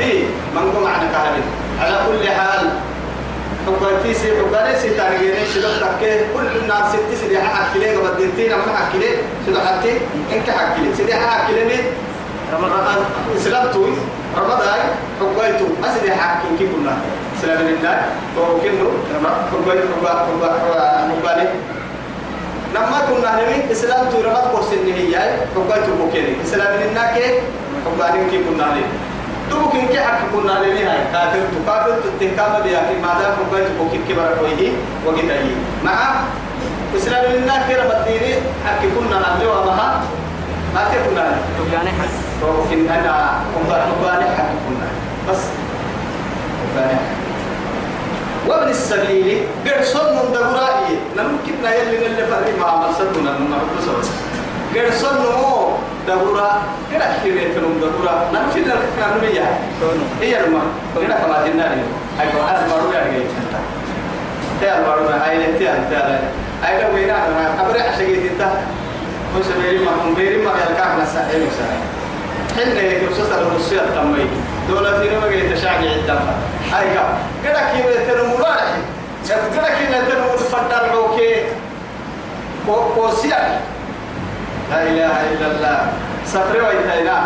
من 0.54 0.72
قم 0.76 0.86
عن 0.86 1.00
كهل 1.12 1.34
على 1.80 1.96
كل 2.06 2.28
حال 2.28 2.68
حقاتي 3.66 4.14
سي 4.14 4.28
حقاني 4.38 4.78
سي 4.78 4.88
تارجيني 4.96 5.44
سيدو 5.52 5.68
تكي 5.80 6.32
كل 6.34 6.46
الناس 6.62 6.92
ستي 6.92 7.16
سيدي 7.20 7.38
حق 7.38 7.74
كلي 7.74 7.96
قبل 7.96 8.16
دينتين 8.16 8.52
أما 8.52 8.72
حق 8.76 8.92
كلي 8.92 9.10
سيدو 9.46 9.60
حتى 9.60 9.92
إنك 10.32 10.50
حق 10.50 10.76
كلي 10.76 10.94
سيدي 10.96 11.14
حق 11.14 11.48
كلي 11.48 11.64
مين؟ 11.64 11.84
رمضان. 12.52 12.98
إسلام 13.36 13.72
توي. 13.72 13.92
رمضان. 14.36 14.80
حقايتو 15.20 15.66
أسيدي 15.84 16.12
حق 16.12 16.42
كي 16.58 16.66
كنا 16.72 16.94
سلام 17.42 17.60
الله 17.60 17.96
وكنو 18.38 18.88
حقا 19.12 20.50
حقا 21.10 21.46
لما 22.74 22.98
كنا 23.08 23.30
نبي 23.42 23.72
إسلام 23.72 24.08
توي 24.10 24.22
رمضان 24.22 24.46
قرسين 24.54 24.86
هي 24.86 25.14
حقايتو 25.54 25.92
بوكيني. 26.00 26.32
إسلام 26.44 26.72
الله 26.82 27.06
كي 27.14 27.26
حقا 27.84 28.06
كي 28.30 28.38
كنا 28.44 28.66
نبي 28.72 28.84
تو 29.50 29.68
كن 29.72 29.86
كي 29.88 30.00
حق 30.00 30.20
كنا 30.32 30.52
لني 30.62 30.82
هاي. 30.84 30.98
كافر 31.12 31.40
تو 31.52 31.58
كافر 31.66 31.94
تتكام 32.20 32.62
بيا 32.62 32.80
كي 32.88 32.96
ما 33.02 33.14
دام 33.20 33.36
كوي 33.50 33.60
تو 33.78 33.90
كي 33.92 33.98
كي 34.08 34.14
برا 34.14 34.34
كوي 34.40 34.72
وقت 35.06 35.18
أي 35.30 35.50
مع 35.84 36.20
إسلام 36.96 37.32
لنا 37.32 37.66
كير 37.68 37.80
بديني 37.90 38.34
حق 38.66 38.82
كنا 38.82 39.16
نعمله 39.20 39.50
وما 39.60 40.02
ما 40.74 40.82
كنا. 41.06 41.24
يعني 41.72 41.90
حق. 41.98 42.12
تو 42.40 42.46
كن 42.70 42.88
أنا 42.88 43.40
كنا 43.54 43.86
كنا 44.02 44.26
حق 44.36 44.50
كنا. 44.68 44.88
بس. 45.28 45.42
كنا 46.74 46.98
وابن 48.48 48.68
السبيل 48.68 49.46
قد 49.66 49.84
صن 49.84 50.32
دبرائي 50.32 50.94
نمكن 51.16 51.54
نيل 51.62 52.04
اللي 52.04 52.26
فرق 52.26 52.58
ما 52.58 52.66
عمل 52.66 52.94
سدنا 52.94 53.30
نمر 53.38 53.62
بس 53.78 54.08
قد 54.76 54.92
صن 54.94 55.16
مو 56.14 56.24
دبورا 56.24 56.62
قد 56.92 57.02
أكيد 57.02 57.54
تنم 57.54 57.80
دبورا 57.82 58.30
نمشي 58.34 58.60
نعمل 59.00 59.24
إياه 59.24 59.58
هي 60.20 60.44
الماء 60.44 60.62
قد 60.96 61.02
كما 61.04 61.46
تنادي 61.46 61.80
هاي 62.18 62.28
كم 62.28 62.38
هذا 62.38 62.64
المارو 62.64 62.92
يعني 62.92 63.10
جاي 63.10 63.22
تنتا 63.22 63.60
هي 64.62 64.78
المارو 64.78 65.04
هاي 65.04 65.38
له 65.38 65.58
تيا 65.58 65.86
تيا 65.90 66.20
هاي 66.62 66.82
لو 66.82 66.94
وينا 66.94 67.12
أنا 67.12 67.60
أبرع 67.60 67.82
عشان 67.82 68.06
تنتا 68.06 68.62
مش 69.38 69.46
بيري 69.62 69.84
ما 69.84 69.90
هم 69.90 70.14
بيري 70.14 70.36
ما 70.36 70.50
يلقى 70.50 70.96
من 70.96 71.02
الساحل 71.02 71.42
وساحل 71.42 71.82
حنا 72.56 72.80
يكسر 72.82 73.40
الروسيا 73.40 73.82
تمي 73.96 74.26
دولة 74.68 74.98
فينا 74.98 75.18
ما 75.18 75.28
جاي 75.28 75.54
تشاعي 75.54 75.88
عدة 75.88 76.18
هاي 76.72 76.86
كم 76.94 77.48
قد 77.48 77.56
أكيد 77.56 77.84
تنم 77.84 78.32
مبارك 78.34 78.74
قد 79.30 79.64
أكيد 79.64 79.88
تنم 79.88 80.24
تفضل 80.36 80.94
روكي 80.94 81.36
كوسيا 82.94 83.60
لا 84.70 84.82
إله 84.82 85.16
إلا 85.32 85.46
الله. 85.46 85.78
سفر 86.26 86.56
ويتينا 86.62 87.18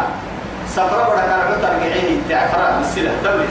سفر 0.76 0.98
بڑا 1.09 1.22
كان 1.28 1.61
ترجعيه 1.62 2.24
تعفر 2.28 2.61
بالسلة 2.78 3.12
تبلي 3.24 3.48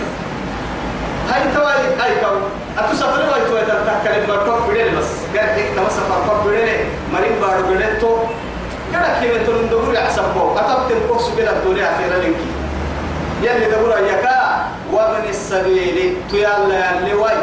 هاي 1.29 1.41
توي 1.53 1.77
هاي 2.01 2.11
كم. 2.21 2.37
أتو 2.77 2.93
سفر 2.95 3.21
ويتوي 3.21 3.61
تتكلم 3.61 4.25
مركب 4.27 4.59
بدل 4.69 4.97
بس. 4.97 5.11
قال 5.35 5.49
هيك 5.49 5.77
تما 5.77 5.89
سفر 5.89 6.19
كم 6.25 6.37
بدل 6.49 6.69
مريم 7.13 7.35
بارو 7.41 7.63
بدل 7.69 8.01
تو. 8.01 8.17
قال 8.93 9.05
كيف 9.21 9.45
تقول 9.45 9.69
دبر 9.69 9.93
يحسبه 9.93 10.59
أتبت 10.59 10.89
الكوكس 10.91 11.27
بلا 11.37 11.51
الدنيا 11.51 11.85
أخيرا 11.93 12.17
لينكي 12.19 12.49
يلي 13.41 13.65
دبر 13.65 13.91
يكا 14.09 14.37
ومن 14.93 15.25
السبيل. 15.29 16.17
تيالا 16.31 16.97
اللي 16.97 17.13
واي. 17.13 17.37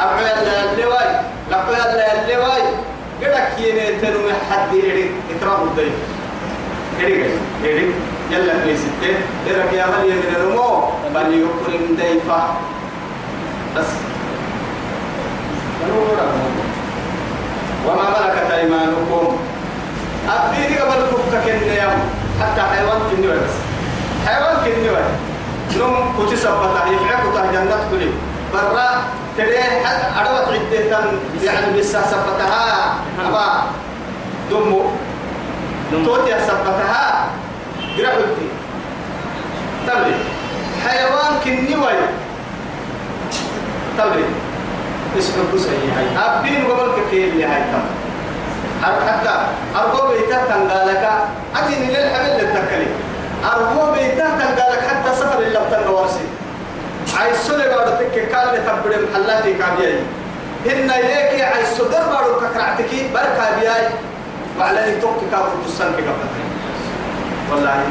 أبعي 0.00 0.32
اللي 0.72 0.86
واي. 0.86 1.08
لقيا 1.50 1.84
اللي 2.22 2.36
واي. 2.36 2.64
قدك 3.22 3.58
يني 3.58 4.00
تنو 4.00 4.28
حد 4.50 4.74
يري 4.74 5.10
إكرام 5.36 5.60
الضيف 5.62 5.92
يري 7.00 7.30
يري 7.62 7.90
يلا 8.30 8.52
في 8.64 8.76
ستة 8.76 9.14
إرك 9.50 9.72
يا 9.72 9.86
من 9.86 10.04
يمن 10.10 10.34
الرمو 10.36 10.82
بل 11.14 11.34
يكرم 11.34 11.96
ضيفه 11.96 12.42
بس 13.76 13.86
وما 17.86 18.02
ملكت 18.10 18.50
أيمانكم. 18.52 19.36
أبديني 20.28 20.78
قبل 20.78 21.06
فكك 21.06 21.48
النيام 21.62 21.98
حتى 22.40 22.60
حيوان 22.62 22.98
كني 23.10 23.26
بس. 23.26 23.54
حيوان 24.26 24.56
بس 24.90 25.76
نوم 25.78 26.14
كتي 26.26 26.36
سبتا 26.36 26.82
يفعك 26.92 27.22
تاه 27.34 27.52
جنة 27.52 27.76
برا 28.56 28.88
تري 29.36 29.58
أروت 30.20 30.48
عدة 30.48 31.00
يعني 31.42 31.78
بس 31.78 31.92
سبتها. 31.92 32.94
أبا 33.28 33.46
دمو. 34.50 34.82
توتي 35.92 36.32
سبتها. 36.48 37.04
قرأتي 37.96 38.48
تبلي 39.86 40.16
حيوان 40.84 41.32
كني 41.44 41.76
وي. 41.76 41.98
تبلي 43.98 44.24
اسمه 45.18 45.44
بسعي 45.54 45.88
هاي. 45.96 46.06
أبين 46.16 46.64
قبل 46.64 46.88
كثير 46.96 47.28
اللي 47.28 47.44
هاي 47.44 47.62
تم. 47.72 47.84
حتى. 48.82 49.34
أرجو 49.76 50.08
بيتا 50.08 50.38
تنقالك. 50.48 51.04
أتيني 51.56 51.86
للحبل 51.86 52.32
للتكلي 52.40 52.90
أرجو 53.44 53.92
بيتا 53.92 54.26
تنقالك 54.38 54.82
حتى 54.88 55.10
سفر 55.16 55.38
اللي 55.38 55.60
بتنقوارسي 55.68 56.26
عايز 57.16 57.36
سولي 57.46 57.68
بارو 57.68 57.90
تك 57.90 58.34
قال 58.34 58.48
لي 58.54 58.58
تبدي 58.58 58.96
محلاتي 59.06 59.54
كابياي 59.54 59.98
هن 60.66 60.90
إليك 60.90 61.40
عايز 61.40 61.68
سدر 61.68 62.04
بارو 62.12 62.40
ككرعتكي 62.40 63.08
بركة 63.14 63.60
بياي 63.60 63.88
وعلاني 64.58 65.00
توك 65.00 65.16
كابو 65.30 65.62
تسان 65.66 65.92
كابتن 65.92 66.46
والله 67.50 67.82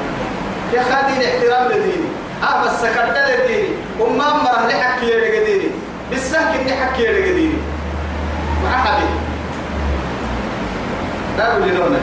يا 0.74 0.84
خادين 0.84 1.22
احترام 1.24 1.72
لديني 1.72 2.08
آه 2.44 2.66
بس 2.66 2.84
لديني 2.84 3.68
وما 4.00 4.34
مرة 4.34 4.68
لحكي 4.68 5.06
يا 5.06 5.44
ديني 5.46 5.70
بالسهل 6.12 6.58
كني 6.58 6.74
حكي 6.74 7.04
يا 7.04 7.12
ديني 7.34 7.54
مع 8.64 8.78
حبيبي 8.78 9.20
أقول 11.40 11.62
لنا 11.70 12.00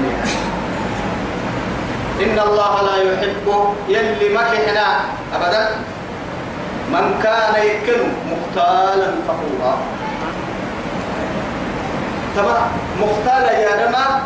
إن 2.22 2.38
الله 2.38 2.82
لا 2.82 2.96
يحب 2.96 3.74
يلي 3.88 4.34
مكحنا 4.34 5.00
أبدا 5.34 5.68
من 6.92 7.20
كان 7.22 7.54
يكن 7.64 8.00
مختالا 8.32 9.10
فخورا 9.28 9.74
تمام 12.36 12.62
مختالا 13.02 13.52
يا 13.58 13.86
رما 13.86 14.22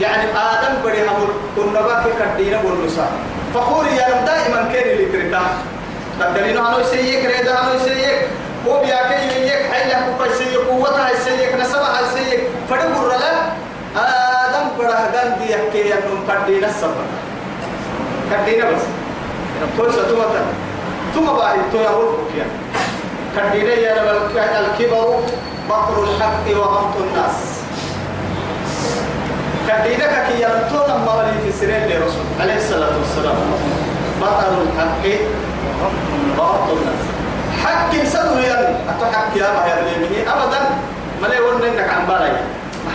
يعني 0.00 0.22
آدم 0.30 0.74
بدي 0.84 1.02
هم 1.08 1.28
كنا 1.56 1.80
باكي 1.80 2.10
كدينا 2.18 2.62
بولوسا 2.62 3.06
فخور 3.54 3.86
يا 3.86 4.06
رم 4.08 4.24
دائما 4.24 4.68
كان 4.72 4.90
اللي 4.90 5.04
كرتا 5.12 5.40
تدلين 6.20 6.58
عنو 6.58 6.78
يسيك 6.78 7.24
ريدا 7.24 7.58
عنو 7.58 7.74
يسيك 7.74 8.18
هو 8.68 8.80
بياكي 8.80 9.26
يسيك 9.26 9.62
حي 9.72 9.88
له 9.90 10.06
كوكا 10.06 10.30
يسيك 10.30 10.56
قوتها 10.56 11.10
يسيك 11.10 11.54
نسبها 11.60 12.00
يسيك 12.00 12.40
فدبر 12.70 13.08
له 13.08 13.52
آدم 13.96 14.66
بڑا 14.78 14.94
هدان 15.04 15.36
دي 15.38 15.52
يحكي 15.52 15.90
ينم 15.90 16.18
كدينا 16.28 16.66
السبب 16.66 17.06
كدينا 18.32 18.64
بس. 18.70 18.82
تقول 19.76 19.92
ستومتا 19.92 20.42
ثم 21.14 21.26
تقول 21.72 22.16
كوكيا 22.16 22.46
كدينا 23.36 23.74
يا 23.74 23.94
رب 24.12 24.36
الكبر 24.36 25.20
بطر 25.70 26.04
الحق 26.04 26.46
وغمط 26.60 26.96
الناس. 27.00 27.36
كدينك 29.68 30.26
كي 30.28 30.42
يرتون 30.42 30.90
مولي 31.06 31.32
في 31.44 31.52
سنين 31.60 31.88
لرسول 31.88 32.26
عليه 32.40 32.56
الصلاة 32.56 32.92
والسلام. 32.98 33.36
بطل 34.20 34.54
الحق 34.62 35.04
وغمط 36.38 36.68
الناس. 36.70 37.02
حق 37.64 37.92
سدو 38.04 38.38
يعني 38.38 38.76
أتحق 38.90 39.36
يا 39.36 39.52
ما 39.52 39.66
يرلي 39.66 40.22
أبدا 40.28 40.60
ما 41.22 41.26
لي 41.26 41.40
ورن 41.40 41.62
إنك 41.62 41.88
عن 41.88 42.06
بالي 42.06 42.40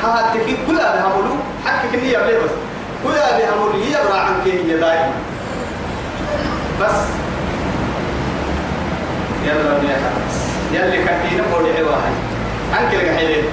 حاتك 0.03 0.45
كلها 0.67 0.95
بهملو 0.95 1.35
حقك 1.65 1.93
اللي 1.93 2.13
يبلي 2.13 2.37
بس. 2.37 2.51
كلها 3.03 3.39
بهملو 3.39 3.83
يبرع 3.83 4.19
عنك 4.19 4.47
دائما. 4.69 5.11
بس. 6.81 7.26
يلا 9.47 9.77
بيها 9.81 10.11
يلي 10.73 10.97
كدينا 10.97 11.43
قولي 11.53 11.69
عواهي 11.79 12.13
عنك 12.73 12.93
لك 12.93 13.15
حيلين 13.17 13.45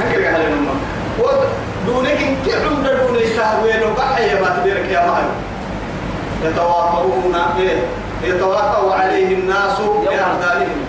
عنك 0.00 0.14
لك 0.14 0.34
حيلين 0.34 0.52
أمك 0.52 0.80
ودونك 1.18 2.22
إن 2.22 2.36
كعم 2.46 2.82
دون 2.82 3.16
يستهوين 3.16 3.82
وبحي 3.82 4.40
ما 4.40 4.60
تبيرك 4.60 4.88
يا 4.90 5.06
مهل 5.06 5.28
يتواطؤون 6.44 7.36
يتواطؤ 8.24 8.92
عليه 8.92 9.34
الناس 9.34 9.80
بأعدائهم 9.80 10.80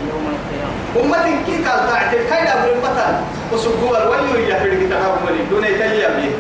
أمة 1.03 1.23
كي 1.45 1.55
قال 1.55 1.87
تعتل 1.89 2.29
كاين 2.29 2.47
أمر 2.47 2.71
المثل 2.71 3.13
وسبوا 3.53 3.97
الولي 3.97 4.49
يا 4.49 4.59
فرق 4.59 4.79
تناهم 4.89 5.29
لي 5.29 5.43
دون 5.49 5.63
يتيا 5.63 6.09
به 6.09 6.31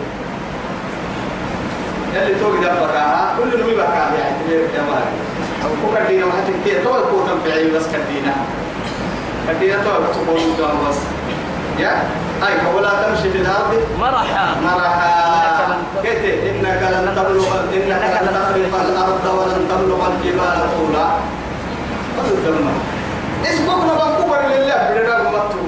يلي 2.15 2.39
توقي 2.39 2.57
دبكاها 2.57 3.35
كل 3.37 3.61
نمي 3.61 3.73
بكاها 3.73 4.11
يعني 4.19 4.35
تبيرك 4.45 4.69
يا 4.75 4.81
مهل 4.81 5.30
وكدينا 5.65 6.25
وحتى 6.25 6.53
كي 6.65 6.83
تو 6.83 6.95
الكوتم 6.97 7.37
في 7.43 7.51
عيون 7.51 7.73
بس 7.75 7.85
كدينا. 7.93 8.33
كدينا 9.47 9.75
تو 9.83 9.89
تقول 10.13 10.41
بس. 10.89 10.97
يا؟ 11.79 12.03
هاي 12.41 12.53
ولا 12.75 12.89
تمشي 12.89 13.29
في 13.29 13.37
الأرض. 13.37 13.81
مرحا. 13.99 14.55
مرحا. 14.63 15.11
قلت 15.97 16.25
إنك 16.49 16.81
لن 16.93 17.13
تبلغ 17.15 17.59
إنك 17.73 18.03
لن 18.21 18.27
تخرق 18.37 18.73
الأرض 18.81 19.25
ولن 19.37 19.61
تبلغ 19.69 20.07
الجبال 20.07 20.59
طولا. 20.77 21.05
قد 22.17 22.31
الدم 22.31 22.67
اسمكنا 23.45 23.93
بنكوبر 23.93 24.41
لله 24.51 24.79
بدنا 24.89 25.17
نمتو 25.23 25.61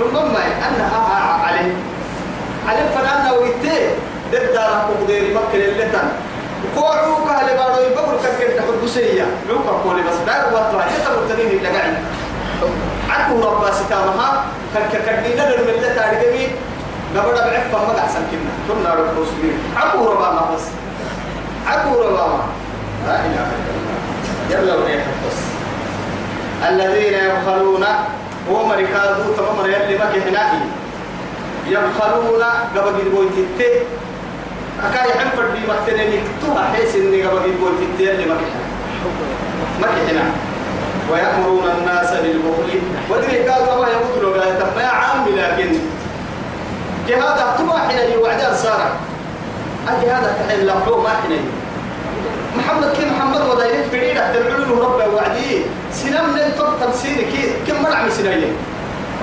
ربما 0.00 0.42
أنها 0.68 1.00
عليه. 1.46 1.72
عليه 2.68 2.86
فلأنا 2.94 3.32
ويتيه 3.32 3.90
ضد 4.32 4.52
دارك 4.54 4.84
وقدير 4.90 5.34
مكة 5.34 5.58
للتن 5.58 6.08
كوعوك 6.74 7.28
اللي 7.40 7.54
بارو 7.58 7.82
يبقر 7.86 8.16
كتير 8.24 8.48
تحب 8.58 8.86
سيا 8.86 9.26
عوك 9.50 9.82
كولي 9.82 10.02
بس 10.02 10.18
دار 10.26 10.46
وطلع. 10.48 10.82
حتى 10.82 11.08
مرتدين 11.16 11.58
اللي 11.58 11.68
قاعد. 11.68 11.94
عكو 13.10 13.34
ربا 13.48 13.70
ستامها. 13.72 14.44
كان 14.74 14.84
كدينا 15.06 15.42
للملة 15.42 15.94
تاريخي 15.94 16.48
نبدا 17.16 17.46
بعفة 17.46 17.78
ما 17.86 18.08
سنكنا 18.14 18.52
كنا 18.68 18.88
نعرف 18.88 19.08
مسلمين 19.18 19.58
عكو 19.76 20.10
ربا 20.10 20.30
ما 20.30 20.54
بس. 20.54 20.62
عكو 21.66 22.02
ربا 22.02 22.26
ما. 22.26 22.40
لا 23.06 23.16
إله 23.26 23.46
إلا 23.54 23.72
الله. 23.76 24.72
يلا 24.72 24.74
ونيح 24.74 25.04
بس. 25.26 25.38
الذين 26.68 27.14
يبخلون. 27.14 27.84
هو 28.50 28.66
مركادو 28.66 29.32
تمام 29.36 29.64
يلي 29.64 29.98
ما 29.98 30.06
كهنائي 30.14 30.60
يبخلون. 31.66 32.42
قبل 32.76 32.94
تتي 33.36 33.70
أكاي 34.82 35.12
حن 35.12 35.36
فردي 35.36 35.60
مكتنني 35.68 36.18
توها 36.42 36.72
حيس 36.72 36.94
إني 36.94 37.22
قبل 37.22 37.36
يقول 37.36 37.72
تتي 37.78 38.10
اللي 38.10 38.26
ما 38.26 38.34
كهنا 38.34 38.64
ما 39.80 39.86
كهنا 39.86 40.24
ويأمرون 41.12 41.64
الناس 41.78 42.10
بالبخل. 42.10 42.80
ودري 43.10 43.48
قالوا 43.48 43.84
ما 43.84 43.88
يقولوا 43.88 44.36
لا 44.36 44.60
تما 44.60 44.82
يا 44.82 44.86
عامي 44.86 45.30
لكن. 45.30 45.78
جهاد 47.08 47.58
تما 47.58 47.78
حين 47.78 48.12
يوعد 48.12 48.54
سارة. 48.54 48.96
الجهاد 49.88 50.22
تحل 50.22 50.66
له 50.66 51.00
ما 51.02 51.08
حين 51.08 51.40
محمد 52.58 52.92
كي 52.96 53.04
محمد 53.10 53.40
وضعين 53.40 53.90
فريدة 53.90 54.32
تدعو 54.32 54.82
رب 54.82 55.14
وعدي. 55.14 55.62
سنام 55.92 56.36
نلتق 56.36 56.86
تمسيني 56.86 57.22
كي 57.22 57.52
كم 57.66 57.82
مرع 57.82 58.02
مسنية 58.02 58.52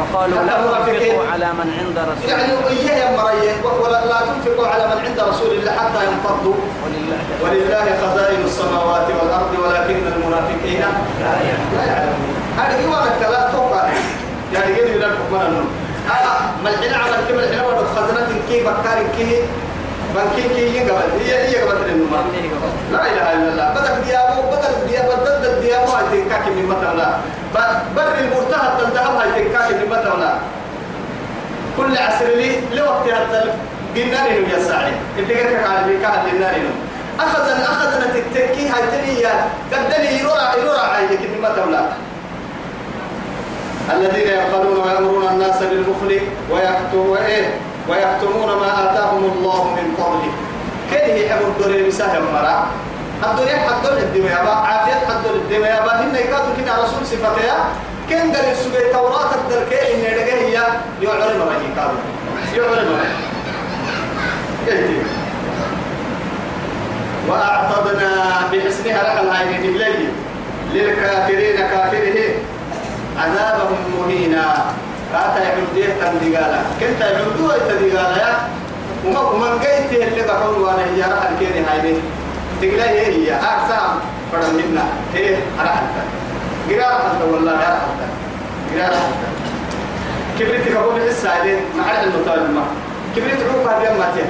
فقالوا 0.01 0.43
لا 0.43 0.57
تنفقوا 0.85 1.23
على 1.33 1.47
من 1.59 1.67
عند 1.79 1.97
رسول 2.09 2.29
يعني 2.29 2.53
إياه 2.69 2.97
يا 3.03 3.09
مرية 3.17 3.53
ولا 3.83 4.05
لا 4.05 4.19
تنفقوا 4.29 4.67
على 4.67 4.83
من 4.87 4.97
عند 5.05 5.19
رسول 5.29 5.51
الله 5.51 5.71
حتى 5.71 6.01
ينفضوا. 6.09 6.55
ولله 6.83 7.19
ولله 7.43 7.85
خزائن 8.01 8.41
السماوات 8.45 9.07
والأرض 9.21 9.53
ولكن 9.63 10.07
المنافقين 10.13 10.83
لا 11.21 11.33
يعلمون. 11.47 12.35
لا 12.57 12.63
هذا 12.63 12.79
يوانا 12.81 13.11
كلا 13.19 13.51
توقع. 13.51 13.83
يعني 14.53 14.73
قد 14.73 14.89
لكم 15.03 15.25
من 15.31 15.41
النوم 15.47 15.69
هذا 16.09 16.31
ملحنا 16.63 16.97
عمل 16.97 17.19
كم 17.29 17.35
ملحنا 17.35 17.67
ودو 17.67 17.85
خزنة 17.95 18.27
كي 18.49 18.59
بكار 18.63 18.99
كي 19.17 19.41
بنكي 20.15 20.49
كي 20.55 20.77
يقبل 20.77 21.11
هي 21.25 21.33
هي 21.47 21.61
قبل 21.61 21.89
النوم 21.89 22.11
لا 22.91 23.01
إله 23.01 23.33
إلا 23.33 23.49
الله 23.51 23.67
بدك 23.75 23.95
ديابو 24.05 24.41
بدك 24.51 24.75
ديابو 24.87 25.11
بدك 25.21 25.53
ديابو 25.61 25.91
هاي 25.91 26.03
تنكاك 26.11 26.47
من 26.47 26.65
مثلا 26.65 27.17
بر 27.95 28.13
المرتهى 28.19 28.69
تلتهب 28.79 29.15
هاي 29.15 29.43
تنكاك 29.43 29.71
من 29.71 29.89
مثلا 29.89 30.33
كل 31.77 31.97
عصر 31.97 32.25
لي 32.25 32.51
لوقت 32.73 33.07
هذا 33.07 33.55
قلنا 33.95 34.15
لهم 34.27 34.49
يا 34.53 34.59
سعيد 34.59 34.93
انت 35.19 35.31
قلت 35.31 35.67
على 35.67 35.87
بيكا 35.87 36.07
قلنا 36.07 36.51
لهم 36.51 36.75
أخذنا 37.19 37.63
أخذنا 37.65 38.05
تتكي 38.13 38.69
هاي 38.69 38.81
تنيا 38.91 39.33
قدني 39.73 40.19
يرورا 40.19 40.55
يرورا 40.57 40.79
عينك 40.79 41.19
من 41.21 41.41
مثلا 41.41 41.89
الذين 43.93 44.27
يبخلون 44.27 44.77
ويأمرون 44.77 45.27
الناس 45.27 45.63
بالبخل 45.63 46.21
ويكتمون 46.51 47.17
إيه 47.17 47.70
ويكتمون 47.89 48.49
ما 48.61 48.69
آتاهم 48.83 49.23
الله 49.33 49.63
من 49.75 49.95
فضله. 49.97 50.33
كان 50.91 51.17
يحب 51.17 51.41
الدنيا 51.41 51.87
بسهل 51.87 52.21
مرة؟ 52.21 52.67
الدنيا 53.23 53.57
حد 53.57 53.85
الدنيا 53.85 54.43
با 54.43 54.51
عافية 54.51 54.93
حد 54.93 55.25
الدنيا 55.25 55.85
با. 55.85 55.91
هن 55.91 56.15
يكادوا 56.15 56.53
كنا 56.57 56.73
رسول 56.83 57.05
صفتها 57.05 57.57
كان 58.09 58.31
قال 58.31 58.45
السجى 58.51 58.93
توراة 58.93 59.31
الدركة 59.35 59.77
إن 59.93 59.99
يدقى 59.99 60.33
هي؟ 60.33 60.53
يعلن 61.01 61.39
ما 61.39 61.55
يكادوا 61.65 62.01
يعلن 62.55 62.89
ما 62.91 63.01
وأعتدنا 67.29 68.11
بحسنها 68.51 69.03
لك 69.03 69.23
الهاي 69.23 69.55
إليه. 69.55 70.09
للكافرين 70.73 71.57
كافره 71.57 72.33
عذابهم 73.17 73.77
مهينا. 73.99 74.65
كاتا 75.13 75.39
يعبديه 75.43 75.85
تندقالا 76.01 76.59
كنت 76.79 77.01
يعبدوه 77.01 77.57
تندقالا 77.57 78.17
يا. 78.17 78.33
وما 79.05 79.19
ومن 79.19 79.59
قيت 79.59 79.91
اللي 80.07 80.21
بحول 80.27 80.55
وأنا 80.61 80.85
هي 80.85 81.01
راح 81.01 81.29
الكيني 81.31 81.65
هاي 81.65 81.95
تقلا 82.61 82.89
هي 82.89 83.05
هي 83.05 83.33
أقسام 83.33 83.89
فرم 84.31 84.55
منا 84.55 84.83
هي 85.13 85.35
راح 85.59 85.81
انت 85.81 85.97
قرار 86.73 86.93
حتى 86.93 87.23
والله 87.31 87.51
راح 87.51 87.81
انت 87.89 88.01
قرار 88.77 88.95
حتى 88.95 89.27
كبرت 90.39 90.67
كبول 90.67 91.01
السائلين 91.01 91.59
مع 91.77 92.03
المطالب 92.03 92.49
ما 92.55 92.63
كبرت 93.15 93.39
روح 93.41 93.73
هذه 93.73 93.97
ما 93.97 94.11
تيه 94.15 94.29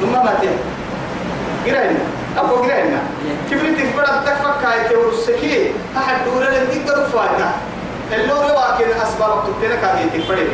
ثم 0.00 0.12
ما 0.12 0.34
تيه 0.40 0.56
قرأنا 1.66 1.98
أبو 2.38 2.54
قرأنا 2.54 3.00
كبرت 3.50 3.78
كبرت 3.80 4.26
تكفك 4.26 4.64
هاي 4.66 4.88
تورسكي 4.88 5.72
أحد 5.96 6.14
دورنا 6.24 6.62
نقدر 6.62 7.06
فاينا 7.12 7.52
اللي 8.14 8.32
هو 8.32 8.40
واكن 8.60 8.90
أسباب 9.02 9.44
تبتنا 9.46 9.76
كاهي 9.76 10.04
تفرد 10.04 10.48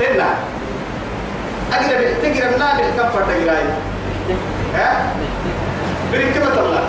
تنا 0.00 0.26
أقرب 1.72 2.00
تقرب 2.22 2.58
نابع 2.58 2.90
كم 2.96 3.08
فرد 3.14 3.30
قراي 3.30 3.62
ها؟ 4.74 5.12
بريك 6.12 6.36
ما 6.36 6.50
تلا 6.54 6.80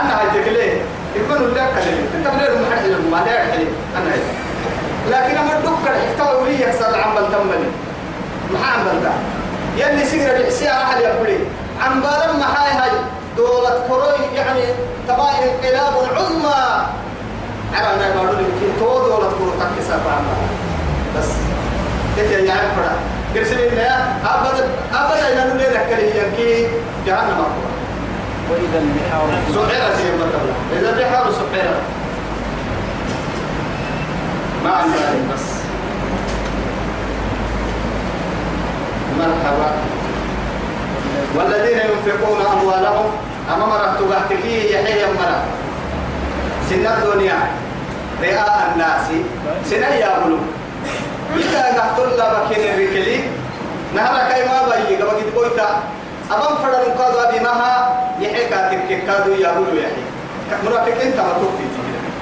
أنا 0.00 0.20
هاي 0.20 0.26
تكلي 0.42 0.80
يكون 1.16 1.36
لك 1.54 1.70
كلمة 1.74 2.24
تبلغ 2.24 2.58
محل 2.62 3.10
ما 3.10 3.16
لا 3.26 3.32
يحل 3.34 3.66
أنا 3.96 4.12
هاي. 4.12 4.20
لكن 5.10 5.36
أما 5.38 5.52
الدكتور 5.58 5.90
احتوى 5.96 6.42
ولي 6.42 6.62
يكسر 6.62 7.00
عمل 7.00 7.22
تمني. 7.32 7.68
محمد 8.52 9.02
ده. 9.02 9.10
يلي 9.76 10.04
سيجرة 10.04 10.38
بحسيها 10.42 10.82
أحد 10.82 11.00
يقولي 11.00 11.38
عم 11.82 12.00
بالما 12.00 12.46
هاي 12.56 12.70
هاي. 12.72 12.90
دولة 13.36 13.82
كروي 13.88 14.26
يعني 14.36 14.60
تبا 15.08 15.28
انقلاب 15.30 15.92
عظمى 16.16 16.86
أنا 17.74 17.94
أنا 17.94 18.14
بقول 18.14 18.36
لك 18.36 18.44
تو 18.78 18.98
دولة 18.98 19.30
كروي 19.38 19.52
تكسر 19.60 19.94
عمل. 19.94 20.38
بس 21.18 21.28
كيف 22.16 22.30
يعني 22.30 22.68
فرا 22.76 22.92
كرسي 23.34 23.68
إنها 23.68 24.18
أبدا 24.24 24.68
أبدا 24.94 25.44
نقول 25.44 25.58
لك 25.58 25.86
كلي 25.88 26.18
ينكي 26.18 26.68
جهنم. 27.06 27.30
أقوى 27.30 27.68
وإذا 28.50 28.78
البحار 28.78 29.28
زي 29.96 30.10
ما 30.18 30.26
تقول. 30.32 30.78
إذا 30.78 30.90
بحار 30.90 31.32
سعيرة. 31.32 31.80
ما 34.64 34.70
عندنا 34.70 35.34
بس. 35.34 35.42
مرحبا. 39.18 39.70
والذين 41.36 41.78
ينفقون 41.78 42.40
أموالهم 42.52 43.10
أمام 43.54 43.72
رتبه 43.72 44.46
يحيى 44.70 45.06
مرة 45.06 45.42
سن 46.68 46.86
الدنيا. 46.86 47.38
رئاء 48.22 48.56
الناس. 48.68 49.06
سن 49.70 49.82
يابلو. 49.82 50.38
إذا 51.36 51.62
قحط 51.78 51.98
الله 52.00 52.28
بكين 52.34 52.62
الركلي. 52.74 53.18
نهر 53.94 54.14
كيما 54.30 54.58
بيجي 54.68 55.02
قبل 55.02 55.32
قويتا 55.36 55.68
أمام 56.34 56.54
فرد 56.62 56.84
قادوا 56.98 57.24
بمها 57.32 57.72
يحيى 58.20 58.44
كاتب 58.52 58.80
كادوا 59.06 59.36
يابلو 59.36 59.72
يحيى. 59.80 60.04
منافقين 60.64 61.12
تمتوك 61.16 61.56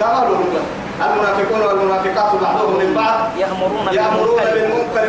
تمالوا 0.00 0.36
المنافقون 0.96 1.60
والمنافقات 1.66 2.32
بعضهم 2.42 2.78
من 2.78 2.94
بعض. 2.94 3.18
يأمرون 3.38 3.86
يأمرون 3.92 4.40
بالمنكر. 4.54 5.04
بالمنكر 5.04 5.06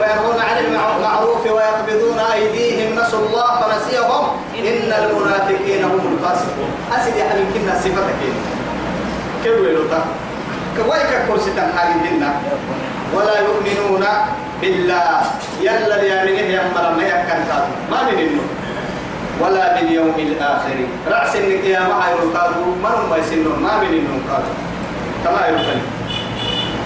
وينهون 0.00 0.38
عن 0.48 0.56
المعروف 0.64 1.42
ويقبضون 1.46 2.18
أيديهم. 2.34 2.98
نسوا 2.98 3.20
الله 3.26 3.48
فنسيهم. 3.60 4.24
إن 4.58 4.92
المنافقين 5.02 5.84
هم 5.84 6.04
الفاسقون. 6.12 6.70
أسد 6.96 7.16
يا 7.16 7.24
حبيبي 7.30 7.58
كنا 7.58 7.74
صفتك. 7.74 8.20
كيف 9.46 9.54
يقولوا 9.54 10.02
كويك 10.76 11.12
كرسي 11.28 11.50
تنحاجين 11.50 12.22
ولا 13.14 13.38
يؤمنون 13.40 14.04
بالله. 14.60 15.20
يلا 15.60 16.02
ليامنه 16.02 16.48
يمر 16.56 16.84
ما 16.96 17.02
يكن 17.02 17.40
ما 17.90 18.02
من 18.02 18.18
النور 18.18 18.50
ولا 19.40 19.74
باليوم 19.74 20.14
الآخر. 20.18 20.78
رأس 21.08 21.36
القيامة 21.36 21.96
يرقادوا 22.10 22.66
من 22.82 22.94
هم 22.98 23.14
يسنون. 23.20 23.58
ما 23.62 23.72
من 23.80 23.86
النور 23.86 24.20
قالوا 24.30 24.54
كما 25.24 25.46
يقول. 25.46 25.80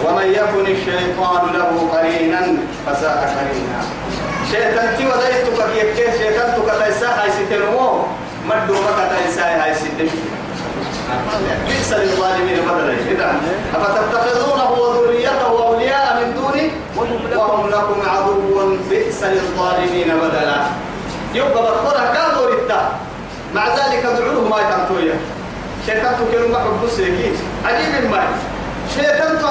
ومن 0.05 0.27
يكن 0.39 0.65
الشيطان 0.73 1.43
له 1.55 1.73
قرينا 1.93 2.43
فساء 2.87 3.21
قرينا. 3.37 3.81
شيطان 4.53 4.97
تي 4.97 5.07
ودايتك 5.07 5.59
يكيه 5.77 6.11
شيطان 6.19 6.49
تك 6.57 6.69
تيسا 6.85 7.09
هاي 7.09 7.31
ستنمو 7.31 8.05
مدو 8.49 8.75
بك 8.75 8.99
تيسا 9.17 9.65
هاي 9.65 9.75
ستنمو 9.75 10.39
بئس 11.69 11.93
للظالمين 11.93 12.59
بدلا. 12.69 12.95
إذا 13.11 13.29
أفتتخذونه 13.75 14.71
وذريته 14.71 15.43
أولياء 15.67 16.07
من 16.21 16.35
دوني؟ 16.35 16.71
وهم 17.37 17.71
لكم 17.71 17.99
عدو 18.11 18.77
بئس 18.91 19.23
للظالمين 19.23 20.09
بدلا. 20.23 20.57
يبقى 21.35 21.63
بخورها 21.63 22.15
كادوا 22.15 22.55
رتا 22.55 22.93
مع 23.55 23.69
ذلك 23.69 24.05
ادعوه 24.05 24.49
ما 24.49 24.57
يتنطويا 24.61 25.15
شيطان 25.87 26.15
تكلم 26.15 26.53
محب 26.53 26.87
بسيكي 26.87 27.33
عجيب 27.65 28.11
ما 28.11 28.23
شيطان 28.95 29.39
تو 29.39 29.47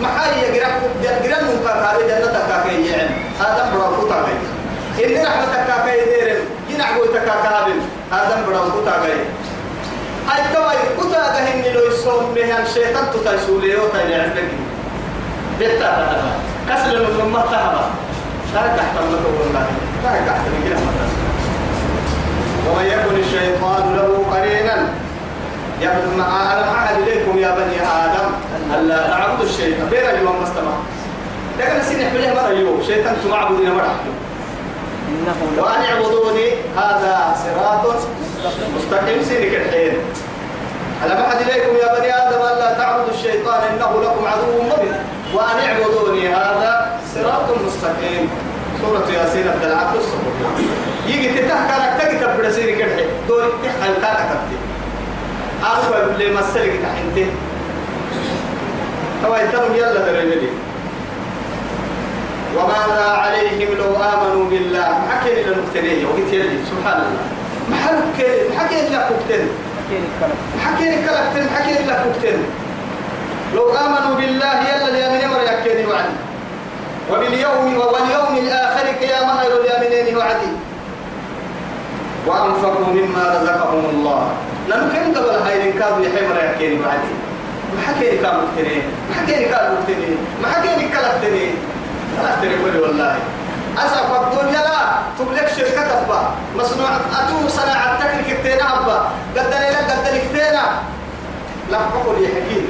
محاي 0.00 0.30
يقرأ 0.42 0.70
يقرأ 1.02 1.42
من 1.42 1.60
كاكا 1.64 2.00
جنة 2.08 2.32
كاكا 2.32 2.70
يعني 2.70 3.10
هذا 3.40 3.72
برا 3.74 3.88
كاكا 4.08 4.32
إن 5.04 5.26
رحمة 5.26 5.54
كاكا 5.66 5.92
يدير 5.94 6.38
ينعبو 6.70 7.04
تكاكا 7.04 7.66
هذا 8.12 8.44
برا 8.46 8.62
كاكا 8.86 9.14
هاي 10.28 10.42
توي 10.54 10.76
كتا 10.98 11.32
دهن 11.32 11.74
لو 11.74 11.86
يسوم 11.86 12.34
بها 12.34 12.62
الشيطان 12.62 13.04
تتسولي 13.14 13.76
وتاي 13.76 14.14
عندك 14.14 14.48
بيتا 15.58 16.22
كسر 16.68 16.98
من 16.98 17.30
ما 17.32 17.40
تهبا 17.40 17.84
لا 18.54 18.76
تحت 18.76 18.96
الله 19.02 19.22
والله 19.40 19.66
لا 20.04 20.10
تحت 20.26 20.44
كده 20.66 20.76
ومن 22.70 22.84
يكن 22.86 23.16
الشيطان 23.20 23.96
له 23.96 24.24
قرينا 24.32 24.88
مع 26.18 26.52
أنا 26.52 26.68
أعهد 26.70 27.02
إليكم 27.02 27.38
يا 27.38 27.50
بني 27.50 27.80
آدم 27.82 28.30
ألا 28.74 29.08
تعبدوا 29.08 29.44
الشيطان 29.44 29.88
بين 29.90 30.00
اليوم 30.10 30.42
مستمع 30.42 30.76
لكن 31.60 31.82
سنح 31.82 32.12
بله 32.14 32.34
مرة 32.34 32.50
اليوم 32.50 32.82
شيطان 32.86 33.16
تمعبدين 33.24 33.70
مرة 33.74 33.82
إنه 33.84 34.25
وأن 35.58 35.82
اعبدوني 35.82 36.50
هذا 36.76 37.36
صراط 37.44 37.96
مستقيم. 38.76 39.22
سيرك 39.22 39.54
الحين 39.54 39.92
ألم 41.04 41.16
أحد 41.16 41.36
إليكم 41.40 41.76
يا 41.76 41.98
بني 41.98 42.10
آدم 42.14 42.40
ألا 42.42 42.78
تعبدوا 42.78 43.14
الشيطان؟ 43.14 43.60
إنه 43.72 44.02
لكم 44.02 44.26
عدو 44.26 44.62
مبين. 44.62 44.94
وأن 45.34 45.58
اعبدوني 45.68 46.28
هذا 46.28 47.00
صراط 47.14 47.46
مستقيم. 47.66 48.30
سورة 48.82 49.08
ياسين 49.10 49.48
عبد 49.48 49.64
العبد 49.64 49.96
الصبر 49.96 50.32
يجي 51.06 51.28
تتحكى 51.28 51.76
لك 51.82 51.92
تكتب 52.00 52.36
برسيرك 52.36 52.80
الحين 52.82 53.06
دوري 53.28 53.48
تحكى 53.64 53.90
لك 53.90 54.28
تكتب 54.28 54.60
أخوة 55.62 56.04
اللي 56.04 56.30
مسلك 56.34 56.72
تحنته 56.82 57.26
هو 59.24 59.36
يترم 59.36 59.74
يلا 59.74 60.00
دريملي 60.12 60.48
وماذا 62.56 63.06
عليهم 63.22 63.70
لو 63.78 63.90
آمنوا 63.96 64.50
بالله. 64.50 64.88
ما 65.08 65.14
كان 65.24 65.36
إلا 65.38 65.56
نقتنيه 65.56 66.06
وقلت 66.06 66.32
يلي 66.32 66.58
سبحان 66.70 66.98
الله. 67.04 67.24
ما 67.70 67.76
حكي 67.76 68.28
حكي 68.58 68.78
كوكتن 69.08 69.44
ما 70.56 70.60
حكي 70.64 70.84
كلكتن 70.84 71.44
ما 71.44 71.58
حكي 71.58 71.72
إلا 71.80 71.94
كوكتن 72.02 72.38
لو 73.54 73.70
آمنوا 73.70 74.16
بالله 74.16 74.56
يلا 74.68 74.88
اليمين 74.88 75.28
مر 75.28 75.42
يكيني 75.52 75.86
وعدي. 75.86 76.16
وباليوم 77.10 77.78
واليوم 77.78 78.36
الآخر 78.36 78.86
قيامة 79.00 79.32
غير 79.40 79.52
اليمينين 79.60 80.16
وعدي. 80.16 80.52
وأنفقوا 82.26 82.86
مما 82.86 83.24
رزقهم 83.34 83.84
الله. 83.90 84.30
لأنه 84.68 85.18
قبل 85.18 85.30
هاي 85.46 85.72
كانوا 85.72 86.00
يحمر 86.06 86.36
يكيني 86.50 86.80
وعدي. 86.80 87.14
ما 87.74 87.82
حكي 87.86 88.10
لك 88.10 88.24
مكتنين 88.24 88.82
ما 89.08 89.14
حكي 89.14 89.34
لك 89.44 89.52
مكتنين 89.78 90.18
ما 90.42 90.48
حكي 90.48 90.68
لك 90.68 90.90
كلكتنين 90.94 91.54
أختري 92.24 92.54
ولي 92.64 92.78
والله. 92.78 93.16
أسأل 93.78 94.04
الدنيا 94.22 94.60
لا 94.60 94.78
تملك 95.18 95.48
شركة 95.56 95.80
أبا 95.80 96.20
مصنوع 96.56 96.88
أتو 96.96 97.48
صناعة 97.48 98.00
تكنيك 98.00 98.38
كتينا 98.40 98.78
أبا 98.80 99.08
قدني 99.36 99.70
لك 99.70 99.90
قدني 99.90 100.18
كتينا 100.18 100.64
لا 101.70 101.78
بقول 101.78 102.22
يحكي 102.24 102.60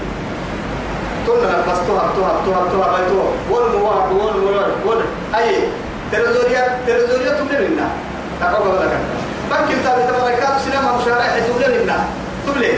تنا 1.27 1.59
بستوها 1.73 2.05
توها 2.17 2.33
توها 2.45 2.71
توها 2.73 2.89
بيتوها 2.99 3.31
ول 3.51 3.81
مواد 3.81 4.13
ول 4.13 4.37
ول 4.45 4.65
ول 4.87 5.01
أي 5.35 5.69
ترزوريا 6.13 6.79
ترزوريا 6.87 7.31
تملي 7.33 7.69
منا 7.69 7.89
تقول 8.41 8.77
لك. 8.81 8.99
بنك 9.51 9.71
انت 9.71 9.87
بتبركات 9.99 10.53
سينما 10.65 10.97
مشاريع 10.97 11.39
تملي 11.39 11.79
منا 11.85 11.97
تملي 12.47 12.73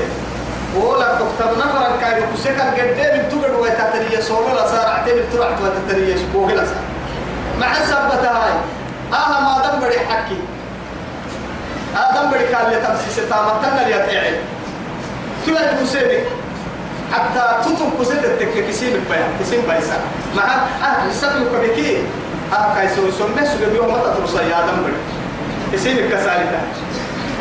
ولا 0.77 1.15
تكتب 1.15 1.59
نفرا 1.59 1.97
كاي 2.01 2.23
كسكن 2.35 2.61
قدام 2.61 3.29
تقعد 3.31 3.55
وتتريا 3.61 4.21
صولا 4.21 4.55
لا 4.55 4.67
صار 4.67 4.87
اعتبر 4.89 5.23
تروح 5.33 5.49
وتتريا 5.63 6.17
شبوه 6.17 6.53
لا 6.53 6.65
مع 7.61 7.75
سبتها 7.75 8.45
هاي. 8.45 8.53
آها 9.13 9.41
ما 9.41 9.69
دم 9.71 9.87
بدي 9.87 9.99
حكي. 10.01 10.39
آدم 11.97 12.31
بدي 12.31 12.45
قال 12.55 12.71
لي 12.71 12.77
تمسيس 12.87 13.17
تامتنا 13.17 13.89
لي 13.89 13.93
تعال 13.93 14.35
تلا 15.47 15.83
كسيبك 15.83 16.25
حتى 17.13 17.45
تطم 17.65 17.91
كسيد 18.01 18.25
التك 18.25 18.65
كسيب 18.69 18.93
بيا 19.11 19.29
كسيب 19.41 19.61
بيسا 19.61 19.97
مع 20.37 20.43
أهل 20.83 21.09
السبب 21.11 21.47
كبكي 21.53 22.03
آه 22.53 22.75
كايسو 22.75 23.07
يسمى 23.09 23.47
سوى 23.47 23.71
بيوم 23.73 23.89
ما 23.93 23.99
تترصى 23.99 24.37
يا 24.39 24.59
آدم 24.59 24.83
بدي. 24.83 24.97
كسيب 25.73 25.97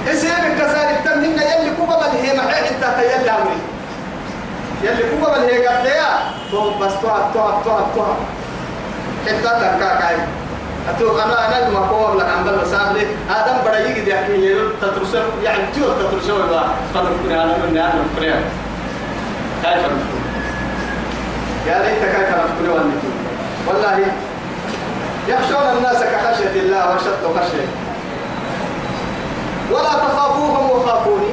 كسالتا 0.07 0.37
اسم 0.37 0.57
كذلك 0.57 0.97
تمنين 1.05 1.39
يلي 1.39 1.71
كوبا 1.79 2.05
هي 2.11 2.37
محيح 2.37 2.69
انت 2.71 2.83
يلي 2.99 3.31
امري 3.31 3.59
يلي 4.83 5.03
كوبا 5.11 5.41
هي 5.41 5.67
قد 5.67 5.85
يا 5.85 6.09
تو 6.51 6.69
بس 6.79 6.93
تو 7.01 7.07
تو 7.33 7.49
تو 7.65 7.79
تو 7.95 8.05
حتى 9.25 9.41
تركا 9.41 9.99
كاي 9.99 10.15
أتو 10.89 11.19
أنا 11.19 11.47
أنا 11.47 11.69
ما 11.69 11.79
قوم 11.79 12.17
لك 12.17 12.25
عم 12.25 12.43
بل 12.43 12.67
سام 12.67 12.93
لي 12.95 13.07
آدم 13.29 13.57
بڑا 13.65 13.77
يجي 13.77 14.01
دي 14.01 14.19
أكيد 14.19 14.43
يلو 14.43 14.69
تترسل 14.81 15.23
يعني 15.43 15.63
جو 15.77 15.85
تترسل 15.99 16.31
ولا 16.31 16.61
قدر 16.95 17.11
كنا 17.23 17.43
أنا 17.43 17.57
من 17.57 17.77
أنا 17.77 17.93
من 17.93 18.09
كنا 18.15 18.39
كيف 19.63 19.83
يا 21.67 21.77
ليت 21.83 22.01
كيف 22.15 22.29
نفكر 22.29 22.69
والله 23.67 23.99
يخشون 25.27 25.77
الناس 25.77 25.97
كخشية 25.97 26.61
الله 26.61 26.95
وشد 26.95 27.23
خشية. 27.39 27.86
ولا 29.71 29.89
تخافوهم 29.89 30.69
وخافوني. 30.71 31.31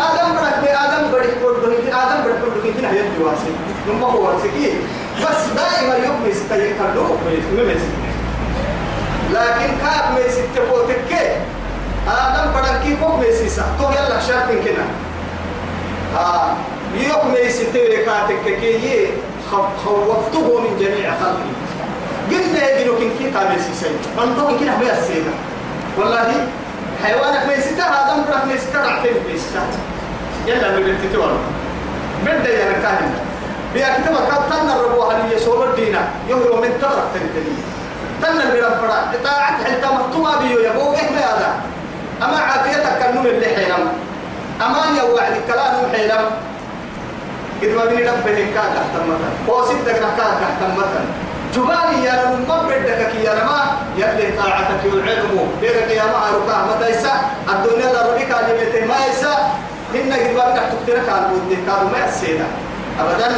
آدم 0.00 0.34
بي 0.62 0.70
آدم 0.70 1.08
بدك 1.12 1.38
بدك 1.42 1.94
آدم 1.94 2.22
بدك 2.22 2.76
كنا 2.76 2.90
هي 2.90 3.00
الجواسي 3.00 3.52
نما 3.88 4.06
هو 4.06 4.38
سكين 4.42 4.78
بس 5.22 5.42
دائما 5.56 5.94
يوم 6.06 6.26
يستيقظ 6.26 6.96
كله 6.96 7.64
ميس 7.66 7.82
لكن 9.32 9.70
كاب 9.82 10.04
ميس 10.14 10.34
تبوتك 10.56 11.12
آدم 12.08 12.50
بدك 12.50 12.82
كي 12.82 12.96
كوك 12.96 13.14
ميسيسا 13.18 13.62
تو 13.78 13.90
يلا 13.90 14.20
شرط 14.20 14.48
كنا 14.64 14.84
آه 16.16 16.52
يوم 16.94 17.34
ميس 17.34 17.58
تبوتك 17.58 18.60
كي 18.60 19.08
خوفته 19.84 20.60
من 20.60 20.78
جميع 20.80 21.10
خلقي 21.20 21.50
قلنا 22.30 22.70
يجينو 22.70 22.92
كن 22.98 23.10
كي 23.18 23.30
قاميسيسا 23.30 23.88
من 24.16 24.36
طبعا 24.36 24.58
كنا 24.58 24.76
بيا 24.80 24.98
السيدة 24.98 25.30
والله 25.98 26.46
حيوانك 27.04 27.46
ما 27.46 27.52
يستا 27.52 27.82
هذا 27.82 28.12
امرك 28.12 28.44
ما 28.46 28.52
يستا 28.52 28.78
رعتين 28.78 29.12
ما 29.26 29.32
يستا 29.34 29.62
يلا 30.46 30.70
من 30.70 30.90
التتوار 30.90 31.38
بدأ 32.22 32.50
يا 32.50 32.78
نكاهن 32.78 33.12
بيا 33.74 33.86
كتب 33.94 34.14
كاب 34.14 34.42
تنا 34.50 34.76
الربوها 34.76 35.16
اللي 35.16 35.36
يسول 35.36 35.68
الدينا 35.70 36.08
يهرو 36.28 36.56
من 36.56 36.78
ترك 36.80 37.04
تنتني. 37.14 37.54
تنا 38.22 38.42
اللي 38.42 38.60
ربنا 38.60 39.14
إطاعت 39.14 39.64
حتى 39.64 39.94
مكتوبة 39.94 40.38
بيو 40.38 40.58
يبوه 40.58 40.96
إحنا 40.96 41.18
هذا 41.18 41.60
أما 42.22 42.38
عافيتك 42.38 43.06
كنون 43.06 43.26
اللي 43.26 43.46
حينام 43.46 43.80
أمان 44.60 44.96
يا 44.96 45.02
وعد 45.02 45.32
كلام 45.48 45.74
حينام 45.92 46.24
إذ 47.62 47.76
ما 47.76 47.84
بني 47.84 48.02
ربه 48.02 48.30
هو 49.48 49.64
ستة 49.64 49.92
كان 49.92 50.16
تحت 50.18 50.62
المثل 50.62 51.27
جبالي 51.54 52.04
يا 52.04 52.12
رب 52.24 52.48
ما 52.48 52.62
بدك 52.68 53.14
يا 53.24 53.32
رما 53.32 53.60
يلي 53.96 54.32
طاعتك 54.36 54.82
والعلم 54.92 55.48
بيرك 55.60 55.90
يا 55.90 56.02
ما 56.04 56.20
ركاه 56.36 56.66
ما 56.66 56.86
تيسا 56.86 57.12
الدنيا 57.48 57.92
لا 57.92 58.02
ربك 58.06 58.30
بيت 58.58 58.84
ما 58.88 58.94
يسا 59.10 59.34
هن 59.94 60.10
جبال 60.10 60.54
تحت 60.56 60.72
ترك 60.86 61.08
على 61.08 61.26
بود 61.28 61.56
كانوا 61.66 61.90
ما 61.90 62.06
يسينا 62.08 62.44
ابدا 63.00 63.28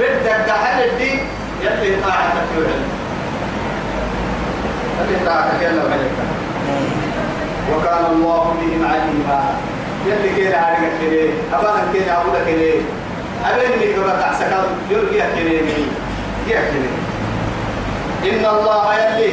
بدك 0.00 0.50
حل 0.50 0.82
الدين 0.82 1.20
يلي 1.62 1.96
طاعتك 2.04 2.48
والعلم 2.56 2.88
يلي 5.00 5.26
طاعتك 5.26 5.62
يلا 5.62 5.82
ملك 5.90 6.10
وكان 7.72 8.04
الله 8.12 8.54
بهم 8.60 8.84
عليما. 8.90 9.40
يلي 10.06 10.34
كير 10.36 10.56
عليك 10.56 10.90
كير 11.00 11.30
أبانا 11.52 11.82
كير 11.92 12.02
أبوك 12.20 12.36
كير 12.46 12.82
أبين 13.46 13.70
من 13.78 14.02
قبل 14.04 14.20
تعسكر 14.20 14.64
يرجع 14.90 15.24
كريمي 15.34 15.86
يرجع 16.46 16.60
كريمي 16.70 17.09
إن 18.24 18.44
الله 18.44 18.94
يلي 18.94 19.32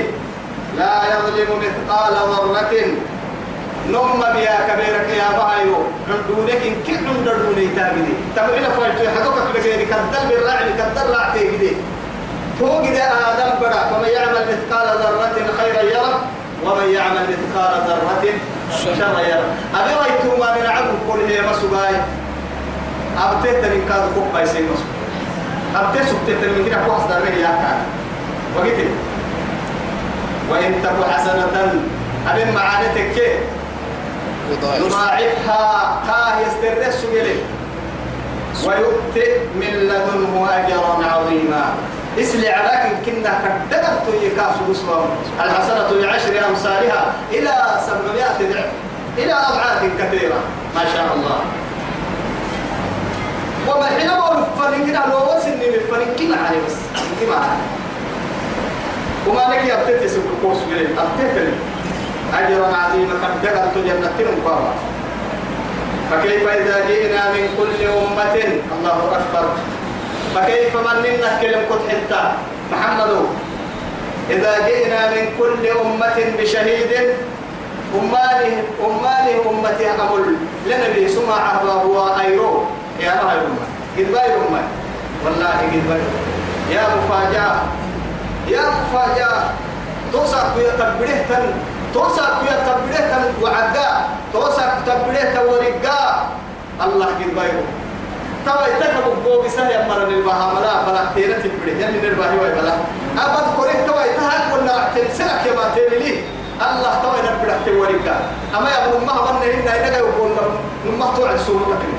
لا 0.77 0.93
يظلم 1.13 1.49
مثقال 1.59 2.13
ذرة 2.13 2.73
نم 3.87 4.19
بيا 4.33 4.55
كبيرك 4.67 5.09
يا 5.21 5.29
بايو 5.39 5.75
عندونك 6.09 6.61
إن 6.67 6.75
كل 6.87 7.07
عندوني 7.07 7.67
تابدي 7.75 8.13
تبعنا 8.35 8.69
فايتو 8.69 9.09
حدوك 9.19 9.35
بغير 9.55 9.79
كدل 9.91 10.23
بالرعي 10.29 10.73
كدل 10.79 11.09
رعتي 11.15 11.39
كده. 11.57 11.75
فوق 12.59 12.81
ده 12.81 13.03
آدم 13.03 13.59
بڑا 13.61 13.81
فمن 13.89 14.09
يعمل 14.09 14.45
مثقال 14.51 14.87
ذرة 14.99 15.47
خيرا 15.57 15.81
يرى 15.81 16.19
ومن 16.65 16.89
يعمل 16.93 17.25
مثقال 17.33 17.73
ذرة 17.87 18.23
شرا 18.83 19.19
يرى 19.19 19.47
أبي 19.75 19.93
رأيتو 19.99 20.37
ما 20.39 20.55
من 20.57 20.65
عبد 20.65 20.93
كل 21.11 21.19
هي 21.31 21.41
مسوغاي 21.41 21.95
أبتت 23.23 23.65
من 23.65 23.85
كاد 23.89 24.03
كوب 24.15 24.33
بايسين 24.33 24.63
مسوغ 24.63 24.87
أبتت 25.75 26.01
سبتت 26.09 26.41
من 26.43 26.65
كده 26.65 26.77
كوحس 26.85 27.09
دارك 27.09 27.33
يا 27.37 27.47
كان 27.61 27.79
وقلت 28.57 28.79
وإن 30.49 30.81
تك 30.83 31.11
حسنة 31.11 31.73
أبن 32.27 32.53
معانتك 32.53 33.21
يضاعفها. 34.51 36.01
كاه 36.07 36.39
يسترس 36.39 36.95
سجلي 37.01 37.35
ويؤتي 38.65 39.31
من 39.55 39.73
لدنه 39.73 40.47
أجرا 40.51 41.05
عظيما. 41.05 41.65
اسلي 42.19 42.49
عليك 42.49 42.93
كنا 43.05 43.39
كدقت 43.71 44.07
يكاس 44.21 44.55
بسوام 44.69 45.09
الحسنة 45.43 46.01
بعشر 46.01 46.49
أمثالها 46.49 47.13
إلى 47.31 47.53
سبعمائة 47.87 48.53
ضعف. 48.53 48.71
إلى 49.17 49.33
أضعاف 49.33 49.81
كثيرة. 49.99 50.39
ما 50.75 50.81
شاء 50.93 51.13
الله. 51.15 51.39
وما 53.67 53.85
حين 53.85 54.09
فنين 54.59 54.87
كده 54.87 55.05
لو 55.05 55.19
من 55.55 55.79
فنين 55.91 56.15
كما 56.15 56.47
عليه 56.47 56.59
بس. 56.67 56.75
كما 57.21 57.35
عليه 57.35 57.76
وما 59.27 59.53
لك 59.53 59.65
يا 59.67 59.83
بتتي 59.83 60.07
سوق 60.07 60.23
الكورس 60.37 60.57
غير 60.71 60.87
أبتتي 60.97 61.51
أجرا 62.33 62.67
عظيما 62.75 63.15
كدقت 63.43 63.77
جنة 63.77 64.17
بابا. 64.45 64.73
فكيف 66.11 66.47
إذا 66.47 66.85
جئنا 66.87 67.31
من 67.31 67.49
كل 67.57 67.87
أمة؟ 67.87 68.35
الله 68.79 68.99
أكبر. 69.17 69.49
فكيف 70.35 70.77
من 70.77 70.97
منا 71.03 71.41
كلم 71.41 71.61
كنت 71.69 71.89
حتى؟ 71.89 72.31
محمد. 72.71 73.25
إذا 74.29 74.67
جئنا 74.67 75.09
من 75.11 75.29
كل 75.39 75.67
أمة 75.67 76.17
بشهيد 76.39 76.91
أماني 77.95 78.53
أماني 78.87 79.33
أمتي 79.49 79.91
أقول 79.99 80.35
لنبي 80.67 81.09
سمع 81.09 81.61
هو 81.63 82.19
أيرو 82.19 82.63
يا 82.99 83.11
رب 83.11 83.29
أمة 83.29 83.67
قد 83.97 84.11
باير 84.11 84.35
أمة. 84.49 84.61
والله 85.25 85.47
قد 85.47 86.01
يا 86.71 86.83
مفاجأة. 86.95 87.61
يا 88.47 88.61
مفاجأة. 88.61 89.43
توسع 90.13 90.43
يا 90.57 90.71
تبريه 90.79 91.25
توسع 91.93 92.23
يا 92.49 92.55
تبريه 92.67 93.11
وعدا 93.41 93.89
توسع 94.33 94.67
تبريه 94.85 95.33
ورقا 95.49 96.29
الله 96.85 97.05
قد 97.05 97.35
باير 97.35 97.59
توا 98.45 98.67
يتكب 98.67 99.23
بو 99.23 99.41
بسه 99.41 99.69
يمر 99.69 100.07
البها 100.07 100.53
ملا 100.53 100.73
بلا 100.85 101.01
تيرة 101.15 101.37
تبري 101.43 101.81
يعني 101.81 101.97
نرباه 102.01 102.25
هو 102.25 102.45
بلا 102.61 102.73
أبد 103.25 103.45
كوري 103.57 103.73
توا 103.87 104.01
يتهاك 104.01 104.53
ولا 104.53 104.75
تمسك 104.95 105.45
يا 105.45 105.53
ما 105.55 105.63
تبلي 105.75 106.23
الله 106.61 106.93
توا 107.03 107.17
ينبر 107.17 107.49
توريكا 107.65 108.15
أما 108.57 108.69
يا 108.69 108.85
ابن 108.85 109.05
ما 109.05 109.13
من 109.31 109.51
هنا 109.51 109.71
هنا 109.71 109.97
يقول 109.97 110.31
ما 110.99 111.07
توعد 111.17 111.37
سورتك 111.47 111.91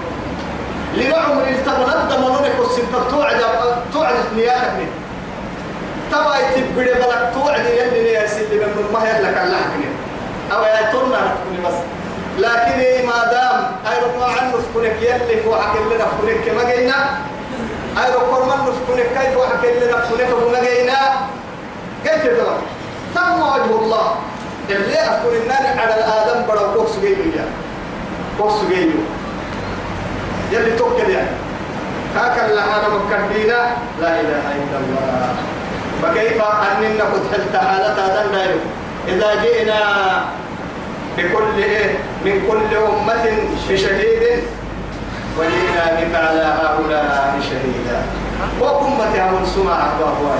لنعمر 0.95 1.43
التمنى 1.49 1.95
دمنونك 2.11 2.55
والسنت 2.61 2.93
توعد 3.11 3.41
توعد 3.93 4.15
نياتك 4.37 4.89
توا 6.13 6.37
يتبري 6.37 6.95
بلا 6.95 7.31
توعد 7.35 7.65
يلي 7.65 8.13
يا 8.13 8.27
سيدي 8.27 8.57
من 8.57 8.89
ما 8.93 9.01
يلك 9.09 9.37
الله 9.45 9.67
أو 10.53 10.63
يا 10.63 10.93
تنا 10.93 11.35
بس. 11.65 11.75
لكن 12.39 12.79
إيه 12.81 13.07
ما 13.07 13.25
دام 13.33 13.77
أي 13.93 13.99
رب 14.05 14.23
عن 14.23 14.53
نفكنك 14.53 14.97
يلي 15.03 15.43
فوحك 15.43 15.77
اللي 15.77 15.95
نفكنك 15.95 16.55
ما 16.57 16.71
جينا 16.73 16.99
أي 17.99 18.13
رب 18.15 18.31
من 18.49 18.59
نفكنك 18.69 19.07
كيف 19.19 19.35
فوحك 19.35 19.65
اللي 19.65 19.93
نفكنك 19.93 20.29
وما 20.43 20.61
جينا 20.61 20.99
قلت 22.07 22.25
له 22.25 22.59
تم 23.15 23.43
وجه 23.43 23.83
الله. 23.83 24.15
اللي 24.71 24.99
أذكر 24.99 25.33
النار 25.43 25.81
على 25.81 25.95
الآدم 25.95 26.47
برا 26.47 26.75
كوكس 26.75 26.93
جيبي 27.03 27.37
يا. 27.37 27.45
كوكس 28.39 28.55
جيبي 28.69 29.01
يلي 30.53 30.71
توكل 30.77 31.11
يعني 31.11 31.29
هكذا 32.17 32.55
لها 32.55 32.89
مكدينا 32.89 33.67
لا 34.01 34.21
إله 34.21 34.43
إلا 34.55 34.79
الله. 34.79 35.35
فكيف 36.03 36.43
أننا 36.43 37.05
قد 37.05 37.23
حلت 37.33 37.57
حالتها 37.57 38.23
دندايو 38.25 38.59
إذا 39.09 39.43
جئنا 39.43 39.81
بكل 41.19 41.63
إيه؟ 41.63 41.99
من 42.25 42.47
كل 42.51 42.77
أمة 42.77 43.25
بشهيد 43.71 44.43
وجئنا 45.39 45.85
بك 46.01 46.15
على 46.15 46.43
هؤلاء 46.63 47.35
شهيدا. 47.51 48.03
وأمة 48.61 49.31
هم 49.31 49.45
سمع 49.55 49.87
أبواب 49.87 50.39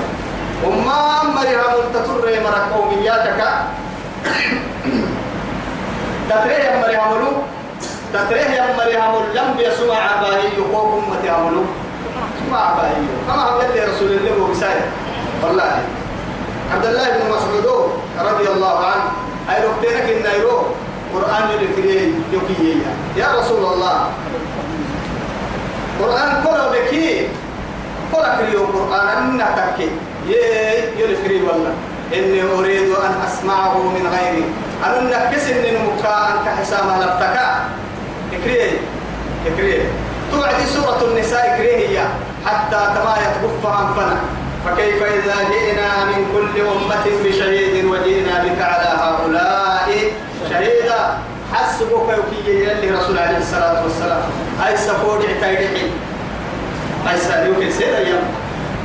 أمة 0.67 1.33
مريم 1.35 1.93
تطر 1.93 2.39
مرة 2.43 2.67
قومياتك 2.75 3.43
تتريه 6.29 6.53
يا 6.53 6.77
مريم 6.81 7.21
لو؟ 7.21 7.31
تتريه 8.13 8.41
يا 8.41 8.75
مريم 8.77 9.13
لم 9.35 9.59
يسمع 9.59 9.95
أباهي 10.19 10.59
وقوم 10.71 11.03
أمة 11.03 11.31
عملو 11.31 11.63
سمع 12.47 12.71
أباهي. 12.73 12.93
كما 13.27 13.43
هو 13.43 13.59
رسول 13.59 14.11
الله 14.11 14.43
وبسائر 14.43 14.81
والله. 15.43 15.73
عبد 16.73 16.85
الله 16.85 17.07
بن 17.09 17.21
مسعود 17.31 17.67
رضي 18.19 18.47
الله 18.47 18.77
عنه 18.85 19.05
أي 19.49 19.57
ركتينك 19.67 20.07
النيرو 20.17 20.57
قرآن 21.15 21.43
يلكي 21.51 22.81
يا. 23.17 23.27
رسول 23.39 23.63
الله. 23.73 23.97
قرآن 26.01 26.29
كله 26.43 26.65
بكي 26.73 27.27
كله 28.13 28.29
كريو 28.37 28.61
قرآن 28.65 29.07
أننا 29.17 29.47
تكي. 29.57 29.89
يلكي 30.99 31.41
والله. 31.47 31.73
إني 32.13 32.41
أريد 32.59 32.89
أن 32.89 33.13
أسمعه 33.27 33.77
من 33.77 34.03
غيري. 34.13 34.45
أنا 34.85 35.01
نكس 35.01 35.45
إني 35.49 35.71
نمكا 35.71 36.13
أنك 36.27 36.47
حسامة 36.59 36.99
لفتكا 36.99 37.47
اكريه 38.33 38.71
اكريه 39.47 39.83
توعدي 40.31 40.65
سورة 40.65 41.01
النساء 41.11 41.55
اكريه 41.55 42.09
حتى 42.45 42.81
كما 42.95 43.13
يتكف 43.17 43.65
أنفنا. 43.65 44.17
فكيف 44.75 45.03
إذا 45.03 45.35
جئنا 45.51 46.05
من 46.05 46.25
كل 46.33 46.61
أمة 46.61 47.05
بشهيد 47.25 47.85
وجئنا 47.85 48.43
بك 48.43 48.61
على 48.61 48.89
هؤلاء 49.01 50.11
شهيدا؟ 50.49 51.17
حسبك 51.53 52.07
يكي 52.09 52.63
يلي 52.63 52.91
رسول 52.91 53.17
عليه 53.17 53.37
الصلاة 53.37 53.83
والسلام. 53.83 54.21
أي 54.67 54.77
سفوج 54.77 55.21
تيرحي 55.21 55.91
أي 57.11 57.17
سألوك 57.17 57.57
يوم 58.07 58.23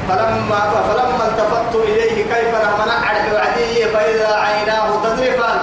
فلما 0.09 0.61
فلما 0.89 1.28
التفت 1.28 1.74
إليه 1.74 2.24
كيف 2.24 2.49
نمنا 2.49 2.93
على 2.93 3.32
وعديه 3.35 3.87
فإذا 3.87 4.37
عيناه 4.37 5.03
تذرفان 5.05 5.59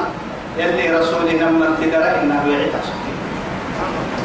يلي 0.57 0.97
رسول 0.97 1.29
لما 1.29 1.75
تدرى 1.81 2.03
إنه 2.21 2.53
يعيد 2.53 2.73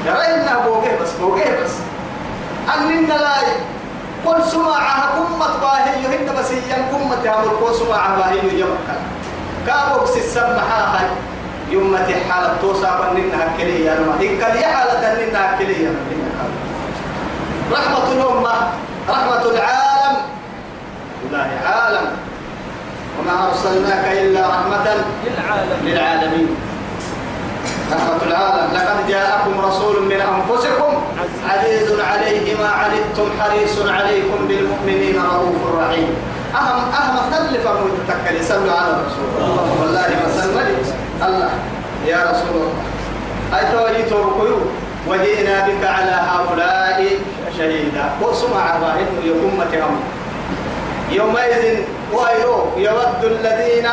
يرى 0.07 0.35
إنه 0.35 0.61
بوجه 0.67 1.03
بس 1.03 1.13
بوجه 1.21 1.65
بس. 1.65 1.73
أننا 2.75 3.13
لا 3.13 3.37
قل 4.27 4.45
سماعها 4.45 5.13
كمة 5.17 5.57
باهي 5.63 6.03
يهن 6.03 6.35
بس 6.39 6.53
هي 6.53 6.83
كمة 6.91 7.31
عمل 7.31 7.49
قل 7.49 7.75
سماعها 7.75 8.17
باهي 8.17 8.61
يمكن 8.61 8.99
كابوكس 9.67 10.17
السمحة 10.17 10.81
هاي. 10.81 11.09
يوم 11.71 11.97
حالة 12.31 12.57
توسع 12.63 12.99
كلي 13.59 13.85
يا 13.85 13.95
رما 13.95 14.15
إن 14.15 14.39
كلي 14.39 14.65
حالة 14.65 14.95
بننا 15.15 15.57
كلي 15.59 15.85
يا 15.85 15.91
رحمة 17.73 18.13
الأمة 18.13 18.55
رحمة 19.09 19.43
العالم. 19.43 20.17
الله 21.27 21.49
عالم. 21.67 22.07
وما 23.19 23.49
أرسلناك 23.49 24.05
إلا 24.13 24.49
رحمة 24.49 24.87
للعالم 25.25 25.79
للعالمين. 25.85 26.49
رحمة 27.93 28.23
العالم 28.27 28.75
لقد 28.75 29.09
جاءكم 29.09 29.61
رسول 29.61 30.03
من 30.03 30.21
أنفسكم 30.21 30.93
عزيز 31.49 32.01
عليه 32.01 32.57
ما 32.57 32.69
عنتم 32.69 33.29
حريص 33.41 33.79
عليكم 33.89 34.49
بالمؤمنين 34.49 35.17
رؤوف 35.23 35.61
رحيم. 35.79 36.15
أهم 36.55 36.93
أهم 36.93 37.31
تلف 37.31 37.67
المتكل 37.67 38.45
صلوا 38.45 38.73
على 38.73 38.91
الرسول. 38.97 39.29
والله 39.81 40.09
ما 40.09 40.43
سلمني 40.43 40.77
الله 41.23 41.51
يا 42.07 42.19
رسول 42.31 42.57
الله. 42.57 42.75
أي 43.55 43.63
توجيت 43.73 44.13
ركيو 44.13 44.59
وجئنا 45.09 45.67
بك 45.67 45.87
على 45.87 46.11
هؤلاء 46.11 47.19
شهيدا. 47.59 48.05
وسمع 48.23 48.77
باهن 48.81 49.07
يقوم 49.25 49.59
متهم 49.59 50.01
يومئذ 51.11 51.79
ويرو 52.13 52.67
يود 52.77 53.25
الذين 53.25 53.87